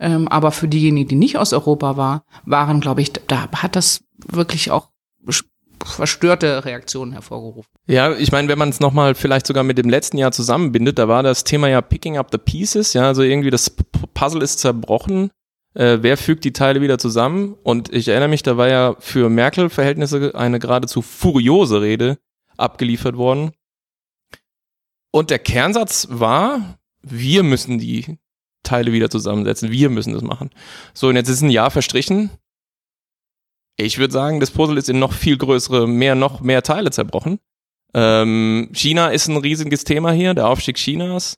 Ähm, 0.00 0.28
aber 0.28 0.50
für 0.50 0.68
diejenigen, 0.68 1.08
die 1.08 1.14
nicht 1.14 1.38
aus 1.38 1.52
Europa 1.52 1.96
war, 1.96 2.24
waren, 2.44 2.80
glaube 2.80 3.00
ich, 3.00 3.12
da 3.12 3.48
hat 3.50 3.76
das 3.76 4.04
wirklich 4.18 4.70
auch 4.70 4.90
verstörte 5.84 6.64
Reaktionen 6.64 7.12
hervorgerufen. 7.12 7.70
Ja, 7.86 8.12
ich 8.12 8.32
meine, 8.32 8.48
wenn 8.48 8.58
man 8.58 8.70
es 8.70 8.80
nochmal 8.80 9.14
vielleicht 9.14 9.46
sogar 9.46 9.62
mit 9.62 9.78
dem 9.78 9.88
letzten 9.88 10.18
Jahr 10.18 10.32
zusammenbindet, 10.32 10.98
da 10.98 11.08
war 11.08 11.22
das 11.22 11.44
Thema 11.44 11.68
ja 11.68 11.80
Picking 11.80 12.16
up 12.16 12.28
the 12.32 12.38
Pieces, 12.38 12.94
ja, 12.94 13.06
also 13.06 13.22
irgendwie 13.22 13.50
das 13.50 13.70
Puzzle 14.14 14.42
ist 14.42 14.60
zerbrochen. 14.60 15.30
Äh, 15.74 15.98
wer 16.00 16.16
fügt 16.16 16.44
die 16.44 16.52
Teile 16.52 16.80
wieder 16.80 16.98
zusammen? 16.98 17.56
Und 17.62 17.92
ich 17.92 18.08
erinnere 18.08 18.28
mich, 18.28 18.42
da 18.42 18.56
war 18.56 18.68
ja 18.68 18.96
für 19.00 19.28
Merkel-Verhältnisse 19.28 20.34
eine 20.34 20.58
geradezu 20.58 21.02
furiose 21.02 21.80
Rede 21.80 22.18
abgeliefert 22.56 23.16
worden. 23.16 23.52
Und 25.10 25.30
der 25.30 25.38
Kernsatz 25.38 26.08
war, 26.10 26.78
wir 27.02 27.42
müssen 27.42 27.78
die 27.78 28.18
Teile 28.62 28.92
wieder 28.92 29.10
zusammensetzen, 29.10 29.70
wir 29.70 29.90
müssen 29.90 30.12
das 30.12 30.22
machen. 30.22 30.50
So, 30.94 31.08
und 31.08 31.16
jetzt 31.16 31.28
ist 31.28 31.42
ein 31.42 31.50
Jahr 31.50 31.70
verstrichen. 31.70 32.30
Ich 33.76 33.98
würde 33.98 34.12
sagen, 34.12 34.40
das 34.40 34.50
Puzzle 34.50 34.78
ist 34.78 34.88
in 34.88 34.98
noch 34.98 35.12
viel 35.12 35.36
größere, 35.36 35.86
mehr, 35.88 36.14
noch 36.14 36.40
mehr 36.40 36.62
Teile 36.62 36.90
zerbrochen. 36.90 37.38
Ähm, 37.94 38.68
China 38.72 39.08
ist 39.08 39.28
ein 39.28 39.36
riesiges 39.36 39.84
Thema 39.84 40.12
hier, 40.12 40.34
der 40.34 40.48
Aufstieg 40.48 40.76
Chinas. 40.76 41.34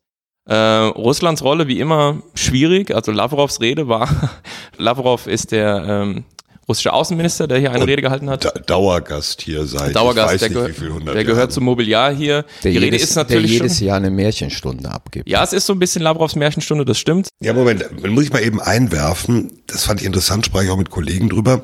Äh, 0.48 0.54
Russlands 0.54 1.42
Rolle 1.42 1.66
wie 1.66 1.80
immer 1.80 2.22
schwierig. 2.34 2.94
Also 2.94 3.10
Lavrovs 3.12 3.60
Rede 3.60 3.88
war, 3.88 4.08
Lavrov 4.78 5.26
ist 5.26 5.50
der 5.52 5.84
ähm, 6.04 6.24
russische 6.68 6.92
Außenminister, 6.92 7.46
der 7.48 7.58
hier 7.58 7.70
eine 7.72 7.82
Und 7.82 7.88
Rede 7.88 8.00
gehalten 8.02 8.30
hat. 8.30 8.44
Da 8.44 8.50
Dauergast 8.50 9.42
hier 9.42 9.66
seit 9.66 9.94
Dauergast, 9.96 10.34
ich 10.36 10.40
weiß 10.40 10.40
der, 10.40 10.48
nicht, 10.50 10.58
gehör- 10.58 10.68
wie 10.68 10.72
viel 10.72 10.92
hundert 10.92 11.08
der 11.08 11.22
Jahren. 11.22 11.26
gehört 11.26 11.52
zum 11.52 11.64
Mobiliar 11.64 12.14
hier. 12.14 12.44
Der 12.62 12.70
Die 12.72 12.78
Rede 12.78 12.96
jedes, 12.96 13.10
ist 13.10 13.16
natürlich 13.16 13.50
der 13.50 13.58
jedes 13.66 13.78
schon, 13.78 13.86
Jahr 13.88 13.96
eine 13.96 14.10
Märchenstunde 14.10 14.90
abgibt. 14.90 15.28
ja, 15.28 15.42
es 15.42 15.52
ist 15.52 15.66
so 15.66 15.72
ein 15.72 15.78
bisschen 15.80 16.02
Lavrovs 16.02 16.36
Märchenstunde, 16.36 16.84
das 16.84 16.98
stimmt. 16.98 17.28
Ja, 17.40 17.52
Moment, 17.52 17.84
dann 18.00 18.10
muss 18.12 18.24
ich 18.24 18.32
mal 18.32 18.42
eben 18.42 18.60
einwerfen. 18.60 19.62
Das 19.66 19.84
fand 19.84 20.00
ich 20.00 20.06
interessant, 20.06 20.46
sprach 20.46 20.62
ich 20.62 20.70
auch 20.70 20.76
mit 20.78 20.90
Kollegen 20.90 21.28
drüber. 21.28 21.62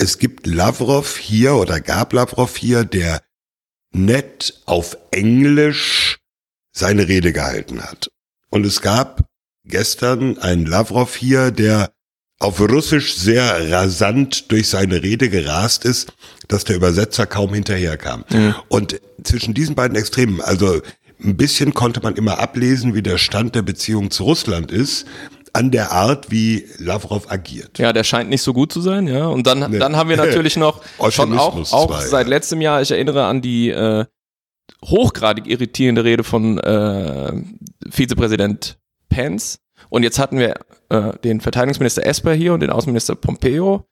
Es 0.00 0.16
gibt 0.16 0.46
Lavrov 0.46 1.18
hier 1.18 1.56
oder 1.56 1.78
gab 1.78 2.14
Lavrov 2.14 2.56
hier, 2.56 2.84
der 2.84 3.20
nett 3.92 4.58
auf 4.64 4.96
Englisch 5.10 6.20
seine 6.72 7.06
Rede 7.06 7.34
gehalten 7.34 7.82
hat. 7.82 8.10
Und 8.48 8.64
es 8.64 8.80
gab 8.80 9.26
gestern 9.66 10.38
einen 10.38 10.64
Lavrov 10.64 11.14
hier, 11.16 11.50
der 11.50 11.92
auf 12.38 12.60
Russisch 12.60 13.14
sehr 13.14 13.70
rasant 13.70 14.50
durch 14.50 14.68
seine 14.68 15.02
Rede 15.02 15.28
gerast 15.28 15.84
ist, 15.84 16.14
dass 16.48 16.64
der 16.64 16.76
Übersetzer 16.76 17.26
kaum 17.26 17.52
hinterherkam. 17.52 18.24
Und 18.68 18.98
zwischen 19.22 19.52
diesen 19.52 19.74
beiden 19.74 19.98
Extremen, 19.98 20.40
also 20.40 20.80
ein 21.22 21.36
bisschen 21.36 21.74
konnte 21.74 22.00
man 22.00 22.16
immer 22.16 22.38
ablesen, 22.38 22.94
wie 22.94 23.02
der 23.02 23.18
Stand 23.18 23.54
der 23.54 23.60
Beziehung 23.60 24.10
zu 24.10 24.24
Russland 24.24 24.72
ist, 24.72 25.04
an 25.52 25.70
der 25.70 25.90
Art, 25.92 26.30
wie 26.30 26.66
Lavrov 26.78 27.30
agiert. 27.30 27.78
Ja, 27.78 27.92
der 27.92 28.04
scheint 28.04 28.30
nicht 28.30 28.42
so 28.42 28.52
gut 28.52 28.72
zu 28.72 28.80
sein, 28.80 29.06
ja. 29.06 29.26
Und 29.26 29.46
dann, 29.46 29.70
Nee. 29.70 29.78
dann 29.78 29.96
haben 29.96 30.08
wir 30.08 30.16
natürlich 30.26 30.56
noch 30.56 30.80
schon 31.10 31.36
auch, 31.38 31.56
auch 31.72 31.90
zwei, 31.90 32.06
seit 32.06 32.28
letztem 32.28 32.60
Jahr, 32.60 32.82
ich 32.82 32.90
erinnere 32.90 33.24
an 33.24 33.42
die 33.42 33.70
äh, 33.70 34.04
hochgradig 34.84 35.46
irritierende 35.46 36.04
Rede 36.04 36.24
von 36.24 36.58
äh, 36.58 37.32
Vizepräsident 37.88 38.78
Pence. 39.08 39.58
Und 39.88 40.02
jetzt 40.02 40.18
hatten 40.18 40.38
wir 40.38 40.54
äh, 40.90 41.12
den 41.24 41.40
Verteidigungsminister 41.40 42.04
Esper 42.06 42.32
hier 42.32 42.54
und 42.54 42.60
den 42.60 42.70
Außenminister 42.70 43.14
Pompeo. 43.16 43.84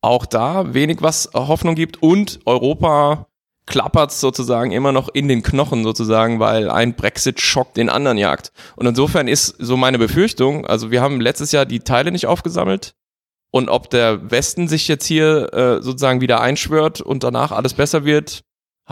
Auch 0.00 0.26
da 0.26 0.74
wenig 0.74 0.98
was 1.00 1.30
Hoffnung 1.34 1.74
gibt 1.74 2.02
und 2.02 2.40
Europa 2.44 3.27
klappert 3.68 4.12
sozusagen 4.12 4.72
immer 4.72 4.92
noch 4.92 5.08
in 5.08 5.28
den 5.28 5.42
Knochen 5.42 5.84
sozusagen, 5.84 6.40
weil 6.40 6.70
ein 6.70 6.94
Brexit-Schock 6.94 7.74
den 7.74 7.88
anderen 7.88 8.18
jagt. 8.18 8.52
Und 8.76 8.86
insofern 8.86 9.28
ist 9.28 9.54
so 9.58 9.76
meine 9.76 9.98
Befürchtung, 9.98 10.66
also 10.66 10.90
wir 10.90 11.00
haben 11.00 11.20
letztes 11.20 11.52
Jahr 11.52 11.66
die 11.66 11.80
Teile 11.80 12.10
nicht 12.10 12.26
aufgesammelt 12.26 12.94
und 13.50 13.68
ob 13.68 13.90
der 13.90 14.30
Westen 14.30 14.68
sich 14.68 14.88
jetzt 14.88 15.06
hier 15.06 15.52
äh, 15.52 15.82
sozusagen 15.82 16.20
wieder 16.20 16.40
einschwört 16.40 17.00
und 17.00 17.24
danach 17.24 17.52
alles 17.52 17.74
besser 17.74 18.04
wird, 18.04 18.42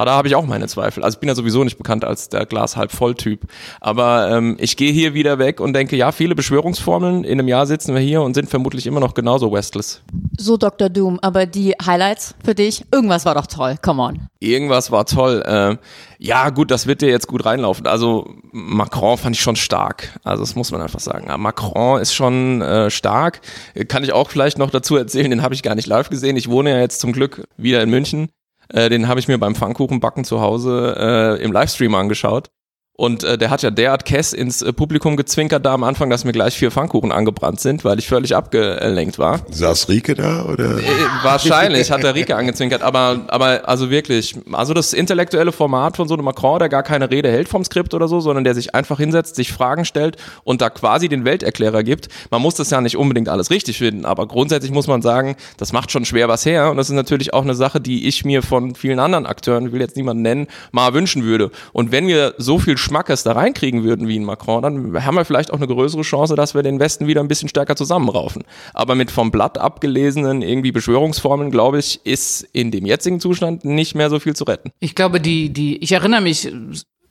da 0.05 0.12
habe 0.12 0.28
ich 0.28 0.34
auch 0.34 0.47
meine 0.47 0.66
Zweifel. 0.68 1.03
Also 1.03 1.16
ich 1.16 1.20
bin 1.20 1.28
ja 1.28 1.34
sowieso 1.34 1.64
nicht 1.64 1.78
bekannt 1.78 2.05
als 2.05 2.28
der 2.28 2.47
Glas 2.47 2.76
halb 2.76 2.92
voll 2.92 3.14
Typ. 3.14 3.40
Aber 3.80 4.30
ähm, 4.30 4.57
ich 4.61 4.76
gehe 4.76 4.92
hier 4.92 5.14
wieder 5.14 5.38
weg 5.38 5.61
und 5.61 5.72
denke, 5.72 5.97
ja, 5.97 6.12
viele 6.12 6.34
Beschwörungsformeln. 6.34 7.24
In 7.24 7.38
einem 7.38 7.49
Jahr 7.49 7.66
sitzen 7.66 7.94
wir 7.94 8.01
hier 8.01 8.22
und 8.22 8.34
sind 8.34 8.51
vermutlich 8.51 8.86
immer 8.86 9.01
noch 9.01 9.14
genauso 9.14 9.53
westless. 9.53 10.03
So, 10.38 10.57
Dr. 10.57 10.88
Doom, 10.88 11.18
aber 11.22 11.47
die 11.47 11.74
Highlights 11.84 12.34
für 12.44 12.55
dich, 12.55 12.84
irgendwas 12.92 13.24
war 13.24 13.34
doch 13.34 13.47
toll, 13.47 13.76
come 13.80 14.03
on. 14.03 14.28
Irgendwas 14.38 14.90
war 14.90 15.07
toll. 15.07 15.42
Ähm, 15.47 15.78
ja, 16.18 16.51
gut, 16.51 16.70
das 16.70 16.86
wird 16.86 17.03
dir 17.03 17.09
jetzt 17.09 17.26
gut 17.26 17.44
reinlaufen. 17.44 17.86
Also 17.86 18.34
Macron 18.53 19.18
fand 19.18 19.36
ich 19.36 19.42
schon 19.42 19.57
stark. 19.57 20.18
Also 20.24 20.42
das 20.42 20.55
muss 20.55 20.72
man 20.72 20.80
einfach 20.80 21.01
sagen. 21.01 21.26
Ja, 21.28 21.38
Macron 21.38 22.01
ist 22.01 22.14
schon 22.14 22.61
äh, 22.62 22.90
stark. 22.90 23.40
Äh, 23.74 23.84
Kann 23.84 24.05
ich 24.05 24.12
auch 24.12 24.30
vielleicht 24.30 24.59
noch 24.59 24.70
dazu 24.70 24.97
erzählen, 24.97 25.30
den 25.30 25.42
habe 25.42 25.55
ich 25.55 25.62
gar 25.62 25.74
nicht 25.74 25.86
live 25.86 26.11
gesehen. 26.11 26.36
Ich 26.36 26.51
wohne 26.51 26.70
ja 26.70 26.78
jetzt 26.78 27.01
zum 27.01 27.12
Glück 27.12 27.44
wieder 27.57 27.82
in 27.82 27.90
München. 27.90 28.28
Äh, 28.68 28.88
den 28.88 29.08
habe 29.08 29.20
ich 29.20 29.28
mir 29.28 29.38
beim 29.38 29.54
Pfannkuchenbacken 29.54 30.24
zu 30.24 30.40
Hause 30.40 30.96
äh, 31.38 31.42
im 31.42 31.52
Livestream 31.52 31.94
angeschaut. 31.94 32.50
Und 32.97 33.24
äh, 33.24 33.36
der 33.36 33.51
hat 33.51 33.62
ja 33.62 33.70
derart 33.70 34.07
Kess 34.07 34.32
ins 34.32 34.62
äh, 34.62 34.72
Publikum 34.72 35.16
gezwinkert 35.16 35.66
da 35.66 35.74
am 35.74 35.84
Anfang, 35.84 36.09
dass 36.09 36.24
mir 36.24 36.32
gleich 36.32 36.57
vier 36.57 36.70
Pfannkuchen 36.70 37.12
angebrannt 37.12 37.61
sind, 37.61 37.84
weil 37.84 37.99
ich 37.99 38.09
völlig 38.09 38.34
abgelenkt 38.34 39.18
war. 39.18 39.40
Saß 39.51 39.90
Rike 39.90 40.14
da 40.14 40.47
oder? 40.47 40.78
Äh, 40.78 40.82
Wahrscheinlich 41.22 41.90
hat 41.90 42.03
der 42.03 42.14
Rike 42.14 42.34
angezwinkert, 42.36 42.80
aber, 42.82 43.20
aber 43.28 43.68
also 43.68 43.90
wirklich, 43.90 44.34
also 44.51 44.72
das 44.72 44.94
intellektuelle 44.94 45.53
Format 45.53 45.97
von 45.97 46.09
so 46.09 46.14
einem 46.14 46.24
Macron, 46.24 46.59
der 46.59 46.70
gar 46.70 46.82
keine 46.82 47.11
Rede 47.11 47.30
hält 47.30 47.49
vom 47.49 47.64
Skript 47.64 47.92
oder 47.92 48.09
so, 48.09 48.20
sondern 48.20 48.44
der 48.44 48.55
sich 48.55 48.74
einfach 48.74 48.97
hinsetzt, 48.99 49.36
sich 49.36 49.53
Fragen 49.53 49.84
stellt 49.84 50.16
und 50.44 50.62
da 50.62 50.70
quasi 50.70 51.11
den 51.11 51.26
Welterklärer 51.26 51.82
gibt. 51.82 52.09
Man 52.30 52.40
muss 52.40 52.55
das 52.55 52.70
ja 52.70 52.80
nicht 52.80 52.97
unbedingt 52.97 53.28
alles 53.28 53.51
richtig 53.51 53.76
finden, 53.76 54.07
aber 54.07 54.26
grundsätzlich 54.26 54.72
muss 54.72 54.86
man 54.86 55.03
sagen, 55.03 55.36
das 55.59 55.74
macht 55.74 55.90
schon 55.90 56.07
schwer 56.07 56.28
was 56.28 56.47
her 56.47 56.70
und 56.70 56.78
das 56.78 56.88
ist 56.88 56.94
natürlich 56.94 57.34
auch 57.34 57.42
eine 57.42 57.55
Sache, 57.55 57.78
die 57.78 58.09
ich 58.09 58.24
mir 58.24 58.42
von 58.42 58.74
vielen 58.74 59.01
anderen 59.01 59.26
Akteuren, 59.26 59.66
ich 59.66 59.72
will 59.72 59.80
jetzt 59.82 59.97
niemanden 59.97 60.22
nennen, 60.22 60.47
mal 60.72 60.94
wünschen 60.94 61.24
würde. 61.24 61.51
Und 61.74 61.92
wenn 61.92 62.07
wir 62.07 62.34
so 62.38 62.59
viel 62.59 62.78
Schmackes 62.87 63.22
da 63.22 63.32
reinkriegen 63.32 63.84
würden 63.84 64.09
wie 64.09 64.18
ein 64.18 64.24
Macron, 64.24 64.62
dann 64.62 65.05
haben 65.05 65.16
wir 65.16 65.24
vielleicht 65.24 65.53
auch 65.53 65.57
eine 65.57 65.66
größere 65.66 66.03
Chance, 66.03 66.34
dass 66.37 66.55
wir 66.55 66.62
den 66.62 66.80
Westen 66.80 67.07
wieder 67.07 67.20
ein 67.20 67.28
bisschen 67.28 67.49
stärker 67.49 67.76
zusammenraufen. 67.76 68.45
Aber 68.72 68.95
mit 68.95 69.11
vom 69.11 69.30
Blatt 69.30 69.59
abgelesenen 69.59 70.43
irgendwie 70.43 70.72
Beschwörungsformeln, 70.72 71.51
glaube 71.51 71.78
ich, 71.78 72.01
ist 72.05 72.49
in 72.53 72.70
dem 72.70 72.87
jetzigen 72.87 73.20
Zustand 73.20 73.64
nicht 73.64 73.95
mehr 73.95 74.09
so 74.09 74.18
viel 74.18 74.34
zu 74.34 74.45
retten. 74.45 74.70
Ich 74.80 74.95
glaube, 74.95 75.20
die, 75.20 75.53
die, 75.53 75.76
ich 75.78 75.93
erinnere 75.93 76.20
mich 76.20 76.53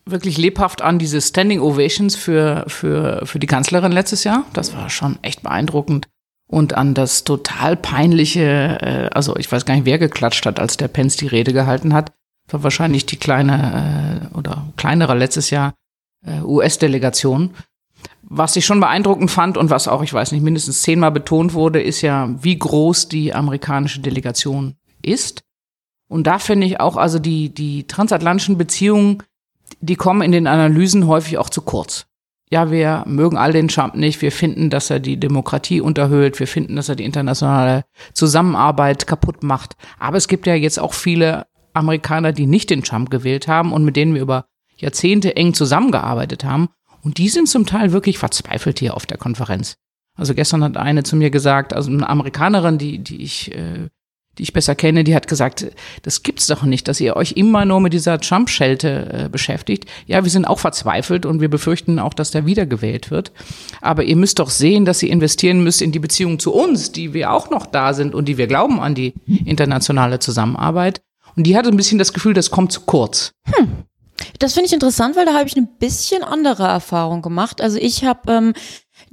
wirklich 0.05 0.37
lebhaft 0.37 0.81
an 0.81 0.99
diese 0.99 1.21
Standing 1.21 1.59
Ovations 1.59 2.15
für, 2.15 2.65
für, 2.67 3.25
für 3.25 3.39
die 3.39 3.47
Kanzlerin 3.47 3.91
letztes 3.91 4.23
Jahr. 4.23 4.45
Das 4.53 4.75
war 4.75 4.89
schon 4.89 5.17
echt 5.21 5.41
beeindruckend. 5.41 6.07
Und 6.47 6.75
an 6.75 6.93
das 6.93 7.23
total 7.23 7.75
peinliche, 7.75 8.77
äh, 8.81 9.09
also 9.13 9.35
ich 9.35 9.51
weiß 9.51 9.65
gar 9.65 9.75
nicht, 9.75 9.85
wer 9.85 9.97
geklatscht 9.97 10.45
hat, 10.45 10.59
als 10.59 10.77
der 10.77 10.87
Pence 10.87 11.17
die 11.17 11.27
Rede 11.27 11.53
gehalten 11.53 11.93
hat. 11.93 12.11
War 12.49 12.63
wahrscheinlich 12.63 13.05
die 13.05 13.17
kleine 13.17 14.29
äh, 14.33 14.37
oder 14.37 14.67
kleinere 14.77 15.15
letztes 15.15 15.49
Jahr 15.49 15.73
äh, 16.25 16.41
US-Delegation. 16.41 17.51
Was 18.21 18.55
ich 18.55 18.65
schon 18.65 18.79
beeindruckend 18.79 19.31
fand 19.31 19.57
und 19.57 19.69
was 19.69 19.87
auch, 19.87 20.03
ich 20.03 20.13
weiß 20.13 20.31
nicht, 20.31 20.41
mindestens 20.41 20.81
zehnmal 20.81 21.11
betont 21.11 21.53
wurde, 21.53 21.81
ist 21.81 22.01
ja, 22.01 22.29
wie 22.41 22.57
groß 22.57 23.07
die 23.07 23.33
amerikanische 23.33 23.99
Delegation 23.99 24.75
ist. 25.01 25.43
Und 26.07 26.27
da 26.27 26.39
finde 26.39 26.67
ich 26.67 26.79
auch, 26.79 26.97
also 26.97 27.19
die, 27.19 27.53
die 27.53 27.87
transatlantischen 27.87 28.57
Beziehungen, 28.57 29.23
die 29.79 29.95
kommen 29.95 30.21
in 30.21 30.31
den 30.31 30.47
Analysen 30.47 31.07
häufig 31.07 31.37
auch 31.37 31.49
zu 31.49 31.61
kurz. 31.61 32.05
Ja, 32.51 32.69
wir 32.69 33.03
mögen 33.07 33.37
all 33.37 33.53
den 33.53 33.67
Trump 33.67 33.95
nicht. 33.95 34.21
Wir 34.21 34.31
finden, 34.31 34.69
dass 34.69 34.89
er 34.89 34.99
die 34.99 35.19
Demokratie 35.19 35.81
unterhöhlt. 35.81 36.39
Wir 36.39 36.47
finden, 36.47 36.75
dass 36.75 36.89
er 36.89 36.95
die 36.95 37.03
internationale 37.03 37.85
Zusammenarbeit 38.13 39.07
kaputt 39.07 39.43
macht. 39.43 39.75
Aber 39.99 40.17
es 40.17 40.27
gibt 40.27 40.45
ja 40.45 40.53
jetzt 40.53 40.79
auch 40.79 40.93
viele 40.93 41.47
Amerikaner, 41.75 42.31
die 42.31 42.47
nicht 42.47 42.69
den 42.69 42.83
Trump 42.83 43.09
gewählt 43.09 43.47
haben 43.47 43.71
und 43.73 43.83
mit 43.83 43.95
denen 43.95 44.13
wir 44.13 44.21
über 44.21 44.45
Jahrzehnte 44.77 45.35
eng 45.35 45.53
zusammengearbeitet 45.53 46.43
haben. 46.43 46.69
Und 47.01 47.17
die 47.17 47.29
sind 47.29 47.47
zum 47.47 47.65
Teil 47.65 47.91
wirklich 47.91 48.17
verzweifelt 48.17 48.79
hier 48.79 48.95
auf 48.95 49.05
der 49.05 49.17
Konferenz. 49.17 49.77
Also 50.17 50.33
gestern 50.33 50.63
hat 50.63 50.77
eine 50.77 51.03
zu 51.03 51.15
mir 51.15 51.29
gesagt, 51.29 51.73
also 51.73 51.91
eine 51.91 52.07
Amerikanerin, 52.07 52.77
die, 52.77 52.99
die 52.99 53.21
ich, 53.21 53.53
äh, 53.53 53.89
die 54.37 54.43
ich 54.43 54.53
besser 54.53 54.75
kenne, 54.75 55.03
die 55.03 55.15
hat 55.15 55.27
gesagt, 55.27 55.67
das 56.03 56.23
gibt's 56.23 56.47
doch 56.47 56.63
nicht, 56.63 56.87
dass 56.87 57.01
ihr 57.01 57.15
euch 57.15 57.33
immer 57.33 57.65
nur 57.65 57.79
mit 57.81 57.93
dieser 57.93 58.19
Trump-Schelte 58.19 59.25
äh, 59.25 59.29
beschäftigt. 59.29 59.85
Ja, 60.07 60.23
wir 60.23 60.31
sind 60.31 60.45
auch 60.45 60.59
verzweifelt 60.59 61.25
und 61.25 61.41
wir 61.41 61.49
befürchten 61.49 61.99
auch, 61.99 62.13
dass 62.13 62.31
der 62.31 62.45
wiedergewählt 62.45 63.11
wird. 63.11 63.33
Aber 63.81 64.03
ihr 64.03 64.15
müsst 64.15 64.39
doch 64.39 64.49
sehen, 64.49 64.85
dass 64.85 65.03
ihr 65.03 65.11
investieren 65.11 65.63
müsst 65.63 65.81
in 65.81 65.91
die 65.91 65.99
Beziehung 65.99 66.39
zu 66.39 66.53
uns, 66.53 66.91
die 66.91 67.13
wir 67.13 67.31
auch 67.31 67.49
noch 67.49 67.65
da 67.65 67.93
sind 67.93 68.15
und 68.15 68.25
die 68.25 68.37
wir 68.37 68.47
glauben 68.47 68.79
an 68.79 68.95
die 68.95 69.13
internationale 69.45 70.19
Zusammenarbeit. 70.19 71.01
Und 71.35 71.43
die 71.43 71.57
hatte 71.57 71.69
ein 71.69 71.77
bisschen 71.77 71.99
das 71.99 72.13
Gefühl, 72.13 72.33
das 72.33 72.51
kommt 72.51 72.71
zu 72.71 72.81
kurz. 72.81 73.31
Das 74.39 74.53
finde 74.53 74.67
ich 74.67 74.73
interessant, 74.73 75.15
weil 75.15 75.25
da 75.25 75.33
habe 75.33 75.47
ich 75.47 75.57
eine 75.57 75.67
bisschen 75.67 76.23
andere 76.23 76.63
Erfahrung 76.63 77.21
gemacht. 77.21 77.61
Also 77.61 77.77
ich 77.77 78.05
habe 78.05 78.31
ähm, 78.31 78.53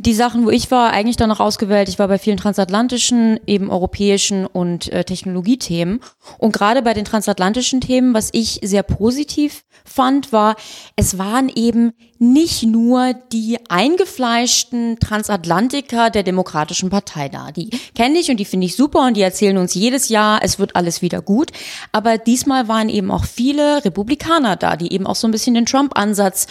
die 0.04 0.14
Sachen, 0.14 0.44
wo 0.44 0.50
ich 0.50 0.70
war, 0.70 0.90
eigentlich 0.90 1.16
danach 1.16 1.38
ausgewählt. 1.38 1.88
Ich 1.88 1.98
war 1.98 2.08
bei 2.08 2.18
vielen 2.18 2.36
transatlantischen, 2.36 3.38
eben 3.46 3.70
europäischen 3.70 4.46
und 4.46 4.92
äh, 4.92 5.04
Technologiethemen. 5.04 6.00
Und 6.38 6.52
gerade 6.52 6.82
bei 6.82 6.92
den 6.92 7.04
transatlantischen 7.04 7.80
Themen, 7.80 8.12
was 8.12 8.30
ich 8.32 8.58
sehr 8.62 8.82
positiv 8.82 9.64
fand, 9.84 10.32
war, 10.32 10.56
es 10.96 11.18
waren 11.18 11.48
eben 11.54 11.92
nicht 12.18 12.64
nur 12.64 13.14
die 13.32 13.58
eingefleischten 13.68 14.98
Transatlantiker 14.98 16.10
der 16.10 16.22
Demokratischen 16.24 16.90
Partei 16.90 17.28
da. 17.28 17.52
Die 17.52 17.70
kenne 17.94 18.18
ich 18.18 18.30
und 18.30 18.38
die 18.38 18.44
finde 18.44 18.66
ich 18.66 18.76
super 18.76 19.06
und 19.06 19.16
die 19.16 19.22
erzählen 19.22 19.56
uns 19.56 19.74
jedes 19.74 20.08
Jahr, 20.08 20.40
es 20.42 20.58
wird 20.58 20.74
alles 20.74 21.02
wieder 21.02 21.22
gut. 21.22 21.52
Aber 21.92 22.18
diesmal 22.18 22.66
waren 22.66 22.88
eben 22.88 23.10
auch 23.10 23.24
viele 23.24 23.84
Republikaner 23.84 24.56
da, 24.56 24.76
die 24.76 24.92
eben 24.92 25.06
auch 25.06 25.16
so 25.16 25.28
ein 25.28 25.32
bisschen 25.32 25.54
den 25.54 25.66
Trump-Ansatz 25.66 26.46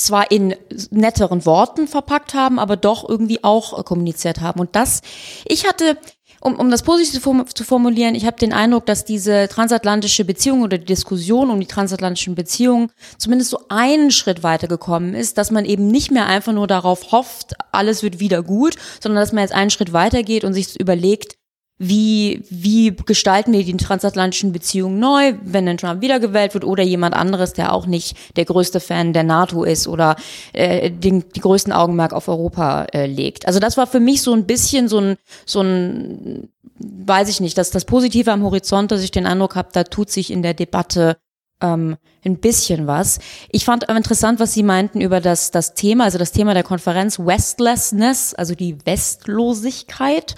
zwar 0.00 0.30
in 0.30 0.54
netteren 0.90 1.44
Worten 1.46 1.86
verpackt 1.86 2.34
haben, 2.34 2.58
aber 2.58 2.76
doch 2.76 3.08
irgendwie 3.08 3.44
auch 3.44 3.78
äh, 3.78 3.82
kommuniziert 3.82 4.40
haben. 4.40 4.60
Und 4.60 4.74
das, 4.76 5.02
ich 5.46 5.66
hatte 5.66 5.96
um, 6.42 6.54
um 6.54 6.70
das 6.70 6.82
positiv 6.82 7.12
zu 7.12 7.20
form- 7.20 7.46
zu 7.54 7.64
formulieren, 7.64 8.14
ich 8.14 8.24
habe 8.24 8.38
den 8.38 8.54
Eindruck, 8.54 8.86
dass 8.86 9.04
diese 9.04 9.46
transatlantische 9.48 10.24
Beziehung 10.24 10.62
oder 10.62 10.78
die 10.78 10.86
Diskussion 10.86 11.50
um 11.50 11.60
die 11.60 11.66
transatlantischen 11.66 12.34
Beziehungen 12.34 12.90
zumindest 13.18 13.50
so 13.50 13.60
einen 13.68 14.10
Schritt 14.10 14.42
weitergekommen 14.42 15.14
ist, 15.14 15.36
dass 15.36 15.50
man 15.50 15.66
eben 15.66 15.88
nicht 15.88 16.10
mehr 16.10 16.26
einfach 16.26 16.54
nur 16.54 16.66
darauf 16.66 17.12
hofft, 17.12 17.52
alles 17.72 18.02
wird 18.02 18.20
wieder 18.20 18.42
gut, 18.42 18.76
sondern 19.00 19.20
dass 19.20 19.32
man 19.32 19.42
jetzt 19.42 19.52
einen 19.52 19.70
Schritt 19.70 19.92
weitergeht 19.92 20.44
und 20.44 20.54
sich 20.54 20.80
überlegt, 20.80 21.36
wie, 21.82 22.42
wie 22.50 22.94
gestalten 22.94 23.54
wir 23.54 23.64
die 23.64 23.74
transatlantischen 23.74 24.52
Beziehungen 24.52 24.98
neu, 24.98 25.32
wenn 25.42 25.64
dann 25.64 25.78
Trump 25.78 26.02
wiedergewählt 26.02 26.52
wird 26.52 26.66
oder 26.66 26.82
jemand 26.82 27.14
anderes, 27.14 27.54
der 27.54 27.72
auch 27.72 27.86
nicht 27.86 28.36
der 28.36 28.44
größte 28.44 28.80
Fan 28.80 29.14
der 29.14 29.22
NATO 29.22 29.64
ist 29.64 29.88
oder 29.88 30.16
äh, 30.52 30.90
den, 30.90 31.24
die 31.34 31.40
größten 31.40 31.72
Augenmerk 31.72 32.12
auf 32.12 32.28
Europa 32.28 32.84
äh, 32.92 33.06
legt. 33.06 33.46
Also 33.46 33.60
das 33.60 33.78
war 33.78 33.86
für 33.86 33.98
mich 33.98 34.20
so 34.20 34.34
ein 34.34 34.44
bisschen 34.44 34.88
so 34.88 35.00
ein, 35.00 35.16
so 35.46 35.62
ein, 35.62 36.50
weiß 36.78 37.30
ich 37.30 37.40
nicht, 37.40 37.56
dass 37.56 37.70
das 37.70 37.86
Positive 37.86 38.30
am 38.30 38.42
Horizont, 38.42 38.92
dass 38.92 39.02
ich 39.02 39.10
den 39.10 39.24
Eindruck 39.24 39.56
habe, 39.56 39.70
da 39.72 39.84
tut 39.84 40.10
sich 40.10 40.30
in 40.30 40.42
der 40.42 40.52
Debatte 40.52 41.16
ähm, 41.62 41.96
ein 42.26 42.36
bisschen 42.36 42.86
was. 42.86 43.20
Ich 43.50 43.64
fand 43.64 43.84
interessant, 43.84 44.38
was 44.38 44.52
Sie 44.52 44.62
meinten 44.62 45.00
über 45.00 45.22
das, 45.22 45.50
das 45.50 45.72
Thema, 45.72 46.04
also 46.04 46.18
das 46.18 46.32
Thema 46.32 46.52
der 46.52 46.62
Konferenz 46.62 47.18
Westlessness, 47.18 48.34
also 48.34 48.54
die 48.54 48.76
Westlosigkeit. 48.84 50.34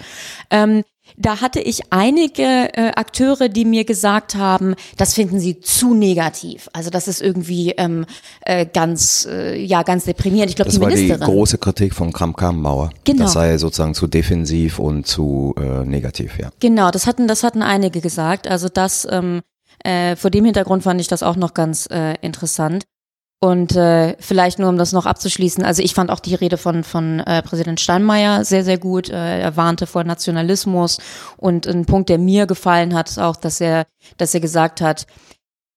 Ähm, 0.49 0.83
da 1.17 1.41
hatte 1.41 1.59
ich 1.59 1.81
einige 1.91 2.43
äh, 2.43 2.91
Akteure, 2.95 3.49
die 3.49 3.65
mir 3.65 3.85
gesagt 3.85 4.35
haben, 4.35 4.75
das 4.97 5.13
finden 5.13 5.39
sie 5.39 5.59
zu 5.59 5.93
negativ. 5.93 6.69
Also 6.73 6.89
das 6.89 7.07
ist 7.07 7.21
irgendwie 7.21 7.71
ähm, 7.71 8.05
äh, 8.41 8.65
ganz, 8.65 9.27
äh, 9.29 9.59
ja, 9.61 9.83
ganz 9.83 10.05
deprimierend. 10.05 10.49
Ich 10.49 10.55
glaube, 10.55 10.69
Das 10.69 10.75
die 10.75 10.81
war 10.81 10.89
die 10.89 10.95
Ministerin. 10.95 11.25
große 11.25 11.57
Kritik 11.57 11.93
von 11.93 12.11
Kram-Karrenbauer. 12.13 12.91
Genau. 13.03 13.23
Das 13.23 13.33
sei 13.33 13.57
sozusagen 13.57 13.93
zu 13.93 14.07
defensiv 14.07 14.79
und 14.79 15.07
zu 15.07 15.55
äh, 15.57 15.85
negativ, 15.85 16.37
ja. 16.39 16.49
Genau, 16.59 16.91
das 16.91 17.07
hatten, 17.07 17.27
das 17.27 17.43
hatten 17.43 17.61
einige 17.61 18.01
gesagt. 18.01 18.47
Also 18.47 18.69
das, 18.69 19.07
ähm, 19.09 19.41
äh, 19.83 20.15
vor 20.15 20.29
dem 20.31 20.45
Hintergrund 20.45 20.83
fand 20.83 21.01
ich 21.01 21.07
das 21.07 21.23
auch 21.23 21.35
noch 21.35 21.53
ganz 21.53 21.87
äh, 21.91 22.15
interessant. 22.21 22.85
Und 23.43 23.75
äh, 23.75 24.15
vielleicht 24.21 24.57
nur, 24.57 24.69
um 24.69 24.77
das 24.77 24.93
noch 24.93 25.05
abzuschließen, 25.05 25.65
also 25.65 25.83
ich 25.83 25.93
fand 25.93 26.09
auch 26.11 26.21
die 26.21 26.33
Rede 26.33 26.55
von, 26.55 26.85
von 26.85 27.19
äh, 27.19 27.41
Präsident 27.41 27.81
Steinmeier 27.81 28.45
sehr, 28.45 28.63
sehr 28.63 28.77
gut. 28.77 29.09
Äh, 29.09 29.41
er 29.41 29.57
warnte 29.57 29.85
vor 29.85 30.05
Nationalismus. 30.05 30.97
Und 31.35 31.67
ein 31.67 31.85
Punkt, 31.85 32.07
der 32.07 32.19
mir 32.19 32.45
gefallen 32.47 32.93
hat, 32.93 33.09
ist 33.09 33.19
auch, 33.19 33.35
dass 33.35 33.59
er, 33.59 33.85
dass 34.15 34.33
er 34.33 34.39
gesagt 34.39 34.79
hat, 34.79 35.07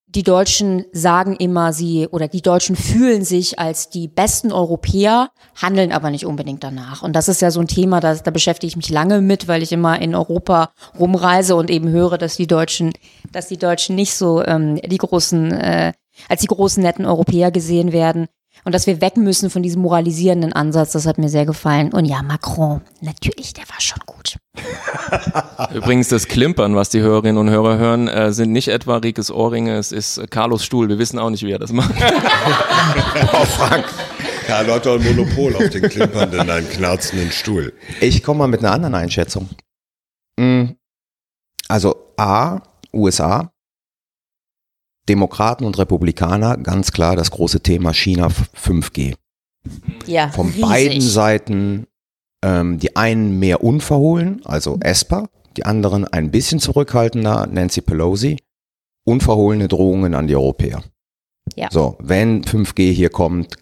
die 0.07 0.23
Deutschen 0.23 0.85
sagen 0.93 1.35
immer, 1.35 1.73
sie 1.73 2.07
oder 2.07 2.29
die 2.29 2.41
Deutschen 2.41 2.77
fühlen 2.77 3.25
sich 3.25 3.59
als 3.59 3.91
die 3.91 4.07
besten 4.07 4.53
Europäer, 4.53 5.31
handeln 5.61 5.91
aber 5.91 6.11
nicht 6.11 6.25
unbedingt 6.25 6.63
danach. 6.63 7.03
Und 7.03 7.15
das 7.15 7.27
ist 7.27 7.43
ja 7.43 7.51
so 7.51 7.59
ein 7.59 7.67
Thema, 7.67 7.99
da, 7.99 8.15
da 8.15 8.31
beschäftige 8.31 8.69
ich 8.69 8.77
mich 8.77 8.91
lange 8.91 9.21
mit, 9.21 9.49
weil 9.49 9.65
ich 9.65 9.73
immer 9.73 10.01
in 10.01 10.15
Europa 10.15 10.71
rumreise 10.97 11.57
und 11.57 11.69
eben 11.69 11.89
höre, 11.89 12.17
dass 12.17 12.37
die 12.37 12.47
Deutschen, 12.47 12.93
dass 13.33 13.49
die 13.49 13.59
Deutschen 13.59 13.97
nicht 13.97 14.15
so 14.15 14.45
ähm, 14.45 14.77
die 14.77 14.99
großen, 14.99 15.51
äh, 15.51 15.93
als 16.29 16.41
die 16.41 16.47
großen 16.47 16.83
netten 16.83 17.07
Europäer 17.07 17.51
gesehen 17.51 17.93
werden. 17.93 18.27
Und 18.65 18.75
dass 18.75 18.87
wir 18.87 19.01
weg 19.01 19.17
müssen 19.17 19.51
von 19.51 19.63
diesem 19.63 19.83
moralisierenden 19.83 20.53
Ansatz, 20.53 20.93
das 20.93 21.07
hat 21.07 21.19
mir 21.19 21.29
sehr 21.29 21.45
gefallen. 21.45 21.93
Und 21.93 22.07
ja, 22.07 22.23
Macron, 22.23 22.81
natürlich, 23.03 23.53
der 23.53 23.65
war 23.69 23.81
schon 23.81 24.01
gut. 24.07 24.39
Übrigens, 25.75 26.09
das 26.09 26.27
Klimpern, 26.27 26.75
was 26.75 26.89
die 26.89 27.01
Hörerinnen 27.01 27.37
und 27.39 27.51
Hörer 27.51 27.77
hören, 27.77 28.09
äh, 28.09 28.33
sind 28.33 28.53
nicht 28.53 28.69
etwa 28.69 28.97
Rikes 28.97 29.31
Ohrringe, 29.31 29.77
es 29.77 29.93
ist 29.93 30.19
äh, 30.19 30.27
Carlos 30.27 30.65
Stuhl. 30.65 30.89
Wir 30.89 30.99
wissen 30.99 31.19
auch 31.19 31.31
nicht, 31.31 31.43
wie 31.45 31.53
er 31.53 31.59
das 31.59 31.73
macht. 31.73 31.95
Karl 34.47 34.67
Lotter 34.67 34.95
und 34.95 35.05
Monopol 35.05 35.57
auf 35.57 35.69
den 35.71 35.83
klimpernden, 35.89 36.49
einen 36.49 36.69
knarzenden 36.71 37.31
Stuhl. 37.33 37.73
Ich 38.01 38.23
komme 38.23 38.39
mal 38.39 38.49
mit 38.49 38.61
einer 38.61 38.73
anderen 38.73 38.95
Einschätzung. 38.95 39.49
Mm, 40.39 40.67
Also 41.69 41.95
A, 42.17 42.61
USA, 42.93 43.51
Demokraten 45.09 45.65
und 45.65 45.79
Republikaner, 45.79 46.57
ganz 46.57 46.93
klar 46.93 47.17
das 47.17 47.31
große 47.31 47.61
Thema 47.61 47.93
China 47.95 48.29
5G. 48.29 49.15
Ja, 50.07 50.29
Von 50.29 50.49
riesig. 50.49 50.63
beiden 50.63 51.01
Seiten 51.01 51.87
ähm, 52.45 52.79
die 52.79 52.97
einen 52.97 53.39
mehr 53.39 53.65
unverhohlen, 53.65 54.41
also 54.45 54.79
ESPA, 54.81 55.29
die 55.57 55.65
anderen 55.65 56.07
ein 56.07 56.31
bisschen 56.31 56.61
zurückhaltender, 56.61 57.47
Nancy 57.51 57.81
Pelosi, 57.81 58.37
unverhohlene 59.05 59.69
Drohungen 59.69 60.15
an 60.15 60.27
die 60.27 60.37
Europäer. 60.37 60.83
Ja. 61.55 61.69
So, 61.71 61.97
wenn 62.01 62.43
5G 62.43 62.93
hier 62.93 63.11
kommt, 63.11 63.57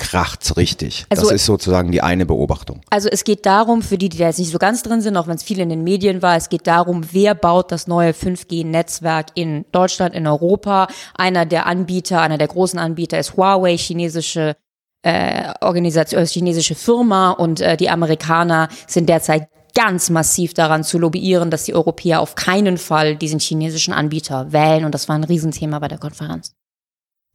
kracht's 0.00 0.56
richtig. 0.56 1.06
Also- 1.10 1.22
das 1.22 1.32
ist 1.32 1.46
sozusagen 1.46 1.92
die 1.92 2.02
eine 2.02 2.26
Beobachtung. 2.26 2.80
Also 2.90 3.08
es 3.08 3.22
geht 3.22 3.46
darum, 3.46 3.82
für 3.82 3.98
die, 3.98 4.08
die 4.08 4.18
da 4.18 4.26
jetzt 4.26 4.38
nicht 4.38 4.50
so 4.50 4.58
ganz 4.58 4.82
drin 4.82 5.00
sind, 5.00 5.16
auch 5.16 5.28
wenn 5.28 5.36
es 5.36 5.42
viel 5.42 5.60
in 5.60 5.68
den 5.68 5.84
Medien 5.84 6.22
war, 6.22 6.36
es 6.36 6.48
geht 6.48 6.66
darum, 6.66 7.04
wer 7.12 7.34
baut 7.34 7.70
das 7.70 7.86
neue 7.86 8.12
5G-Netzwerk 8.12 9.26
in 9.34 9.64
Deutschland, 9.70 10.14
in 10.14 10.26
Europa. 10.26 10.88
Einer 11.14 11.46
der 11.46 11.66
Anbieter, 11.66 12.22
einer 12.22 12.38
der 12.38 12.48
großen 12.48 12.78
Anbieter 12.78 13.18
ist 13.18 13.36
Huawei, 13.36 13.76
chinesische 13.76 14.56
äh, 15.02 15.52
Organisation, 15.60 16.22
äh, 16.22 16.26
chinesische 16.26 16.74
Firma 16.74 17.30
und 17.30 17.60
äh, 17.60 17.76
die 17.76 17.88
Amerikaner 17.88 18.68
sind 18.86 19.08
derzeit 19.08 19.48
ganz 19.74 20.10
massiv 20.10 20.52
daran 20.54 20.82
zu 20.82 20.98
lobbyieren, 20.98 21.50
dass 21.50 21.64
die 21.64 21.74
Europäer 21.74 22.20
auf 22.20 22.34
keinen 22.34 22.76
Fall 22.76 23.16
diesen 23.16 23.38
chinesischen 23.38 23.94
Anbieter 23.94 24.52
wählen 24.52 24.84
und 24.84 24.94
das 24.94 25.08
war 25.08 25.14
ein 25.14 25.24
Riesenthema 25.24 25.78
bei 25.78 25.88
der 25.88 25.98
Konferenz. 25.98 26.52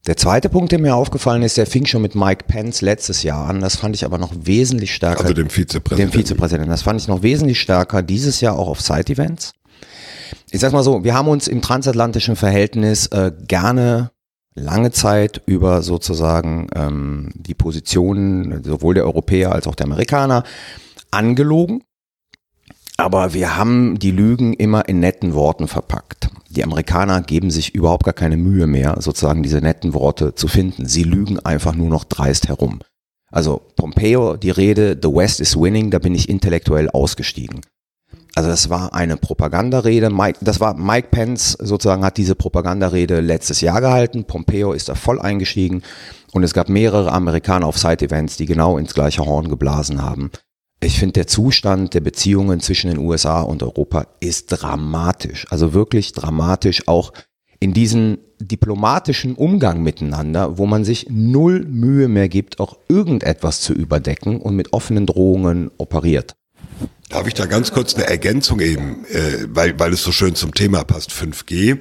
Der 0.08 0.18
zweite 0.18 0.50
Punkt, 0.50 0.72
der 0.72 0.80
mir 0.80 0.96
aufgefallen 0.96 1.42
ist, 1.42 1.58
der 1.58 1.66
fing 1.66 1.88
schon 1.88 2.04
mit 2.04 2.14
Mike 2.14 2.46
Pence 2.48 2.82
letztes 2.82 3.24
Jahr 3.24 3.48
an. 3.50 3.60
Das 3.60 3.76
fand 3.76 3.96
ich 3.96 4.06
aber 4.06 4.20
noch 4.20 4.32
wesentlich 4.40 4.94
stärker. 4.94 5.22
Also 5.22 5.34
dem 5.34 5.50
Vizepräsidenten. 5.50 6.12
Dem 6.12 6.20
Vizepräsidenten. 6.20 6.70
Das 6.70 6.84
fand 6.84 7.02
ich 7.02 7.08
noch 7.08 7.24
wesentlich 7.24 7.60
stärker 7.60 8.04
dieses 8.04 8.40
Jahr 8.40 8.58
auch 8.58 8.68
auf 8.68 8.82
Side-Events. 8.82 9.54
Ich 10.52 10.60
sag's 10.60 10.74
mal 10.74 10.84
so, 10.84 11.04
wir 11.04 11.16
haben 11.16 11.28
uns 11.28 11.48
im 11.48 11.62
transatlantischen 11.62 12.36
Verhältnis 12.36 13.08
äh, 13.08 13.32
gerne 13.48 14.12
lange 14.54 14.92
Zeit 14.92 15.42
über 15.48 15.82
sozusagen 15.82 16.68
ähm, 16.76 17.32
die 17.36 17.56
Positionen 17.56 18.64
sowohl 18.64 18.94
der 18.94 19.06
Europäer 19.06 19.52
als 19.52 19.68
auch 19.68 19.76
der 19.76 19.88
Amerikaner 19.88 20.44
angelogen. 21.10 21.84
Aber 22.98 23.34
wir 23.34 23.58
haben 23.58 24.00
die 24.00 24.12
Lügen 24.12 24.54
immer 24.54 24.88
in 24.88 25.00
netten 25.00 25.34
Worten 25.34 25.68
verpackt. 25.68 26.25
Die 26.56 26.64
Amerikaner 26.64 27.22
geben 27.22 27.52
sich 27.52 27.76
überhaupt 27.76 28.06
gar 28.06 28.14
keine 28.14 28.38
Mühe 28.38 28.68
mehr, 28.68 28.96
sozusagen 29.00 29.44
diese 29.44 29.60
netten 29.60 29.94
Worte 29.94 30.36
zu 30.36 30.48
finden. 30.48 30.86
Sie 30.86 31.04
lügen 31.04 31.40
einfach 31.40 31.76
nur 31.76 31.90
noch 31.90 32.06
dreist 32.06 32.48
herum. 32.48 32.80
Also 33.32 33.62
Pompeo, 33.76 34.38
die 34.38 34.52
Rede, 34.52 34.98
The 35.02 35.10
West 35.10 35.42
is 35.42 35.60
winning, 35.60 35.92
da 35.92 36.00
bin 36.00 36.16
ich 36.16 36.30
intellektuell 36.30 36.90
ausgestiegen. 36.90 37.62
Also 38.36 38.50
das 38.50 38.70
war 38.70 38.94
eine 38.94 39.18
Propagandarede. 39.18 40.10
Mike, 40.10 40.40
das 40.42 40.60
war 40.60 40.76
Mike 40.76 41.10
Pence 41.12 41.58
sozusagen 41.60 42.04
hat 42.04 42.18
diese 42.18 42.36
Propagandarede 42.36 43.22
letztes 43.22 43.62
Jahr 43.62 43.82
gehalten. 43.82 44.26
Pompeo 44.26 44.74
ist 44.74 44.90
da 44.90 44.96
voll 44.96 45.20
eingestiegen 45.22 45.82
und 46.34 46.44
es 46.44 46.54
gab 46.54 46.70
mehrere 46.70 47.12
Amerikaner 47.12 47.66
auf 47.66 47.78
Side-Events, 47.78 48.38
die 48.38 48.46
genau 48.46 48.78
ins 48.78 48.94
gleiche 48.94 49.26
Horn 49.26 49.48
geblasen 49.50 50.02
haben. 50.02 50.32
Ich 50.82 51.00
finde, 51.00 51.14
der 51.14 51.28
Zustand 51.28 51.94
der 51.94 52.02
Beziehungen 52.02 52.60
zwischen 52.60 52.90
den 52.90 53.00
USA 53.00 53.42
und 53.42 53.64
Europa 53.64 54.08
ist 54.20 54.48
dramatisch. 54.48 55.48
Also 55.50 55.74
wirklich 55.74 56.12
dramatisch, 56.12 56.88
auch 56.88 57.14
in 57.60 57.74
diesen 57.74 58.20
diplomatischen 58.40 59.36
Umgang 59.36 59.82
miteinander, 59.82 60.58
wo 60.58 60.66
man 60.66 60.84
sich 60.84 61.08
null 61.10 61.66
Mühe 61.66 62.08
mehr 62.08 62.30
gibt, 62.30 62.60
auch 62.60 62.78
irgendetwas 62.90 63.62
zu 63.62 63.74
überdecken 63.74 64.42
und 64.42 64.56
mit 64.56 64.74
offenen 64.74 65.06
Drohungen 65.06 65.72
operiert. 65.78 66.36
Darf 67.10 67.28
ich 67.28 67.36
da 67.36 67.46
ganz 67.46 67.72
kurz 67.72 67.96
eine 67.96 68.08
Ergänzung 68.08 68.60
eben, 68.60 69.06
äh, 69.06 69.46
weil, 69.48 69.80
weil 69.80 69.94
es 69.94 70.04
so 70.04 70.12
schön 70.12 70.36
zum 70.36 70.54
Thema 70.54 70.84
passt, 70.84 71.12
5G. 71.12 71.78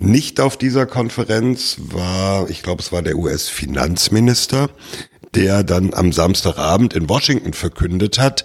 Nicht 0.00 0.40
auf 0.40 0.56
dieser 0.56 0.84
Konferenz 0.84 1.76
war, 1.78 2.50
ich 2.50 2.62
glaube, 2.62 2.82
es 2.82 2.90
war 2.90 3.00
der 3.00 3.16
US-Finanzminister, 3.16 4.68
der 5.34 5.64
dann 5.64 5.94
am 5.94 6.12
Samstagabend 6.12 6.94
in 6.94 7.08
Washington 7.08 7.52
verkündet 7.52 8.18
hat, 8.18 8.44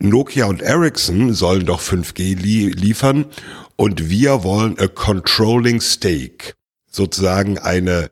Nokia 0.00 0.46
und 0.46 0.62
Ericsson 0.62 1.32
sollen 1.32 1.66
doch 1.66 1.80
5G 1.80 2.36
li 2.36 2.68
liefern 2.68 3.26
und 3.76 4.08
wir 4.10 4.42
wollen 4.42 4.78
a 4.78 4.88
controlling 4.88 5.80
stake. 5.80 6.54
Sozusagen 6.90 7.58
eine, 7.58 8.10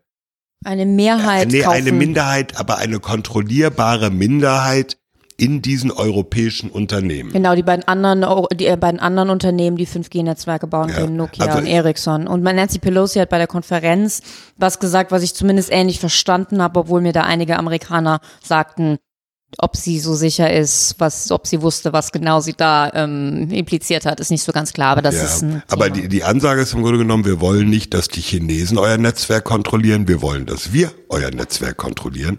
Eine 0.64 0.86
Mehrheit 0.86 1.48
nee, 1.48 1.60
kaufen. 1.60 1.76
eine 1.76 1.92
Minderheit, 1.92 2.56
aber 2.56 2.78
eine 2.78 3.00
kontrollierbare 3.00 4.10
Minderheit 4.10 4.98
in 5.42 5.60
diesen 5.60 5.90
europäischen 5.90 6.70
Unternehmen. 6.70 7.32
Genau, 7.32 7.56
die 7.56 7.64
beiden 7.64 7.82
anderen, 7.88 8.22
Euro- 8.22 8.46
die 8.54 8.66
äh, 8.66 8.76
beiden 8.76 9.00
anderen 9.00 9.28
Unternehmen, 9.28 9.76
die 9.76 9.88
5G-Netzwerke 9.88 10.68
bauen 10.68 10.88
Ja, 10.90 10.94
können, 10.94 11.16
Nokia 11.16 11.46
also 11.46 11.58
und 11.58 11.66
Ericsson. 11.66 12.28
Und 12.28 12.44
Nancy 12.44 12.78
Pelosi 12.78 13.18
hat 13.18 13.28
bei 13.28 13.38
der 13.38 13.48
Konferenz 13.48 14.22
was 14.56 14.78
gesagt, 14.78 15.10
was 15.10 15.24
ich 15.24 15.34
zumindest 15.34 15.72
ähnlich 15.72 15.98
verstanden 15.98 16.62
habe, 16.62 16.78
obwohl 16.78 17.00
mir 17.00 17.12
da 17.12 17.22
einige 17.22 17.58
Amerikaner 17.58 18.20
sagten, 18.40 18.98
ob 19.58 19.76
sie 19.76 19.98
so 20.00 20.14
sicher 20.14 20.52
ist, 20.52 20.94
was, 20.98 21.30
ob 21.30 21.46
sie 21.46 21.62
wusste, 21.62 21.92
was 21.92 22.12
genau 22.12 22.40
sie 22.40 22.54
da 22.54 22.90
ähm, 22.94 23.50
impliziert 23.50 24.06
hat, 24.06 24.20
ist 24.20 24.30
nicht 24.30 24.42
so 24.42 24.52
ganz 24.52 24.72
klar. 24.72 24.92
Aber 24.92 25.02
das 25.02 25.16
Ja, 25.16 25.24
ist 25.24 25.42
ein 25.42 25.62
aber 25.70 25.90
die, 25.90 26.08
die 26.08 26.24
Ansage 26.24 26.62
ist 26.62 26.72
im 26.74 26.82
Grunde 26.82 26.98
genommen, 26.98 27.24
wir 27.24 27.40
wollen 27.40 27.68
nicht, 27.68 27.94
dass 27.94 28.08
die 28.08 28.20
Chinesen 28.20 28.78
euer 28.78 28.98
Netzwerk 28.98 29.44
kontrollieren, 29.44 30.08
wir 30.08 30.22
wollen, 30.22 30.46
dass 30.46 30.72
wir 30.72 30.90
euer 31.08 31.30
Netzwerk 31.30 31.76
kontrollieren. 31.76 32.38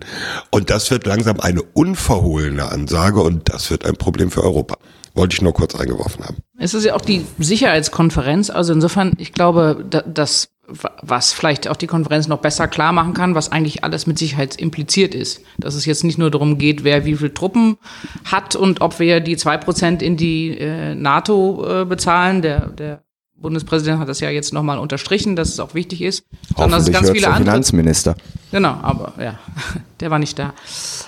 Und 0.52 0.70
das 0.70 0.90
wird 0.92 1.06
langsam 1.06 1.40
eine 1.40 1.62
unverhohlene 1.62 2.72
Ansage 2.72 3.22
und 3.22 3.50
das 3.54 3.70
wird 3.70 3.86
ein 3.86 3.96
Problem 3.96 4.32
für 4.32 4.44
Europa. 4.44 4.78
Wollte 5.16 5.36
ich 5.36 5.42
nur 5.44 5.54
kurz 5.54 5.76
eingeworfen 5.76 6.26
haben. 6.26 6.38
Es 6.58 6.74
ist 6.74 6.86
ja 6.86 6.96
auch 6.96 7.02
die 7.02 7.24
Sicherheitskonferenz. 7.38 8.50
Also 8.50 8.74
insofern, 8.74 9.14
ich 9.18 9.32
glaube, 9.34 9.86
da- 9.90 10.02
das 10.02 10.50
was 10.68 11.34
vielleicht 11.34 11.68
auch 11.68 11.76
die 11.76 11.88
Konferenz 11.88 12.28
noch 12.28 12.40
besser 12.40 12.68
klar 12.68 12.94
machen 12.94 13.14
kann, 13.14 13.36
was 13.36 13.52
eigentlich 13.52 13.84
alles 13.84 14.08
mit 14.08 14.18
Sicherheit 14.18 14.56
impliziert 14.56 15.14
ist. 15.14 15.42
Dass 15.58 15.76
es 15.76 15.86
jetzt 15.86 16.04
nicht 16.04 16.18
nur 16.18 16.32
darum 16.32 16.58
geht, 16.58 16.84
wer 16.84 17.06
wie 17.06 17.16
viel 17.16 17.32
Truppen 17.32 17.78
hat 18.24 18.56
und 18.56 18.82
ob 18.82 19.00
wir 19.00 19.20
die 19.20 19.36
zwei 19.36 19.58
Prozent 19.58 20.02
in 20.02 20.16
die 20.16 20.58
äh, 20.58 20.96
NATO 20.96 21.82
äh, 21.82 21.86
bezahlen. 21.86 22.42
Der, 22.42 22.68
der 22.68 23.04
Bundespräsident 23.36 24.00
hat 24.00 24.08
das 24.08 24.22
ja 24.22 24.30
jetzt 24.30 24.54
nochmal 24.54 24.80
unterstrichen, 24.80 25.36
dass 25.36 25.50
es 25.50 25.60
auch 25.60 25.74
wichtig 25.74 26.02
ist. 26.02 26.26
Sondern 26.56 26.80
dass 26.80 26.88
es 26.88 26.94
ganz 26.94 27.12
viele 27.12 27.28
andere. 27.28 27.44
Finanzminister. 27.44 28.16
Genau, 28.52 28.78
aber 28.82 29.14
ja, 29.22 29.40
der 30.00 30.12
war 30.12 30.20
nicht 30.20 30.40
da. 30.40 30.54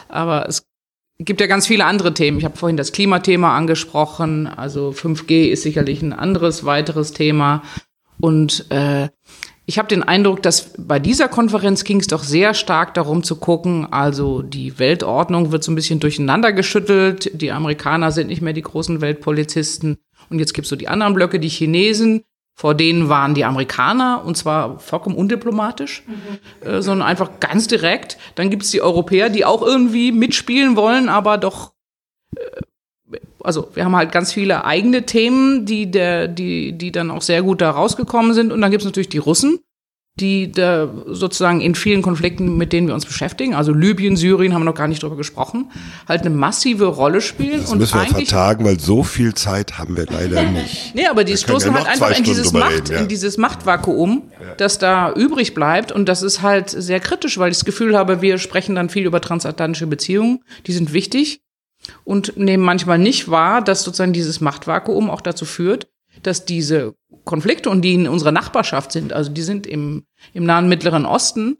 Aber 0.09 0.49
es 0.49 0.67
gibt 1.17 1.39
ja 1.39 1.47
ganz 1.47 1.65
viele 1.65 1.85
andere 1.85 2.13
Themen. 2.13 2.37
Ich 2.39 2.45
habe 2.45 2.57
vorhin 2.57 2.75
das 2.75 2.91
Klimathema 2.91 3.55
angesprochen. 3.55 4.47
Also 4.47 4.89
5G 4.89 5.47
ist 5.47 5.63
sicherlich 5.63 6.01
ein 6.01 6.11
anderes 6.11 6.65
weiteres 6.65 7.13
Thema. 7.13 7.63
Und 8.19 8.69
äh, 8.71 9.09
ich 9.65 9.79
habe 9.79 9.87
den 9.87 10.03
Eindruck, 10.03 10.43
dass 10.43 10.73
bei 10.77 10.99
dieser 10.99 11.27
Konferenz 11.27 11.83
ging 11.83 11.99
es 11.99 12.07
doch 12.07 12.23
sehr 12.23 12.53
stark 12.53 12.93
darum 12.93 13.23
zu 13.23 13.37
gucken, 13.37 13.87
also 13.91 14.41
die 14.43 14.77
Weltordnung 14.77 15.51
wird 15.51 15.63
so 15.63 15.71
ein 15.71 15.75
bisschen 15.75 15.99
durcheinander 15.99 16.53
geschüttelt, 16.53 17.31
die 17.33 17.51
Amerikaner 17.51 18.11
sind 18.11 18.27
nicht 18.27 18.41
mehr 18.41 18.53
die 18.53 18.61
großen 18.61 19.01
Weltpolizisten 19.01 19.97
und 20.29 20.39
jetzt 20.39 20.53
gibt's 20.53 20.69
so 20.69 20.75
die 20.75 20.87
anderen 20.87 21.15
Blöcke, 21.15 21.39
die 21.39 21.49
Chinesen, 21.49 22.23
vor 22.53 22.75
denen 22.75 23.09
waren 23.09 23.33
die 23.33 23.43
Amerikaner 23.43 24.23
und 24.23 24.37
zwar 24.37 24.79
vollkommen 24.79 25.15
undiplomatisch, 25.15 26.03
mhm. 26.05 26.67
äh, 26.67 26.81
sondern 26.81 27.07
einfach 27.07 27.39
ganz 27.39 27.67
direkt. 27.67 28.17
Dann 28.35 28.49
gibt's 28.49 28.71
die 28.71 28.81
Europäer, 28.81 29.29
die 29.29 29.45
auch 29.45 29.61
irgendwie 29.61 30.11
mitspielen 30.11 30.75
wollen, 30.75 31.09
aber 31.09 31.37
doch 31.37 31.73
äh, 32.35 32.61
also 33.43 33.69
wir 33.73 33.85
haben 33.85 33.95
halt 33.95 34.11
ganz 34.11 34.33
viele 34.33 34.65
eigene 34.65 35.05
Themen, 35.05 35.65
die 35.65 35.91
der, 35.91 36.27
die, 36.27 36.73
die 36.73 36.91
dann 36.91 37.11
auch 37.11 37.21
sehr 37.21 37.43
gut 37.43 37.61
da 37.61 37.71
rausgekommen 37.71 38.33
sind. 38.33 38.51
Und 38.51 38.61
dann 38.61 38.71
gibt 38.71 38.81
es 38.81 38.85
natürlich 38.85 39.09
die 39.09 39.19
Russen, 39.19 39.59
die 40.17 40.49
da 40.49 40.89
sozusagen 41.07 41.59
in 41.59 41.75
vielen 41.75 42.01
Konflikten, 42.01 42.55
mit 42.57 42.71
denen 42.71 42.87
wir 42.87 42.93
uns 42.93 43.05
beschäftigen, 43.05 43.53
also 43.53 43.73
Libyen, 43.73 44.15
Syrien, 44.15 44.53
haben 44.53 44.61
wir 44.61 44.65
noch 44.65 44.75
gar 44.75 44.87
nicht 44.87 45.03
drüber 45.03 45.17
gesprochen, 45.17 45.69
halt 46.07 46.21
eine 46.21 46.29
massive 46.29 46.85
Rolle 46.85 47.19
spielen. 47.19 47.61
Das 47.61 47.75
müssen 47.75 47.99
wir 47.99 48.05
vertagen, 48.07 48.63
weil 48.63 48.79
so 48.79 49.03
viel 49.03 49.33
Zeit 49.33 49.77
haben 49.77 49.97
wir 49.97 50.05
leider 50.05 50.43
nicht. 50.51 50.95
nee, 50.95 51.05
aber 51.05 51.25
die 51.25 51.35
stoßen 51.35 51.73
ja 51.73 51.77
halt 51.79 51.87
einfach 51.87 52.17
in 52.17 52.23
dieses, 52.23 52.53
Macht, 52.53 52.71
reden, 52.71 52.93
ja. 52.93 52.99
in 53.01 53.07
dieses 53.09 53.37
Machtvakuum, 53.37 54.31
das 54.57 54.79
da 54.79 55.11
übrig 55.11 55.53
bleibt. 55.53 55.91
Und 55.91 56.07
das 56.07 56.23
ist 56.23 56.41
halt 56.41 56.69
sehr 56.69 57.01
kritisch, 57.01 57.37
weil 57.37 57.51
ich 57.51 57.57
das 57.57 57.65
Gefühl 57.65 57.97
habe, 57.97 58.21
wir 58.21 58.37
sprechen 58.37 58.73
dann 58.75 58.87
viel 58.87 59.05
über 59.05 59.19
transatlantische 59.19 59.87
Beziehungen, 59.87 60.39
die 60.65 60.71
sind 60.71 60.93
wichtig 60.93 61.41
und 62.03 62.37
nehmen 62.37 62.63
manchmal 62.63 62.97
nicht 62.97 63.29
wahr, 63.29 63.61
dass 63.61 63.83
sozusagen 63.83 64.13
dieses 64.13 64.41
Machtvakuum 64.41 65.09
auch 65.09 65.21
dazu 65.21 65.45
führt, 65.45 65.87
dass 66.23 66.45
diese 66.45 66.95
Konflikte 67.23 67.69
und 67.69 67.81
die 67.81 67.93
in 67.93 68.07
unserer 68.07 68.31
Nachbarschaft 68.31 68.91
sind, 68.91 69.13
also 69.13 69.31
die 69.31 69.41
sind 69.41 69.67
im, 69.67 70.05
im 70.33 70.45
nahen 70.45 70.69
Mittleren 70.69 71.05
Osten, 71.05 71.57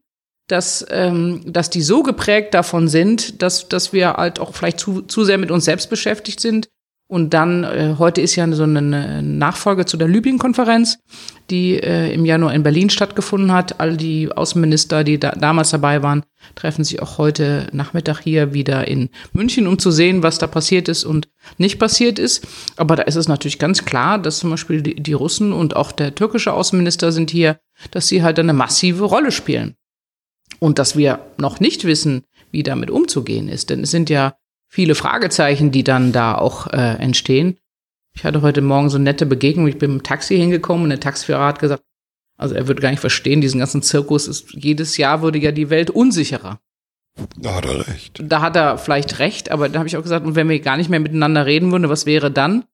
dass, 0.47 0.85
ähm, 0.89 1.41
dass 1.45 1.69
die 1.69 1.81
so 1.81 2.03
geprägt 2.03 2.53
davon 2.53 2.87
sind, 2.87 3.41
dass, 3.41 3.67
dass 3.67 3.93
wir 3.93 4.13
halt 4.13 4.39
auch 4.39 4.53
vielleicht 4.53 4.79
zu, 4.79 5.01
zu 5.01 5.23
sehr 5.23 5.39
mit 5.39 5.51
uns 5.51 5.65
selbst 5.65 5.89
beschäftigt 5.89 6.39
sind 6.39 6.69
und 7.07 7.35
dann, 7.35 7.63
äh, 7.63 7.95
heute 7.99 8.21
ist 8.21 8.35
ja 8.35 8.51
so 8.51 8.63
eine 8.63 9.21
Nachfolge 9.21 9.85
zu 9.85 9.95
der 9.95 10.07
Libyen-Konferenz, 10.07 10.97
die 11.51 11.75
äh, 11.75 12.11
im 12.11 12.25
Januar 12.25 12.55
in 12.55 12.63
Berlin 12.63 12.89
stattgefunden 12.89 13.51
hat. 13.51 13.79
All 13.79 13.95
die 13.95 14.31
Außenminister, 14.31 15.03
die 15.03 15.19
da, 15.19 15.33
damals 15.33 15.69
dabei 15.69 16.01
waren, 16.01 16.23
treffen 16.55 16.83
sich 16.83 17.03
auch 17.03 17.19
heute 17.19 17.67
Nachmittag 17.73 18.21
hier 18.21 18.55
wieder 18.55 18.87
in 18.87 19.09
München, 19.33 19.67
um 19.67 19.77
zu 19.77 19.91
sehen, 19.91 20.23
was 20.23 20.39
da 20.39 20.47
passiert 20.47 20.89
ist 20.89 21.03
und 21.03 21.27
nicht 21.59 21.77
passiert 21.77 22.17
ist. 22.17 22.47
Aber 22.75 22.95
da 22.95 23.03
ist 23.03 23.17
es 23.17 23.27
natürlich 23.27 23.59
ganz 23.59 23.85
klar, 23.85 24.17
dass 24.17 24.39
zum 24.39 24.49
Beispiel 24.49 24.81
die, 24.81 24.95
die 24.95 25.13
Russen 25.13 25.53
und 25.53 25.75
auch 25.75 25.91
der 25.91 26.15
türkische 26.15 26.53
Außenminister 26.53 27.11
sind 27.11 27.29
hier, 27.29 27.59
dass 27.91 28.07
sie 28.07 28.23
halt 28.23 28.39
eine 28.39 28.53
massive 28.53 29.03
Rolle 29.03 29.31
spielen. 29.31 29.75
Und 30.59 30.79
dass 30.79 30.95
wir 30.95 31.19
noch 31.37 31.59
nicht 31.59 31.83
wissen, 31.83 32.23
wie 32.49 32.63
damit 32.63 32.89
umzugehen 32.89 33.47
ist. 33.47 33.69
Denn 33.69 33.81
es 33.81 33.91
sind 33.91 34.09
ja 34.09 34.35
viele 34.67 34.95
Fragezeichen, 34.95 35.71
die 35.71 35.83
dann 35.83 36.11
da 36.11 36.35
auch 36.35 36.67
äh, 36.67 36.95
entstehen. 36.97 37.57
Ich 38.15 38.23
hatte 38.23 38.41
heute 38.41 38.61
Morgen 38.61 38.89
so 38.89 38.97
eine 38.97 39.03
nette 39.05 39.25
Begegnung. 39.25 39.67
Ich 39.67 39.77
bin 39.77 39.91
im 39.91 40.03
Taxi 40.03 40.37
hingekommen 40.37 40.83
und 40.83 40.89
der 40.89 40.99
Taxifahrer 40.99 41.47
hat 41.47 41.59
gesagt, 41.59 41.83
also 42.37 42.55
er 42.55 42.67
würde 42.67 42.81
gar 42.81 42.91
nicht 42.91 42.99
verstehen, 42.99 43.41
diesen 43.41 43.59
ganzen 43.59 43.81
Zirkus 43.81 44.27
ist, 44.27 44.51
jedes 44.53 44.97
Jahr 44.97 45.21
würde 45.21 45.39
ja 45.39 45.51
die 45.51 45.69
Welt 45.69 45.89
unsicherer. 45.89 46.59
Da 47.37 47.55
hat 47.55 47.65
er 47.65 47.87
recht. 47.87 48.21
Da 48.21 48.41
hat 48.41 48.55
er 48.57 48.77
vielleicht 48.77 49.19
recht, 49.19 49.51
aber 49.51 49.69
da 49.69 49.79
habe 49.79 49.87
ich 49.87 49.95
auch 49.95 50.03
gesagt, 50.03 50.25
und 50.25 50.35
wenn 50.35 50.49
wir 50.49 50.59
gar 50.59 50.75
nicht 50.75 50.89
mehr 50.89 50.99
miteinander 50.99 51.45
reden 51.45 51.71
würden, 51.71 51.89
was 51.89 52.05
wäre 52.05 52.29
dann? 52.29 52.65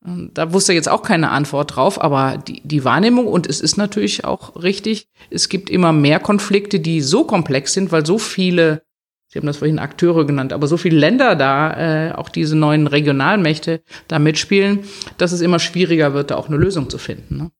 Da 0.00 0.52
wusste 0.52 0.72
er 0.72 0.76
jetzt 0.76 0.88
auch 0.88 1.02
keine 1.02 1.30
Antwort 1.30 1.74
drauf, 1.74 2.00
aber 2.00 2.38
die, 2.38 2.60
die 2.64 2.84
Wahrnehmung, 2.84 3.26
und 3.26 3.48
es 3.48 3.60
ist 3.60 3.76
natürlich 3.76 4.24
auch 4.24 4.60
richtig, 4.60 5.08
es 5.30 5.48
gibt 5.48 5.70
immer 5.70 5.92
mehr 5.92 6.20
Konflikte, 6.20 6.80
die 6.80 7.00
so 7.00 7.24
komplex 7.24 7.72
sind, 7.72 7.90
weil 7.90 8.06
so 8.06 8.18
viele 8.18 8.82
Sie 9.30 9.38
haben 9.38 9.46
das 9.46 9.58
vorhin 9.58 9.78
Akteure 9.78 10.26
genannt, 10.26 10.54
aber 10.54 10.66
so 10.66 10.78
viele 10.78 10.98
Länder 10.98 11.36
da, 11.36 12.08
äh, 12.08 12.12
auch 12.12 12.30
diese 12.30 12.56
neuen 12.56 12.86
Regionalmächte 12.86 13.82
da 14.08 14.18
mitspielen, 14.18 14.80
dass 15.18 15.32
es 15.32 15.42
immer 15.42 15.58
schwieriger 15.58 16.14
wird, 16.14 16.30
da 16.30 16.36
auch 16.36 16.48
eine 16.48 16.56
Lösung 16.56 16.88
zu 16.88 16.96
finden. 16.96 17.36
Ne? 17.36 17.50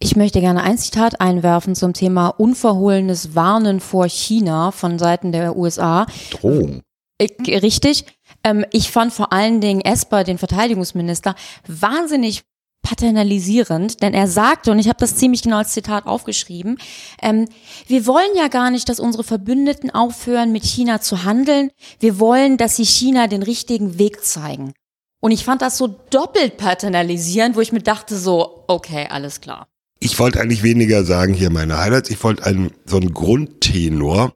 Ich 0.00 0.16
möchte 0.16 0.40
gerne 0.40 0.64
ein 0.64 0.76
Zitat 0.76 1.20
einwerfen 1.20 1.76
zum 1.76 1.92
Thema 1.92 2.28
unverhohlenes 2.28 3.36
Warnen 3.36 3.78
vor 3.78 4.08
China 4.08 4.72
von 4.72 4.98
Seiten 4.98 5.30
der 5.30 5.56
USA. 5.56 6.06
Drohung. 6.30 6.82
Äh, 7.18 7.58
richtig. 7.58 8.06
Ähm, 8.42 8.64
ich 8.72 8.90
fand 8.90 9.12
vor 9.12 9.32
allen 9.32 9.60
Dingen 9.60 9.82
Esper, 9.82 10.24
den 10.24 10.38
Verteidigungsminister, 10.38 11.36
wahnsinnig 11.68 12.42
paternalisierend, 12.84 14.00
denn 14.02 14.14
er 14.14 14.28
sagte, 14.28 14.70
und 14.70 14.78
ich 14.78 14.88
habe 14.88 15.00
das 15.00 15.16
ziemlich 15.16 15.42
genau 15.42 15.56
als 15.56 15.72
Zitat 15.72 16.06
aufgeschrieben, 16.06 16.78
ähm, 17.20 17.48
wir 17.88 18.06
wollen 18.06 18.36
ja 18.36 18.46
gar 18.46 18.70
nicht, 18.70 18.88
dass 18.88 19.00
unsere 19.00 19.24
Verbündeten 19.24 19.90
aufhören, 19.90 20.52
mit 20.52 20.64
China 20.64 21.00
zu 21.00 21.24
handeln. 21.24 21.70
Wir 21.98 22.20
wollen, 22.20 22.56
dass 22.56 22.76
sie 22.76 22.84
China 22.84 23.26
den 23.26 23.42
richtigen 23.42 23.98
Weg 23.98 24.24
zeigen. 24.24 24.74
Und 25.20 25.32
ich 25.32 25.44
fand 25.44 25.62
das 25.62 25.78
so 25.78 25.88
doppelt 26.10 26.58
paternalisierend, 26.58 27.56
wo 27.56 27.60
ich 27.60 27.72
mir 27.72 27.80
dachte 27.80 28.16
so, 28.16 28.64
okay, 28.68 29.08
alles 29.10 29.40
klar. 29.40 29.66
Ich 29.98 30.18
wollte 30.18 30.38
eigentlich 30.38 30.62
weniger 30.62 31.02
sagen 31.04 31.32
hier 31.32 31.50
meine 31.50 31.78
Highlights. 31.78 32.10
Ich 32.10 32.22
wollte 32.22 32.44
einen, 32.44 32.72
so 32.84 32.98
einen 32.98 33.14
Grundtenor. 33.14 34.34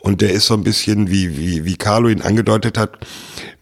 Und 0.00 0.20
der 0.20 0.32
ist 0.32 0.46
so 0.46 0.54
ein 0.54 0.64
bisschen, 0.64 1.10
wie, 1.10 1.38
wie, 1.38 1.64
wie 1.64 1.76
Carlo 1.76 2.08
ihn 2.08 2.22
angedeutet 2.22 2.78
hat. 2.78 3.06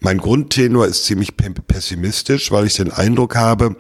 Mein 0.00 0.18
Grundtenor 0.18 0.86
ist 0.86 1.04
ziemlich 1.04 1.36
pessimistisch, 1.36 2.50
weil 2.50 2.66
ich 2.66 2.74
den 2.74 2.90
Eindruck 2.90 3.36
habe, 3.36 3.76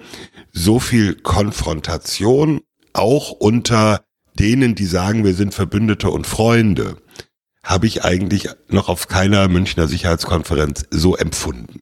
so 0.52 0.80
viel 0.80 1.14
Konfrontation, 1.14 2.60
auch 2.92 3.30
unter 3.30 4.04
denen, 4.38 4.74
die 4.74 4.86
sagen, 4.86 5.24
wir 5.24 5.34
sind 5.34 5.54
Verbündete 5.54 6.10
und 6.10 6.26
Freunde, 6.26 6.96
habe 7.62 7.86
ich 7.86 8.04
eigentlich 8.04 8.48
noch 8.68 8.88
auf 8.88 9.08
keiner 9.08 9.48
Münchner 9.48 9.88
Sicherheitskonferenz 9.88 10.86
so 10.90 11.16
empfunden. 11.16 11.80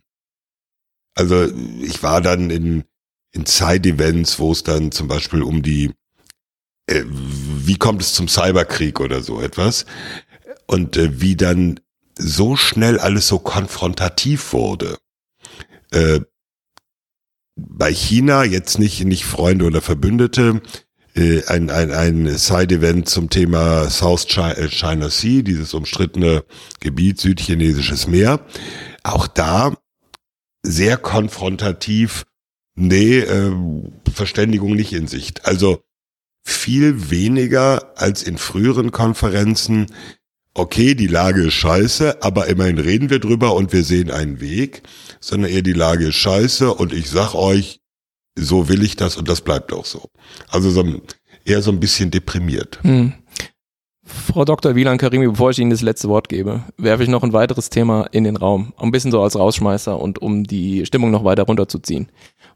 Also 1.14 1.46
ich 1.82 2.02
war 2.02 2.20
dann 2.20 2.50
in, 2.50 2.84
in 3.32 3.46
Side-Events, 3.46 4.38
wo 4.38 4.52
es 4.52 4.64
dann 4.64 4.92
zum 4.92 5.08
Beispiel 5.08 5.42
um 5.42 5.62
die, 5.62 5.92
äh, 6.86 7.04
wie 7.06 7.76
kommt 7.76 8.02
es 8.02 8.14
zum 8.14 8.28
Cyberkrieg 8.28 8.98
oder 8.98 9.22
so 9.22 9.40
etwas, 9.40 9.86
und 10.66 10.96
äh, 10.96 11.20
wie 11.20 11.36
dann 11.36 11.80
so 12.16 12.56
schnell 12.56 12.98
alles 12.98 13.26
so 13.26 13.38
konfrontativ 13.38 14.52
wurde. 14.52 14.98
Äh, 15.90 16.20
bei 17.56 17.92
China 17.92 18.44
jetzt 18.44 18.78
nicht, 18.78 19.04
nicht 19.04 19.24
Freunde 19.24 19.64
oder 19.64 19.80
Verbündete, 19.80 20.60
äh, 21.14 21.44
ein, 21.46 21.70
ein, 21.70 21.92
ein 21.92 22.36
Side-Event 22.36 23.08
zum 23.08 23.30
Thema 23.30 23.88
South 23.88 24.26
äh, 24.36 24.68
China 24.68 25.10
Sea, 25.10 25.42
dieses 25.42 25.74
umstrittene 25.74 26.44
Gebiet, 26.80 27.20
südchinesisches 27.20 28.06
Meer. 28.06 28.40
Auch 29.02 29.26
da 29.28 29.76
sehr 30.62 30.96
konfrontativ, 30.96 32.24
nee, 32.74 33.18
äh, 33.18 33.52
Verständigung 34.12 34.74
nicht 34.74 34.92
in 34.92 35.06
Sicht. 35.06 35.46
Also 35.46 35.84
viel 36.44 37.10
weniger 37.10 37.92
als 37.96 38.22
in 38.22 38.38
früheren 38.38 38.90
Konferenzen. 38.90 39.86
Okay, 40.56 40.94
die 40.94 41.08
Lage 41.08 41.48
ist 41.48 41.54
scheiße, 41.54 42.22
aber 42.22 42.46
immerhin 42.46 42.78
reden 42.78 43.10
wir 43.10 43.18
drüber 43.18 43.54
und 43.54 43.72
wir 43.72 43.82
sehen 43.82 44.10
einen 44.10 44.40
Weg 44.40 44.82
sondern 45.24 45.50
eher 45.50 45.62
die 45.62 45.72
Lage 45.72 46.08
ist 46.08 46.16
scheiße 46.16 46.74
und 46.74 46.92
ich 46.92 47.08
sag 47.08 47.34
euch, 47.34 47.80
so 48.38 48.68
will 48.68 48.82
ich 48.82 48.96
das 48.96 49.16
und 49.16 49.28
das 49.28 49.40
bleibt 49.40 49.72
auch 49.72 49.86
so. 49.86 50.10
Also 50.48 50.70
so, 50.70 50.84
eher 51.44 51.62
so 51.62 51.70
ein 51.70 51.80
bisschen 51.80 52.10
deprimiert. 52.10 52.78
Hm. 52.82 53.14
Frau 54.04 54.44
Dr. 54.44 54.74
Wieland 54.74 55.00
Karimi, 55.00 55.26
bevor 55.26 55.50
ich 55.50 55.58
Ihnen 55.58 55.70
das 55.70 55.80
letzte 55.80 56.10
Wort 56.10 56.28
gebe, 56.28 56.62
werfe 56.76 57.02
ich 57.02 57.08
noch 57.08 57.22
ein 57.22 57.32
weiteres 57.32 57.70
Thema 57.70 58.04
in 58.12 58.24
den 58.24 58.36
Raum. 58.36 58.74
Ein 58.76 58.90
bisschen 58.90 59.10
so 59.10 59.22
als 59.22 59.34
Rausschmeißer 59.34 59.98
und 59.98 60.20
um 60.20 60.44
die 60.44 60.84
Stimmung 60.84 61.10
noch 61.10 61.24
weiter 61.24 61.44
runterzuziehen. 61.44 62.08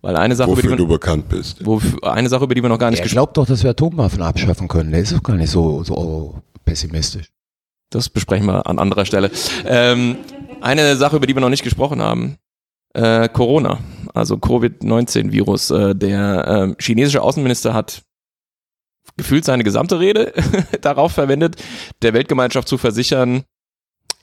Weil 0.03 0.17
eine 0.17 0.37
Sache, 0.37 0.51
Wofür 0.51 0.65
über 0.65 0.77
die 0.77 0.83
wir, 0.83 0.87
du 0.87 0.93
bekannt 0.93 1.31
bist. 1.31 1.65
Wo, 1.65 1.81
eine 2.03 2.29
Sache, 2.29 2.45
über 2.45 2.55
die 2.55 2.61
wir 2.63 2.69
noch 2.69 2.79
gar 2.79 2.91
nicht 2.91 3.03
gesprochen 3.03 3.21
haben. 3.21 3.31
Ich 3.31 3.33
glaube 3.35 3.47
doch, 3.47 3.47
dass 3.47 3.63
wir 3.63 3.71
Atomwaffen 3.71 4.21
abschaffen 4.21 4.69
können. 4.69 4.91
Der 4.91 5.01
ist 5.01 5.13
doch 5.13 5.23
gar 5.23 5.37
nicht 5.37 5.51
so, 5.51 5.83
so 5.85 6.35
pessimistisch. 6.67 7.31
Das 7.91 8.09
besprechen 8.09 8.47
wir 8.47 8.67
an 8.67 8.79
anderer 8.79 9.05
Stelle. 9.05 9.31
Ähm, 9.65 10.17
eine 10.61 10.97
Sache, 10.97 11.17
über 11.17 11.27
die 11.27 11.35
wir 11.35 11.41
noch 11.41 11.49
nicht 11.49 11.65
gesprochen 11.65 12.03
haben, 12.03 12.37
äh, 12.95 13.29
Corona, 13.29 13.79
also 14.15 14.37
Covid-19-Virus. 14.37 15.71
Äh, 15.71 15.95
der 15.95 16.75
äh, 16.79 16.83
chinesische 16.83 17.23
Außenminister 17.23 17.75
hat 17.75 18.03
gefühlt 19.17 19.45
seine 19.45 19.65
gesamte 19.65 20.01
Rede 20.01 20.33
darauf 20.81 21.13
verwendet, 21.13 21.57
der 22.03 22.15
Weltgemeinschaft 22.15 22.69
zu 22.69 22.79
versichern, 22.79 23.45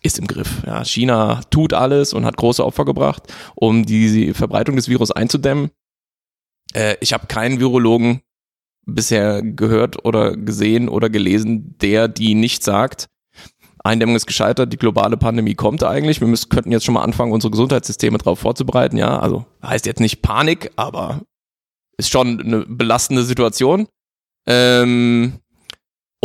ist 0.01 0.19
im 0.19 0.27
Griff. 0.27 0.61
Ja, 0.65 0.85
China 0.85 1.41
tut 1.49 1.73
alles 1.73 2.13
und 2.13 2.25
hat 2.25 2.37
große 2.37 2.63
Opfer 2.63 2.85
gebracht, 2.85 3.23
um 3.55 3.85
die 3.85 4.33
Verbreitung 4.33 4.75
des 4.75 4.87
Virus 4.87 5.11
einzudämmen. 5.11 5.71
Äh, 6.73 6.95
ich 7.01 7.13
habe 7.13 7.27
keinen 7.27 7.59
Virologen 7.59 8.21
bisher 8.85 9.41
gehört 9.41 10.05
oder 10.05 10.37
gesehen 10.37 10.89
oder 10.89 11.09
gelesen, 11.09 11.75
der 11.79 12.07
die 12.07 12.35
nicht 12.35 12.63
sagt. 12.63 13.07
Eindämmung 13.85 14.15
ist 14.15 14.25
gescheitert, 14.25 14.73
die 14.73 14.77
globale 14.77 15.15
Pandemie 15.15 15.55
kommt 15.55 15.83
eigentlich. 15.83 16.19
Wir 16.19 16.27
müssen, 16.27 16.49
könnten 16.49 16.71
jetzt 16.71 16.85
schon 16.85 16.95
mal 16.95 17.03
anfangen, 17.03 17.31
unsere 17.31 17.51
Gesundheitssysteme 17.51 18.17
darauf 18.17 18.39
vorzubereiten. 18.39 18.97
Ja, 18.97 19.19
also 19.19 19.45
heißt 19.63 19.85
jetzt 19.85 19.99
nicht 19.99 20.21
Panik, 20.21 20.71
aber 20.75 21.21
ist 21.97 22.09
schon 22.09 22.41
eine 22.41 22.65
belastende 22.67 23.23
Situation. 23.23 23.87
Ähm, 24.47 25.39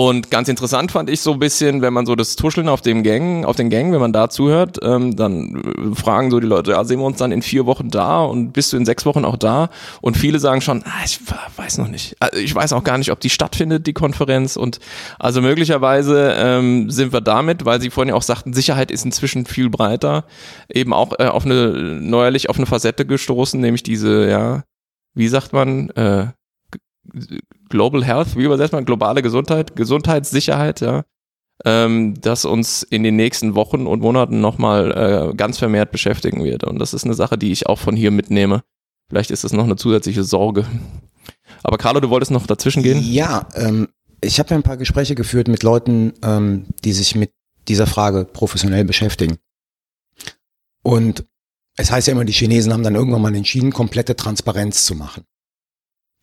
und 0.08 0.30
ganz 0.30 0.48
interessant 0.48 0.92
fand 0.92 1.10
ich 1.10 1.20
so 1.20 1.34
ein 1.34 1.38
bisschen, 1.38 1.82
wenn 1.82 1.92
man 1.92 2.06
so 2.06 2.16
das 2.16 2.34
Tuscheln 2.34 2.70
auf 2.70 2.80
dem 2.80 3.02
Gang, 3.02 3.44
auf 3.44 3.56
den 3.56 3.68
Gängen, 3.68 3.92
wenn 3.92 4.00
man 4.00 4.14
da 4.14 4.30
zuhört, 4.30 4.78
ähm, 4.82 5.14
dann 5.14 5.56
äh, 5.56 5.94
fragen 5.94 6.30
so 6.30 6.40
die 6.40 6.46
Leute, 6.46 6.70
ja, 6.70 6.82
sehen 6.84 7.00
wir 7.00 7.04
uns 7.04 7.18
dann 7.18 7.32
in 7.32 7.42
vier 7.42 7.66
Wochen 7.66 7.90
da 7.90 8.24
und 8.24 8.52
bist 8.52 8.72
du 8.72 8.78
in 8.78 8.86
sechs 8.86 9.04
Wochen 9.04 9.26
auch 9.26 9.36
da? 9.36 9.68
Und 10.00 10.16
viele 10.16 10.38
sagen 10.38 10.62
schon, 10.62 10.82
ah, 10.86 11.04
ich 11.04 11.20
weiß 11.54 11.76
noch 11.76 11.88
nicht. 11.88 12.16
Also 12.18 12.38
ich 12.38 12.54
weiß 12.54 12.72
auch 12.72 12.82
gar 12.82 12.96
nicht, 12.96 13.12
ob 13.12 13.20
die 13.20 13.28
stattfindet, 13.28 13.86
die 13.86 13.92
Konferenz. 13.92 14.56
Und 14.56 14.78
also 15.18 15.42
möglicherweise 15.42 16.34
ähm, 16.34 16.88
sind 16.88 17.12
wir 17.12 17.20
damit, 17.20 17.66
weil 17.66 17.82
sie 17.82 17.90
vorhin 17.90 18.08
ja 18.08 18.14
auch 18.14 18.22
sagten, 18.22 18.54
Sicherheit 18.54 18.90
ist 18.90 19.04
inzwischen 19.04 19.44
viel 19.44 19.68
breiter, 19.68 20.24
eben 20.72 20.94
auch 20.94 21.12
äh, 21.18 21.26
auf 21.26 21.44
eine 21.44 21.72
neuerlich 22.00 22.48
auf 22.48 22.56
eine 22.56 22.64
Facette 22.64 23.04
gestoßen, 23.04 23.60
nämlich 23.60 23.82
diese, 23.82 24.30
ja, 24.30 24.62
wie 25.12 25.28
sagt 25.28 25.52
man, 25.52 25.90
äh, 25.90 26.28
Global 27.70 28.04
Health, 28.04 28.36
wie 28.36 28.44
übersetzt 28.44 28.72
man 28.72 28.84
globale 28.84 29.22
Gesundheit, 29.22 29.74
Gesundheitssicherheit, 29.74 30.80
ja, 30.80 31.04
ähm, 31.64 32.14
das 32.20 32.44
uns 32.44 32.82
in 32.82 33.02
den 33.02 33.16
nächsten 33.16 33.54
Wochen 33.54 33.86
und 33.86 34.00
Monaten 34.00 34.40
nochmal 34.40 35.30
äh, 35.30 35.34
ganz 35.34 35.58
vermehrt 35.58 35.92
beschäftigen 35.92 36.44
wird. 36.44 36.64
Und 36.64 36.78
das 36.78 36.92
ist 36.92 37.04
eine 37.04 37.14
Sache, 37.14 37.38
die 37.38 37.52
ich 37.52 37.66
auch 37.66 37.78
von 37.78 37.96
hier 37.96 38.10
mitnehme. 38.10 38.62
Vielleicht 39.08 39.30
ist 39.30 39.44
das 39.44 39.52
noch 39.52 39.64
eine 39.64 39.76
zusätzliche 39.76 40.24
Sorge. 40.24 40.66
Aber 41.62 41.78
Carlo, 41.78 42.00
du 42.00 42.10
wolltest 42.10 42.30
noch 42.30 42.46
dazwischen 42.46 42.82
gehen? 42.82 43.02
Ja, 43.02 43.48
ähm, 43.54 43.88
ich 44.20 44.38
habe 44.38 44.50
ja 44.50 44.56
ein 44.56 44.62
paar 44.62 44.76
Gespräche 44.76 45.14
geführt 45.14 45.48
mit 45.48 45.62
Leuten, 45.62 46.12
ähm, 46.22 46.66
die 46.84 46.92
sich 46.92 47.14
mit 47.14 47.32
dieser 47.68 47.86
Frage 47.86 48.24
professionell 48.24 48.84
beschäftigen. 48.84 49.38
Und 50.82 51.24
es 51.76 51.90
heißt 51.90 52.08
ja 52.08 52.12
immer, 52.12 52.24
die 52.24 52.32
Chinesen 52.32 52.72
haben 52.72 52.82
dann 52.82 52.94
irgendwann 52.94 53.22
mal 53.22 53.34
entschieden, 53.34 53.72
komplette 53.72 54.16
Transparenz 54.16 54.84
zu 54.84 54.94
machen. 54.94 55.24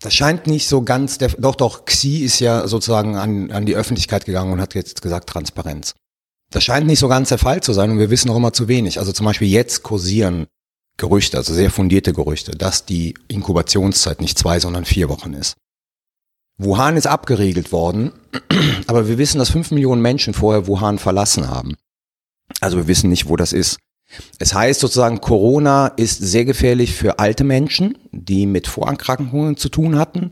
Das 0.02 0.14
scheint 0.14 0.46
nicht 0.46 0.68
so 0.68 0.84
ganz, 0.84 1.18
der, 1.18 1.30
doch, 1.30 1.56
doch, 1.56 1.86
Xi 1.86 2.20
ist 2.20 2.40
ja 2.40 2.68
sozusagen 2.68 3.16
an, 3.16 3.52
an 3.52 3.66
die 3.66 3.76
Öffentlichkeit 3.76 4.26
gegangen 4.26 4.54
und 4.54 4.62
hat 4.62 4.76
jetzt 4.76 5.02
gesagt 5.02 5.30
Transparenz. 5.30 5.96
Das 6.52 6.64
scheint 6.64 6.88
nicht 6.88 7.00
so 7.00 7.08
ganz 7.08 7.30
der 7.30 7.40
Fall 7.40 7.62
zu 7.62 7.74
sein 7.74 7.92
und 7.92 8.00
wir 8.00 8.10
wissen 8.10 8.30
auch 8.30 8.38
immer 8.38 8.54
zu 8.54 8.68
wenig. 8.68 9.00
Also 9.00 9.12
zum 9.12 9.26
Beispiel 9.26 9.50
jetzt 9.50 9.84
kursieren 9.84 10.48
Gerüchte, 10.98 11.38
also 11.38 11.54
sehr 11.54 11.72
fundierte 11.72 12.14
Gerüchte, 12.14 12.52
dass 12.52 12.86
die 12.86 13.16
Inkubationszeit 13.28 14.22
nicht 14.22 14.38
zwei, 14.38 14.60
sondern 14.60 14.86
vier 14.86 15.10
Wochen 15.10 15.34
ist. 15.34 15.56
Wuhan 16.58 16.98
ist 16.98 17.06
abgeriegelt 17.06 17.72
worden, 17.72 18.14
aber 18.88 19.08
wir 19.08 19.18
wissen, 19.18 19.38
dass 19.38 19.52
fünf 19.52 19.72
Millionen 19.72 20.02
Menschen 20.02 20.34
vorher 20.34 20.66
Wuhan 20.68 20.98
verlassen 20.98 21.50
haben. 21.50 21.76
Also 22.62 22.78
wir 22.78 22.88
wissen 22.88 23.10
nicht, 23.10 23.30
wo 23.30 23.36
das 23.36 23.54
ist. 23.54 23.78
Es 24.40 24.54
heißt 24.54 24.80
sozusagen, 24.80 25.22
Corona 25.22 25.88
ist 25.88 26.20
sehr 26.20 26.46
gefährlich 26.46 26.94
für 26.94 27.20
alte 27.20 27.44
Menschen, 27.44 27.98
die 28.12 28.46
mit 28.46 28.68
Vorerkrankungen 28.68 29.58
zu 29.58 29.70
tun 29.70 29.98
hatten. 29.98 30.32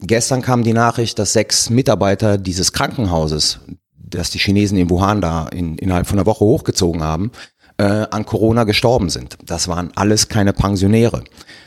Gestern 0.00 0.42
kam 0.42 0.62
die 0.62 0.72
Nachricht, 0.72 1.18
dass 1.18 1.34
sechs 1.34 1.68
Mitarbeiter 1.68 2.38
dieses 2.38 2.72
Krankenhauses, 2.72 3.60
das 3.94 4.30
die 4.30 4.38
Chinesen 4.38 4.78
in 4.78 4.88
Wuhan 4.88 5.20
da 5.20 5.46
in, 5.48 5.76
innerhalb 5.76 6.06
von 6.06 6.18
einer 6.18 6.26
Woche 6.26 6.44
hochgezogen 6.44 7.02
haben, 7.02 7.32
äh, 7.76 8.06
an 8.10 8.24
Corona 8.24 8.64
gestorben 8.64 9.10
sind. 9.10 9.36
Das 9.44 9.68
waren 9.68 9.92
alles 9.94 10.28
keine 10.28 10.52
Pensionäre. 10.52 11.24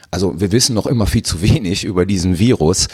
Also 0.10 0.40
wir 0.40 0.52
wissen 0.52 0.74
noch 0.74 0.88
immer 0.88 1.08
viel 1.08 1.24
zu 1.24 1.42
wenig 1.42 1.84
über 1.84 2.06
diesen 2.06 2.40
Virus. 2.40 2.88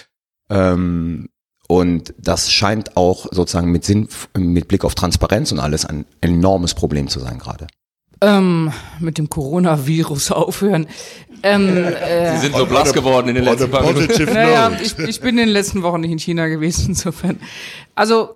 Ähm, 0.50 1.30
und 1.68 2.14
das 2.18 2.52
scheint 2.52 2.98
auch 2.98 3.28
sozusagen 3.32 3.72
mit 3.72 3.86
Sinn, 3.86 4.10
mit 4.36 4.68
Blick 4.68 4.84
auf 4.84 4.96
Transparenz 4.96 5.52
und 5.52 5.60
alles 5.60 5.86
ein 5.86 6.06
enormes 6.20 6.74
Problem 6.74 7.08
zu 7.08 7.20
sein 7.20 7.38
gerade. 7.38 7.68
Ähm, 8.22 8.72
mit 9.00 9.18
dem 9.18 9.30
Coronavirus 9.30 10.32
aufhören. 10.34 10.88
Ähm, 11.42 11.78
äh, 11.78 12.36
Sie 12.36 12.48
sind 12.48 12.56
so 12.56 12.66
blass 12.66 12.92
geworden 12.92 13.30
in 13.30 13.36
den 13.36 13.46
letzten 13.46 13.72
paar 13.72 13.84
Minuten. 13.84 14.26
Naja, 14.26 14.72
ich, 14.82 14.98
ich 15.00 15.22
bin 15.22 15.38
in 15.38 15.46
den 15.46 15.50
letzten 15.50 15.84
Wochen 15.84 16.02
nicht 16.02 16.12
in 16.12 16.20
China 16.20 16.48
gewesen, 16.48 16.90
insofern. 16.90 17.40
Also, 17.96 18.36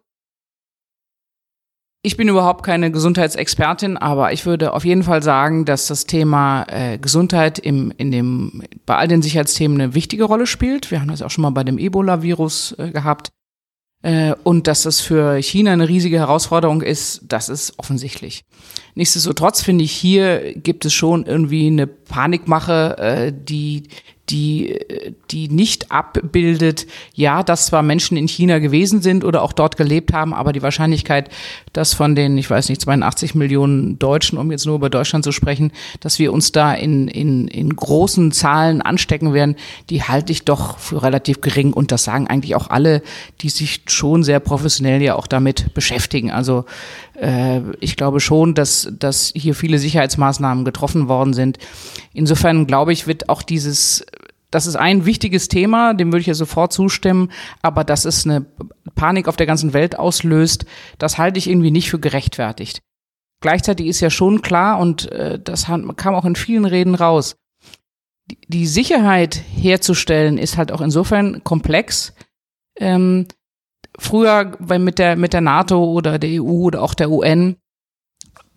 ich 2.06 2.18
bin 2.18 2.28
überhaupt 2.28 2.66
keine 2.66 2.92
Gesundheitsexpertin, 2.92 3.96
aber 3.98 4.34
ich 4.34 4.46
würde 4.46 4.74
auf 4.74 4.84
jeden 4.84 5.04
Fall 5.04 5.24
sagen, 5.24 5.64
dass 5.64 5.88
das 5.88 6.06
Thema 6.06 6.66
äh, 6.70 6.98
Gesundheit 6.98 7.60
im, 7.60 7.94
in 7.98 8.12
dem, 8.12 8.64
bei 8.86 8.98
all 8.98 9.08
den 9.08 9.22
Sicherheitsthemen 9.22 9.80
eine 9.80 9.96
wichtige 9.96 10.26
Rolle 10.26 10.46
spielt. 10.46 10.92
Wir 10.92 11.00
haben 11.00 11.08
das 11.08 11.22
auch 11.22 11.32
schon 11.32 11.44
mal 11.44 11.52
bei 11.52 11.64
dem 11.64 11.78
Ebola-Virus 11.78 12.76
äh, 12.78 12.92
gehabt. 12.92 13.32
Äh, 14.04 14.36
und 14.44 14.68
dass 14.68 14.84
das 14.84 15.00
für 15.00 15.42
China 15.42 15.72
eine 15.72 15.88
riesige 15.88 16.20
Herausforderung 16.20 16.82
ist, 16.82 17.22
das 17.28 17.50
ist 17.50 17.80
offensichtlich. 17.80 18.44
Nichtsdestotrotz 18.96 19.64
finde 19.64 19.86
ich, 19.86 19.94
hier 19.94 20.54
gibt 20.56 20.86
es 20.86 20.94
schon 20.94 21.26
irgendwie 21.26 21.68
eine 21.68 21.88
Panikmache, 21.88 22.98
äh, 22.98 23.34
die 23.34 23.84
die, 24.30 24.80
die 25.32 25.50
nicht 25.50 25.92
abbildet, 25.92 26.88
ja, 27.14 27.44
dass 27.44 27.66
zwar 27.66 27.82
Menschen 27.82 28.16
in 28.16 28.28
China 28.28 28.60
gewesen 28.60 29.02
sind 29.02 29.26
oder 29.26 29.42
auch 29.42 29.52
dort 29.52 29.76
gelebt 29.76 30.14
haben, 30.14 30.34
aber 30.34 30.54
die 30.54 30.62
Wahrscheinlichkeit, 30.62 31.30
dass 31.74 31.94
von 31.94 32.16
den, 32.16 32.38
ich 32.38 32.50
weiß 32.50 32.70
nicht, 32.70 32.80
82 32.82 33.36
Millionen 33.36 34.00
Deutschen, 34.00 34.38
um 34.38 34.50
jetzt 34.50 34.66
nur 34.66 34.76
über 34.76 34.90
Deutschland 34.90 35.26
zu 35.26 35.34
sprechen, 35.34 35.74
dass 36.00 36.20
wir 36.20 36.32
uns 36.32 36.54
da 36.54 36.74
in, 36.74 37.10
in, 37.10 37.50
in 37.50 37.76
großen 37.76 38.32
Zahlen 38.32 38.82
anstecken 38.82 39.34
werden, 39.34 39.58
die 39.90 40.04
halte 40.04 40.32
ich 40.32 40.46
doch 40.46 40.78
für 40.78 41.04
relativ 41.04 41.42
gering. 41.42 41.74
Und 41.74 41.92
das 41.92 42.06
sagen 42.06 42.28
eigentlich 42.28 42.56
auch 42.56 42.70
alle, 42.70 43.02
die 43.42 43.50
sich 43.50 43.82
schon 43.88 44.24
sehr 44.24 44.40
professionell 44.40 45.02
ja 45.02 45.16
auch 45.16 45.28
damit 45.28 45.74
beschäftigen. 45.74 46.32
Also 46.32 46.64
ich 47.80 47.96
glaube 47.96 48.20
schon, 48.20 48.56
dass, 48.56 48.92
dass 48.98 49.32
hier 49.36 49.56
viele 49.56 49.78
Sicherheitsmaßnahmen 49.78 50.66
getroffen 50.66 51.08
worden 51.08 51.34
sind. 51.34 51.58
Insofern 52.14 52.66
glaube 52.66 52.94
ich, 52.94 53.08
wird 53.08 53.30
auch 53.30 53.44
dieses 53.44 54.06
das 54.54 54.68
ist 54.68 54.76
ein 54.76 55.06
wichtiges 55.06 55.48
Thema, 55.48 55.96
dem 55.96 56.12
würde 56.12 56.22
ich 56.22 56.28
ja 56.28 56.36
sofort 56.36 56.72
zustimmen, 56.72 57.32
aber 57.64 57.84
dass 57.84 58.06
es 58.06 58.24
eine 58.24 58.46
Panik 58.94 59.28
auf 59.28 59.36
der 59.36 59.48
ganzen 59.48 59.74
Welt 59.74 59.98
auslöst, 59.98 60.66
das 61.00 61.18
halte 61.18 61.40
ich 61.40 61.50
irgendwie 61.50 61.72
nicht 61.72 61.90
für 61.90 62.00
gerechtfertigt. 62.00 62.84
Gleichzeitig 63.42 63.88
ist 63.88 64.00
ja 64.00 64.12
schon 64.12 64.44
klar, 64.44 64.80
und 64.80 65.12
äh, 65.12 65.40
das 65.40 65.66
kam 65.66 66.16
auch 66.16 66.26
in 66.26 66.36
vielen 66.36 66.66
Reden 66.66 66.94
raus, 66.94 67.36
die, 68.30 68.38
die 68.48 68.68
Sicherheit 68.68 69.42
herzustellen 69.56 70.38
ist 70.38 70.56
halt 70.56 70.72
auch 70.72 70.82
insofern 70.82 71.44
komplex. 71.44 72.14
Ähm, 72.78 73.28
früher 74.00 74.58
mit 74.60 75.00
der, 75.00 75.16
mit 75.16 75.34
der 75.34 75.42
NATO 75.42 75.84
oder 75.84 76.20
der 76.20 76.42
EU 76.42 76.66
oder 76.66 76.82
auch 76.82 76.94
der 76.94 77.12
UN, 77.12 77.58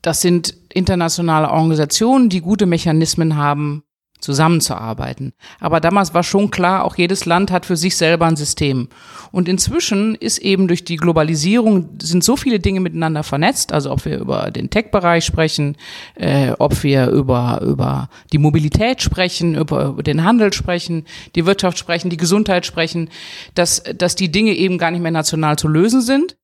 das 0.03 0.21
sind 0.21 0.55
internationale 0.73 1.51
Organisationen, 1.51 2.29
die 2.29 2.41
gute 2.41 2.67
Mechanismen 2.67 3.37
haben, 3.37 3.83
zusammenzuarbeiten. 4.21 5.33
Aber 5.61 5.81
damals 5.81 6.15
war 6.15 6.23
schon 6.23 6.51
klar, 6.51 6.85
auch 6.85 6.97
jedes 6.97 7.25
Land 7.25 7.51
hat 7.51 7.67
für 7.67 7.77
sich 7.77 7.97
selber 7.97 8.27
ein 8.27 8.37
System. 8.37 8.89
Und 9.33 9.49
inzwischen 9.49 10.15
ist 10.15 10.39
eben 10.39 10.69
durch 10.69 10.85
die 10.85 10.97
Globalisierung 10.97 11.91
sind 12.01 12.25
so 12.25 12.37
viele 12.37 12.59
Dinge 12.59 12.81
miteinander 12.81 13.23
vernetzt, 13.23 13.73
also 13.73 13.91
ob 13.91 14.05
wir 14.05 14.19
über 14.19 14.51
den 14.51 14.71
Tech-Bereich 14.71 15.25
sprechen, 15.25 15.77
äh, 16.15 16.53
ob 16.59 16.83
wir 16.83 17.09
über, 17.09 17.61
über 17.63 18.09
die 18.33 18.39
Mobilität 18.39 19.03
sprechen, 19.03 19.55
über, 19.55 19.87
über 19.87 20.03
den 20.03 20.25
Handel 20.25 20.53
sprechen, 20.53 21.05
die 21.35 21.47
Wirtschaft 21.47 21.79
sprechen, 21.79 22.11
die 22.11 22.17
Gesundheit 22.17 22.67
sprechen, 22.67 23.11
dass, 23.55 23.83
dass 23.97 24.17
die 24.17 24.31
Dinge 24.31 24.53
eben 24.53 24.79
gar 24.79 24.91
nicht 24.91 25.03
mehr 25.03 25.11
national 25.11 25.59
zu 25.59 25.69
lösen 25.69 26.01
sind. 26.01 26.37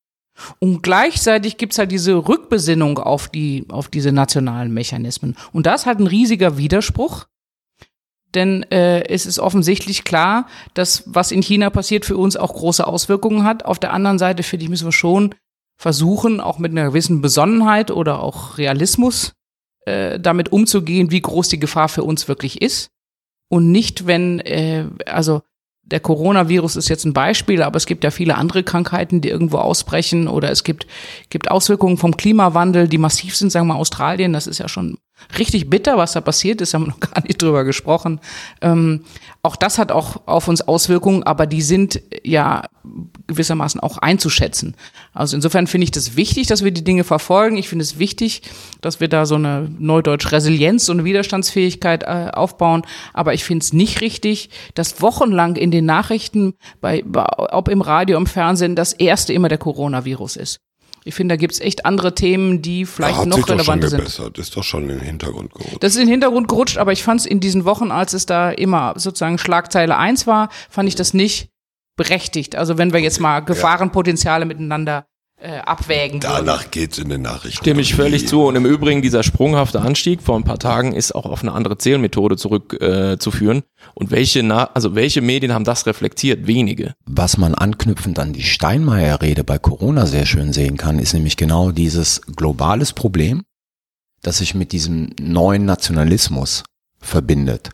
Und 0.59 0.83
gleichzeitig 0.83 1.59
gibt's 1.59 1.79
halt 1.79 1.93
diese 1.93 2.15
Rückbesinnung 2.15 2.99
auf 2.99 3.29
die, 3.29 3.67
auf 3.69 3.89
diese 3.89 4.13
nationalen 4.13 4.73
Mechanismen. 4.73 5.37
Und 5.53 5.67
das 5.67 5.83
ist 5.83 5.87
halt 5.87 6.01
ein 6.01 6.07
riesiger 6.07 6.57
Widerspruch 6.57 7.27
denn 8.35 8.63
äh, 8.71 9.05
es 9.09 9.27
ist 9.27 9.39
offensichtlich 9.39 10.05
klar, 10.05 10.47
dass 10.75 11.05
was 11.07 11.33
in 11.33 11.43
China 11.43 11.71
passiert 11.71 12.05
für 12.05 12.17
uns 12.17 12.37
auch 12.37 12.55
große 12.55 12.87
Auswirkungen 12.87 13.45
hat. 13.45 13.65
Auf 13.65 13.79
der 13.79 13.93
anderen 13.93 14.19
Seite 14.19 14.43
finde 14.43 14.65
ich, 14.65 14.71
müssen 14.71 14.87
wir 14.87 14.93
schon 14.93 15.35
versuchen, 15.77 16.41
auch 16.41 16.59
mit 16.59 16.73
einer 16.73 16.87
gewissen 16.87 17.21
Besonnenheit 17.21 17.91
oder 17.91 18.23
auch 18.23 18.59
Realismus 18.59 19.33
äh, 19.85 20.19
damit 20.21 20.53
umzugehen, 20.53 21.11
wie 21.11 21.21
groß 21.21 21.49
die 21.49 21.59
Gefahr 21.59 21.89
für 21.89 22.05
uns 22.05 22.29
wirklich 22.29 22.63
ist. 22.63 22.91
Und 23.49 23.71
nicht, 23.71 24.07
wenn, 24.07 24.41
äh, 24.41 24.87
also 25.07 25.43
der 25.83 26.01
Coronavirus 26.01 26.77
ist 26.77 26.89
jetzt 26.89 27.05
ein 27.05 27.13
Beispiel, 27.13 27.63
aber 27.63 27.77
es 27.77 27.87
gibt 27.87 28.05
ja 28.05 28.11
viele 28.11 28.37
andere 28.37 28.63
Krankheiten, 28.63 29.21
die 29.21 29.29
irgendwo 29.29 29.59
ausbrechen 29.59 30.29
oder 30.29 30.51
es 30.51 30.65
gibt, 30.65 30.87
gibt 31.29 31.51
Auswirkungen 31.51 31.99
vom 31.99 32.17
Klimawandel, 32.17 32.89
die 32.89 32.99
massiv 32.99 33.37
sind, 33.37 33.51
sagen 33.51 33.67
wir 33.67 33.77
Australien, 33.77 34.33
das 34.33 34.47
ist 34.47 34.59
ja 34.59 34.69
schon 34.69 34.99
richtig 35.39 35.71
bitter, 35.71 35.97
was 35.97 36.13
da 36.13 36.21
passiert 36.21 36.61
ist, 36.61 36.75
haben 36.75 36.85
wir 36.85 36.91
noch 36.91 37.01
gar 37.15 37.23
nicht 37.23 37.41
drüber 37.41 37.65
gesprochen. 37.65 38.21
Ähm, 38.61 39.05
auch 39.43 39.57
das 39.57 39.79
hat 39.79 39.91
auch 39.91 40.23
auf 40.27 40.47
uns 40.47 40.63
Auswirkungen, 40.63 41.25
aber 41.25 41.47
die 41.47 41.63
sind 41.63 42.01
ja 42.23 42.63
gewissermaßen 43.27 43.81
auch 43.81 43.99
einzuschätzen. 43.99 44.77
Also 45.13 45.37
insofern 45.37 45.67
finde 45.67 45.85
ich 45.85 45.91
das 45.91 46.17
wichtig, 46.17 46.47
dass 46.47 46.63
wir 46.63 46.71
die 46.71 46.85
Dinge 46.85 47.05
verfolgen. 47.05 47.57
Ich 47.57 47.69
finde 47.69 47.83
es 47.83 47.99
wichtig, 47.99 48.43
dass 48.81 49.01
wir 49.01 49.09
da 49.09 49.27
so 49.27 49.35
eine 49.35 49.69
neudeutsch 49.79 50.31
Resilienz, 50.31 50.87
so 50.87 50.93
eine 50.93 51.05
Widerstandsfähigkeit 51.05 52.05
äh, 52.05 52.31
aufbauen. 52.33 52.83
Aber 53.13 53.35
ich 53.35 53.45
finde 53.45 53.65
es 53.65 53.73
nicht 53.73 54.01
richtig, 54.01 54.51
dass 54.75 55.03
wochenlang 55.03 55.57
in 55.57 55.71
den 55.71 55.87
Nachrichten, 55.87 56.55
bei, 56.81 57.05
ob 57.05 57.69
im 57.69 57.81
Radio, 57.81 58.17
im 58.19 58.27
Fernsehen, 58.27 58.77
das 58.77 58.93
erste 58.93 59.33
immer 59.33 59.49
der 59.49 59.59
Coronavirus 59.59 60.37
ist. 60.37 60.61
Ich 61.05 61.15
finde, 61.15 61.35
da 61.35 61.37
gibt's 61.37 61.61
echt 61.61 61.85
andere 61.85 62.15
Themen, 62.15 62.63
die 62.63 62.85
vielleicht 62.85 63.19
hat 63.19 63.27
noch 63.27 63.49
relevanter 63.49 63.89
sind. 63.89 64.01
gebessert. 64.01 64.39
Ist 64.39 64.57
doch 64.57 64.63
schon 64.63 64.85
in 64.85 64.99
den 64.99 65.01
Hintergrund 65.01 65.53
gerutscht. 65.53 65.83
Das 65.83 65.93
ist 65.93 65.99
in 65.99 66.07
den 66.07 66.13
Hintergrund 66.13 66.49
gerutscht, 66.49 66.79
aber 66.79 66.93
ich 66.93 67.03
fand 67.03 67.21
es 67.21 67.27
in 67.27 67.41
diesen 67.41 67.65
Wochen, 67.65 67.91
als 67.91 68.13
es 68.13 68.27
da 68.27 68.51
immer 68.51 68.95
sozusagen 68.97 69.39
Schlagzeile 69.39 69.97
eins 69.97 70.27
war, 70.27 70.49
fand 70.71 70.89
ich 70.89 70.95
das 70.95 71.13
nicht 71.13 71.51
berechtigt. 71.97 72.57
Also 72.57 72.79
wenn 72.79 72.93
wir 72.93 73.01
jetzt 73.01 73.21
mal 73.21 73.41
Gefahrenpotenziale 73.41 74.45
miteinander 74.45 75.07
äh, 75.43 75.59
abwägen. 75.59 76.21
Danach 76.21 76.71
geht's 76.71 76.99
in 76.99 77.09
den 77.09 77.23
Nachrichten. 77.23 77.59
Stimme 77.59 77.81
ich 77.81 77.95
völlig 77.95 78.29
zu. 78.29 78.45
Und 78.45 78.57
im 78.57 78.65
Übrigen, 78.65 79.03
dieser 79.03 79.23
sprunghafte 79.23 79.81
Anstieg 79.81 80.23
vor 80.23 80.37
ein 80.37 80.45
paar 80.45 80.59
Tagen 80.59 80.93
ist 80.93 81.15
auch 81.15 81.27
auf 81.27 81.43
eine 81.43 81.53
andere 81.53 81.79
Zählmethode 81.79 82.37
zurückzuführen. 82.37 83.59
Äh. 83.59 83.63
Und 83.95 84.11
welche, 84.11 84.43
Na 84.43 84.71
also 84.75 84.95
welche 84.95 85.21
Medien 85.21 85.53
haben 85.53 85.65
das 85.65 85.87
reflektiert? 85.87 86.47
Wenige. 86.47 86.95
Was 87.07 87.39
man 87.39 87.55
anknüpfend 87.55 88.19
an 88.19 88.33
die 88.33 88.45
Steinmeier-Rede 88.45 89.43
bei 89.43 89.59
Corona 89.59 90.07
sehr 90.07 90.27
schön 90.27 90.53
sehen 90.53 90.77
kann, 90.77 90.99
ist 90.99 91.13
nämlich 91.13 91.37
genau 91.37 91.73
dieses 91.73 92.21
globales 92.23 92.93
Problem, 92.93 93.43
das 94.23 94.39
sich 94.39 94.55
mit 94.55 94.71
diesem 94.73 95.11
neuen 95.21 95.65
Nationalismus 95.65 96.63
verbindet. 97.01 97.71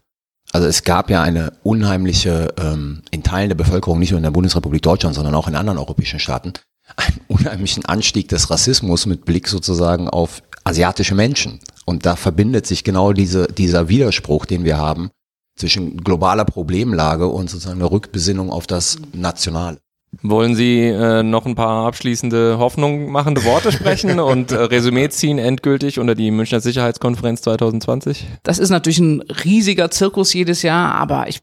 Also 0.52 0.66
es 0.66 0.82
gab 0.82 1.10
ja 1.10 1.20
eine 1.20 1.52
unheimliche, 1.62 2.54
ähm, 2.58 3.02
in 3.10 3.22
Teilen 3.22 3.50
der 3.50 3.56
Bevölkerung, 3.56 3.98
nicht 3.98 4.12
nur 4.12 4.18
in 4.18 4.24
der 4.24 4.30
Bundesrepublik 4.30 4.80
Deutschland, 4.80 5.14
sondern 5.14 5.34
auch 5.34 5.46
in 5.46 5.54
anderen 5.54 5.78
europäischen 5.78 6.20
Staaten, 6.20 6.54
einen 6.96 7.20
unheimlichen 7.28 7.84
Anstieg 7.84 8.28
des 8.28 8.50
Rassismus 8.50 9.06
mit 9.06 9.24
Blick 9.24 9.48
sozusagen 9.48 10.08
auf 10.08 10.42
asiatische 10.64 11.14
Menschen. 11.14 11.60
Und 11.84 12.06
da 12.06 12.16
verbindet 12.16 12.66
sich 12.66 12.84
genau 12.84 13.12
diese, 13.12 13.46
dieser 13.48 13.88
Widerspruch, 13.88 14.46
den 14.46 14.64
wir 14.64 14.76
haben 14.76 15.10
zwischen 15.56 15.98
globaler 15.98 16.44
Problemlage 16.44 17.26
und 17.26 17.50
sozusagen 17.50 17.80
der 17.80 17.90
Rückbesinnung 17.90 18.50
auf 18.50 18.66
das 18.66 18.98
Nationale. 19.12 19.78
Wollen 20.22 20.54
Sie 20.54 20.84
äh, 20.84 21.22
noch 21.22 21.44
ein 21.44 21.54
paar 21.54 21.86
abschließende 21.86 22.58
Hoffnung 22.58 23.10
machende 23.10 23.44
Worte 23.44 23.72
sprechen 23.72 24.18
und 24.20 24.52
äh, 24.52 24.56
Resümee 24.56 25.10
ziehen 25.10 25.38
endgültig 25.38 25.98
unter 25.98 26.14
die 26.14 26.30
Münchner 26.30 26.60
Sicherheitskonferenz 26.60 27.42
2020? 27.42 28.26
Das 28.42 28.58
ist 28.58 28.70
natürlich 28.70 29.00
ein 29.00 29.20
riesiger 29.20 29.90
Zirkus 29.90 30.32
jedes 30.32 30.62
Jahr, 30.62 30.94
aber 30.94 31.28
ich 31.28 31.40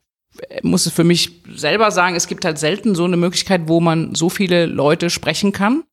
muss 0.64 0.86
es 0.86 0.94
für 0.94 1.04
mich 1.04 1.42
selber 1.54 1.92
sagen, 1.92 2.16
es 2.16 2.28
gibt 2.28 2.46
halt 2.46 2.58
selten 2.58 2.96
so 2.96 3.06
eine 3.06 3.18
Möglichkeit, 3.18 3.64
wo 3.68 3.80
man 3.80 4.16
so 4.16 4.30
viele 4.30 4.66
Leute 4.66 5.10
sprechen 5.10 5.52
kann. 5.52 5.84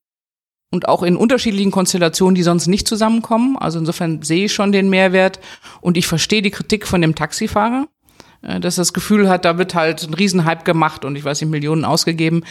Und 0.70 0.88
auch 0.88 1.02
in 1.02 1.16
unterschiedlichen 1.16 1.70
Konstellationen, 1.70 2.34
die 2.34 2.42
sonst 2.42 2.66
nicht 2.66 2.88
zusammenkommen. 2.88 3.58
Also 3.58 3.78
insofern 3.78 4.22
sehe 4.22 4.46
ich 4.46 4.54
schon 4.54 4.72
den 4.72 4.88
Mehrwert. 4.88 5.38
Und 5.82 5.98
ich 5.98 6.06
verstehe 6.06 6.40
die 6.40 6.50
Kritik 6.50 6.86
von 6.86 7.02
dem 7.02 7.14
Taxifahrer, 7.14 7.88
äh, 8.40 8.58
dass 8.58 8.76
das 8.76 8.94
Gefühl 8.94 9.28
hat, 9.28 9.44
da 9.44 9.58
wird 9.58 9.74
halt 9.74 10.02
ein 10.02 10.14
Riesenhype 10.14 10.64
gemacht 10.64 11.04
und 11.04 11.16
ich 11.16 11.24
weiß 11.24 11.42
nicht, 11.42 11.50
Millionen 11.50 11.84
ausgegeben. 11.84 12.42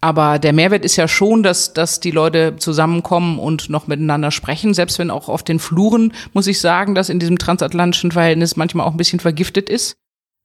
Aber 0.00 0.38
der 0.38 0.54
Mehrwert 0.54 0.86
ist 0.86 0.96
ja 0.96 1.06
schon, 1.06 1.42
dass, 1.42 1.74
dass 1.74 2.00
die 2.00 2.10
Leute 2.10 2.56
zusammenkommen 2.56 3.38
und 3.38 3.68
noch 3.68 3.86
miteinander 3.86 4.30
sprechen, 4.30 4.72
selbst 4.72 4.98
wenn 4.98 5.10
auch 5.10 5.28
auf 5.28 5.42
den 5.42 5.58
Fluren, 5.58 6.14
muss 6.32 6.46
ich 6.46 6.58
sagen, 6.58 6.94
dass 6.94 7.10
in 7.10 7.18
diesem 7.18 7.36
transatlantischen 7.36 8.10
Verhältnis 8.10 8.56
manchmal 8.56 8.86
auch 8.86 8.92
ein 8.92 8.96
bisschen 8.96 9.20
vergiftet 9.20 9.68
ist. 9.68 9.99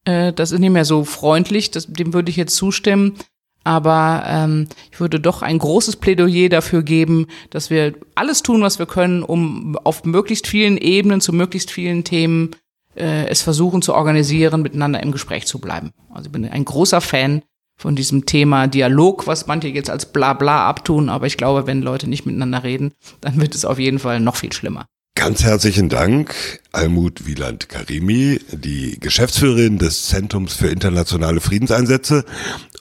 Äh, 0.06 0.32
Das 0.32 0.52
ist 0.52 0.60
nicht 0.60 0.70
mehr 0.70 0.86
so 0.86 1.04
freundlich, 1.04 1.70
das, 1.70 1.86
dem 1.86 2.14
würde 2.14 2.30
ich 2.30 2.36
jetzt 2.36 2.56
zustimmen. 2.56 3.16
Aber 3.64 4.22
ähm, 4.28 4.68
ich 4.92 5.00
würde 5.00 5.18
doch 5.18 5.42
ein 5.42 5.58
großes 5.58 5.96
Plädoyer 5.96 6.48
dafür 6.48 6.84
geben, 6.84 7.26
dass 7.50 7.68
wir 7.68 7.94
alles 8.14 8.42
tun, 8.42 8.62
was 8.62 8.78
wir 8.78 8.86
können, 8.86 9.24
um 9.24 9.76
auf 9.82 10.04
möglichst 10.04 10.46
vielen 10.46 10.78
Ebenen 10.78 11.20
zu 11.20 11.32
möglichst 11.32 11.72
vielen 11.72 12.04
Themen 12.04 12.54
äh, 12.94 13.26
es 13.26 13.42
versuchen 13.42 13.82
zu 13.82 13.92
organisieren, 13.92 14.62
miteinander 14.62 15.02
im 15.02 15.10
Gespräch 15.10 15.46
zu 15.46 15.58
bleiben. 15.58 15.90
Also 16.14 16.26
ich 16.26 16.32
bin 16.32 16.48
ein 16.48 16.64
großer 16.64 17.00
Fan 17.00 17.42
von 17.76 17.96
diesem 17.96 18.24
Thema 18.24 18.68
Dialog, 18.68 19.26
was 19.26 19.48
manche 19.48 19.66
jetzt 19.68 19.90
als 19.90 20.12
Blabla 20.12 20.68
abtun, 20.68 21.08
aber 21.08 21.26
ich 21.26 21.36
glaube, 21.36 21.66
wenn 21.66 21.82
Leute 21.82 22.08
nicht 22.08 22.24
miteinander 22.24 22.62
reden, 22.62 22.92
dann 23.20 23.40
wird 23.40 23.56
es 23.56 23.64
auf 23.64 23.80
jeden 23.80 23.98
Fall 23.98 24.20
noch 24.20 24.36
viel 24.36 24.52
schlimmer. 24.52 24.86
Ganz 25.16 25.42
herzlichen 25.42 25.88
Dank, 25.88 26.34
Almut 26.72 27.26
Wieland 27.26 27.70
Karimi, 27.70 28.38
die 28.52 29.00
Geschäftsführerin 29.00 29.78
des 29.78 30.06
Zentrums 30.08 30.54
für 30.54 30.68
internationale 30.68 31.40
Friedenseinsätze. 31.40 32.24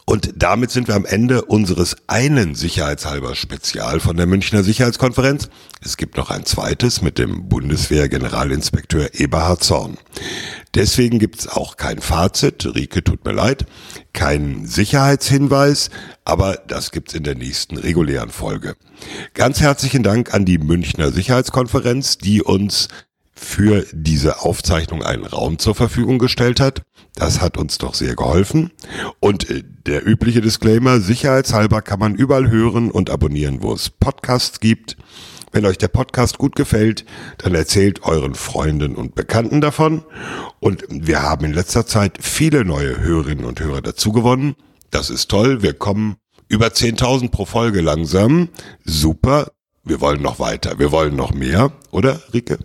Und 0.08 0.34
damit 0.36 0.70
sind 0.70 0.88
wir 0.88 0.96
am 0.96 1.06
Ende 1.06 1.46
unseres 1.46 1.96
einen 2.06 2.54
Sicherheitshalber 2.54 3.34
Spezial 3.34 4.00
von 4.00 4.16
der 4.16 4.28
Münchner 4.28 4.64
Sicherheitskonferenz. 4.64 5.50
Es 5.82 5.98
gibt 5.98 6.16
noch 6.16 6.30
ein 6.30 6.46
zweites 6.46 7.02
mit 7.02 7.18
dem 7.18 7.50
Bundeswehr-Generalinspekteur 7.50 9.20
Eberhard 9.20 9.64
Zorn. 9.64 9.98
Deswegen 10.76 11.18
gibt's 11.18 11.48
auch 11.48 11.76
kein 11.76 12.02
Fazit, 12.02 12.66
Rike 12.76 13.04
tut 13.04 13.26
mir 13.26 13.32
leid, 13.32 13.66
kein 14.14 14.68
Sicherheitshinweis, 14.68 15.90
aber 16.24 16.60
das 16.68 16.92
gibt's 16.92 17.16
in 17.16 17.24
der 17.24 17.36
nächsten 17.36 17.78
regulären 17.78 18.30
Folge. 18.30 18.76
Ganz 19.34 19.60
herzlichen 19.60 20.04
Dank 20.04 20.36
an 20.36 20.46
die 20.46 20.60
Münchner 20.60 21.12
Sicherheitskonferenz, 21.12 22.20
die 22.20 22.44
uns 22.44 22.90
für 23.36 23.86
diese 23.92 24.42
Aufzeichnung 24.42 25.04
einen 25.04 25.26
Raum 25.26 25.60
zur 25.60 25.76
Verfügung 25.76 26.20
gestellt 26.20 26.60
hat. 26.60 26.84
Das 27.16 27.42
hat 27.42 27.58
uns 27.58 27.78
doch 27.78 27.94
sehr 27.94 28.16
geholfen. 28.16 28.72
Und 29.20 29.50
äh, 29.50 29.64
der 29.86 30.08
übliche 30.08 30.42
Disclaimer, 30.42 31.00
sicherheitshalber 31.00 31.82
kann 31.82 32.00
man 32.00 32.16
überall 32.16 32.50
hören 32.50 32.92
und 32.92 33.10
abonnieren, 33.10 33.62
wo 33.62 33.74
es 33.74 33.90
Podcasts 33.90 34.60
gibt. 34.60 34.98
Wenn 35.52 35.66
euch 35.66 35.78
der 35.78 35.88
Podcast 35.88 36.38
gut 36.38 36.56
gefällt, 36.56 37.06
dann 37.38 37.56
erzählt 37.56 38.04
euren 38.04 38.36
Freunden 38.36 38.96
und 38.96 39.16
Bekannten 39.16 39.62
davon. 39.62 40.04
Und 40.60 40.84
wir 40.90 41.22
haben 41.22 41.46
in 41.46 41.54
letzter 41.54 41.86
Zeit 41.86 42.18
viele 42.20 42.66
neue 42.66 43.00
Hörerinnen 43.00 43.46
und 43.46 43.62
Hörer 43.62 43.82
dazu 43.82 44.12
gewonnen. 44.12 44.56
Das 44.92 45.10
ist 45.10 45.30
toll. 45.30 45.62
Wir 45.62 45.74
kommen 45.74 46.16
über 46.50 46.68
10.000 46.68 47.32
pro 47.32 47.46
Folge 47.46 47.82
langsam. 47.82 48.50
Super. 48.84 49.52
Wir 49.86 50.02
wollen 50.02 50.22
noch 50.22 50.40
weiter. 50.40 50.78
Wir 50.80 50.92
wollen 50.92 51.16
noch 51.16 51.34
mehr. 51.34 51.72
Oder, 51.92 52.22
Rike? 52.34 52.58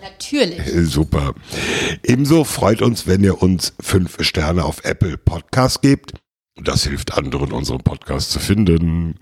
Natürlich. 0.00 0.58
Äh, 0.58 0.84
Super. 0.84 1.34
Ebenso 2.02 2.44
freut 2.44 2.82
uns, 2.82 3.06
wenn 3.06 3.24
ihr 3.24 3.42
uns 3.42 3.72
fünf 3.80 4.22
Sterne 4.22 4.64
auf 4.64 4.84
Apple 4.84 5.18
Podcast 5.18 5.82
gebt. 5.82 6.12
Das 6.60 6.82
hilft 6.84 7.16
anderen, 7.16 7.52
unseren 7.52 7.78
Podcast 7.78 8.32
zu 8.32 8.40
finden. 8.40 9.14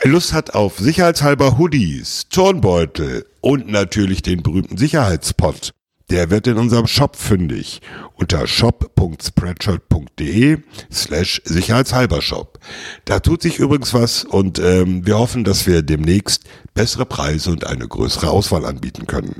Wer 0.00 0.12
Lust 0.12 0.32
hat 0.32 0.54
auf 0.54 0.78
sicherheitshalber 0.78 1.58
Hoodies, 1.58 2.28
Turnbeutel 2.30 3.26
und 3.40 3.68
natürlich 3.68 4.22
den 4.22 4.44
berühmten 4.44 4.76
Sicherheitspot. 4.76 5.72
Der 6.10 6.30
wird 6.30 6.46
in 6.46 6.58
unserem 6.58 6.86
Shop 6.86 7.16
fündig 7.16 7.80
unter 8.14 8.46
shop.spreadshirt.de 8.46 10.58
slash 10.92 11.40
sicherheitshalber 11.44 12.20
Shop. 12.20 12.58
Da 13.04 13.20
tut 13.20 13.42
sich 13.42 13.58
übrigens 13.58 13.94
was 13.94 14.24
und 14.24 14.58
ähm, 14.58 15.06
wir 15.06 15.18
hoffen, 15.18 15.44
dass 15.44 15.66
wir 15.66 15.82
demnächst 15.82 16.44
bessere 16.74 17.06
Preise 17.06 17.50
und 17.50 17.66
eine 17.66 17.88
größere 17.88 18.30
Auswahl 18.30 18.64
anbieten 18.64 19.06
können. 19.06 19.36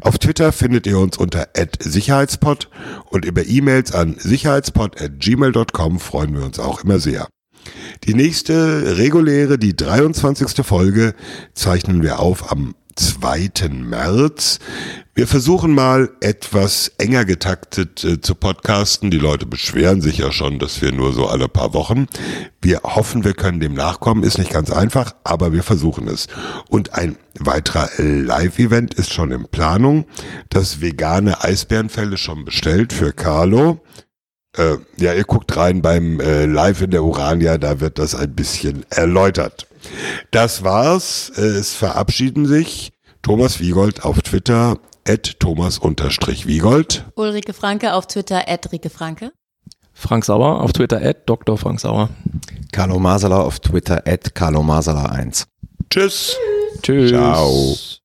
Auf 0.00 0.18
Twitter 0.18 0.52
findet 0.52 0.86
ihr 0.86 0.98
uns 0.98 1.16
unter 1.16 1.48
@sicherheitspod 1.80 2.68
und 3.10 3.24
über 3.24 3.46
E-Mails 3.46 3.92
an 3.92 4.16
sicherheitspod@gmail.com 4.18 6.00
freuen 6.00 6.34
wir 6.34 6.44
uns 6.44 6.58
auch 6.58 6.84
immer 6.84 6.98
sehr. 6.98 7.28
Die 8.04 8.14
nächste 8.14 8.96
reguläre, 8.96 9.58
die 9.58 9.76
23. 9.76 10.64
Folge 10.64 11.14
zeichnen 11.54 12.02
wir 12.02 12.20
auf 12.20 12.50
am 12.50 12.74
2. 12.98 13.50
März. 13.70 14.58
Wir 15.14 15.28
versuchen 15.28 15.72
mal 15.72 16.10
etwas 16.20 16.92
enger 16.98 17.24
getaktet 17.24 18.02
äh, 18.02 18.20
zu 18.20 18.34
podcasten. 18.34 19.12
Die 19.12 19.18
Leute 19.18 19.46
beschweren 19.46 20.00
sich 20.00 20.18
ja 20.18 20.32
schon, 20.32 20.58
dass 20.58 20.82
wir 20.82 20.90
nur 20.90 21.12
so 21.12 21.28
alle 21.28 21.48
paar 21.48 21.74
Wochen. 21.74 22.06
Wir 22.60 22.80
hoffen, 22.82 23.24
wir 23.24 23.34
können 23.34 23.60
dem 23.60 23.74
nachkommen. 23.74 24.24
Ist 24.24 24.38
nicht 24.38 24.50
ganz 24.50 24.72
einfach, 24.72 25.14
aber 25.22 25.52
wir 25.52 25.62
versuchen 25.62 26.08
es. 26.08 26.26
Und 26.68 26.94
ein 26.94 27.16
weiterer 27.38 27.88
Live-Event 27.98 28.94
ist 28.94 29.12
schon 29.12 29.30
in 29.30 29.46
Planung. 29.46 30.06
Das 30.48 30.80
vegane 30.80 31.42
Eisbärenfell 31.42 32.12
ist 32.14 32.20
schon 32.20 32.44
bestellt 32.44 32.92
für 32.92 33.12
Carlo. 33.12 33.80
Äh, 34.56 34.78
ja, 34.96 35.14
ihr 35.14 35.24
guckt 35.24 35.56
rein 35.56 35.82
beim 35.82 36.18
äh, 36.18 36.46
Live 36.46 36.82
in 36.82 36.90
der 36.90 37.04
Urania, 37.04 37.58
da 37.58 37.78
wird 37.78 38.00
das 38.00 38.16
ein 38.16 38.34
bisschen 38.34 38.84
erläutert. 38.90 39.67
Das 40.30 40.64
war's. 40.64 41.30
Es 41.30 41.74
verabschieden 41.74 42.46
sich 42.46 42.92
Thomas 43.22 43.60
Wiegold 43.60 44.04
auf 44.04 44.22
Twitter, 44.22 44.78
at 45.06 45.40
Thomas-Wiegold. 45.40 47.04
Ulrike 47.14 47.52
Franke 47.52 47.94
auf 47.94 48.06
Twitter, 48.06 48.46
at 48.46 48.70
Rike 48.72 48.90
Franke. 48.90 49.32
Frank 49.92 50.24
Sauer 50.24 50.60
auf 50.60 50.72
Twitter, 50.72 51.00
at 51.02 51.28
Dr. 51.28 51.56
Frank 51.58 51.80
Sauer. 51.80 52.10
Carlo 52.72 52.98
Masala 52.98 53.40
auf 53.40 53.58
Twitter 53.60 54.02
at 54.06 54.34
Carlo 54.34 54.62
Masala 54.62 55.06
1. 55.06 55.46
Tschüss. 55.90 56.36
Tschüss. 56.82 57.10
Ciao. 57.10 57.76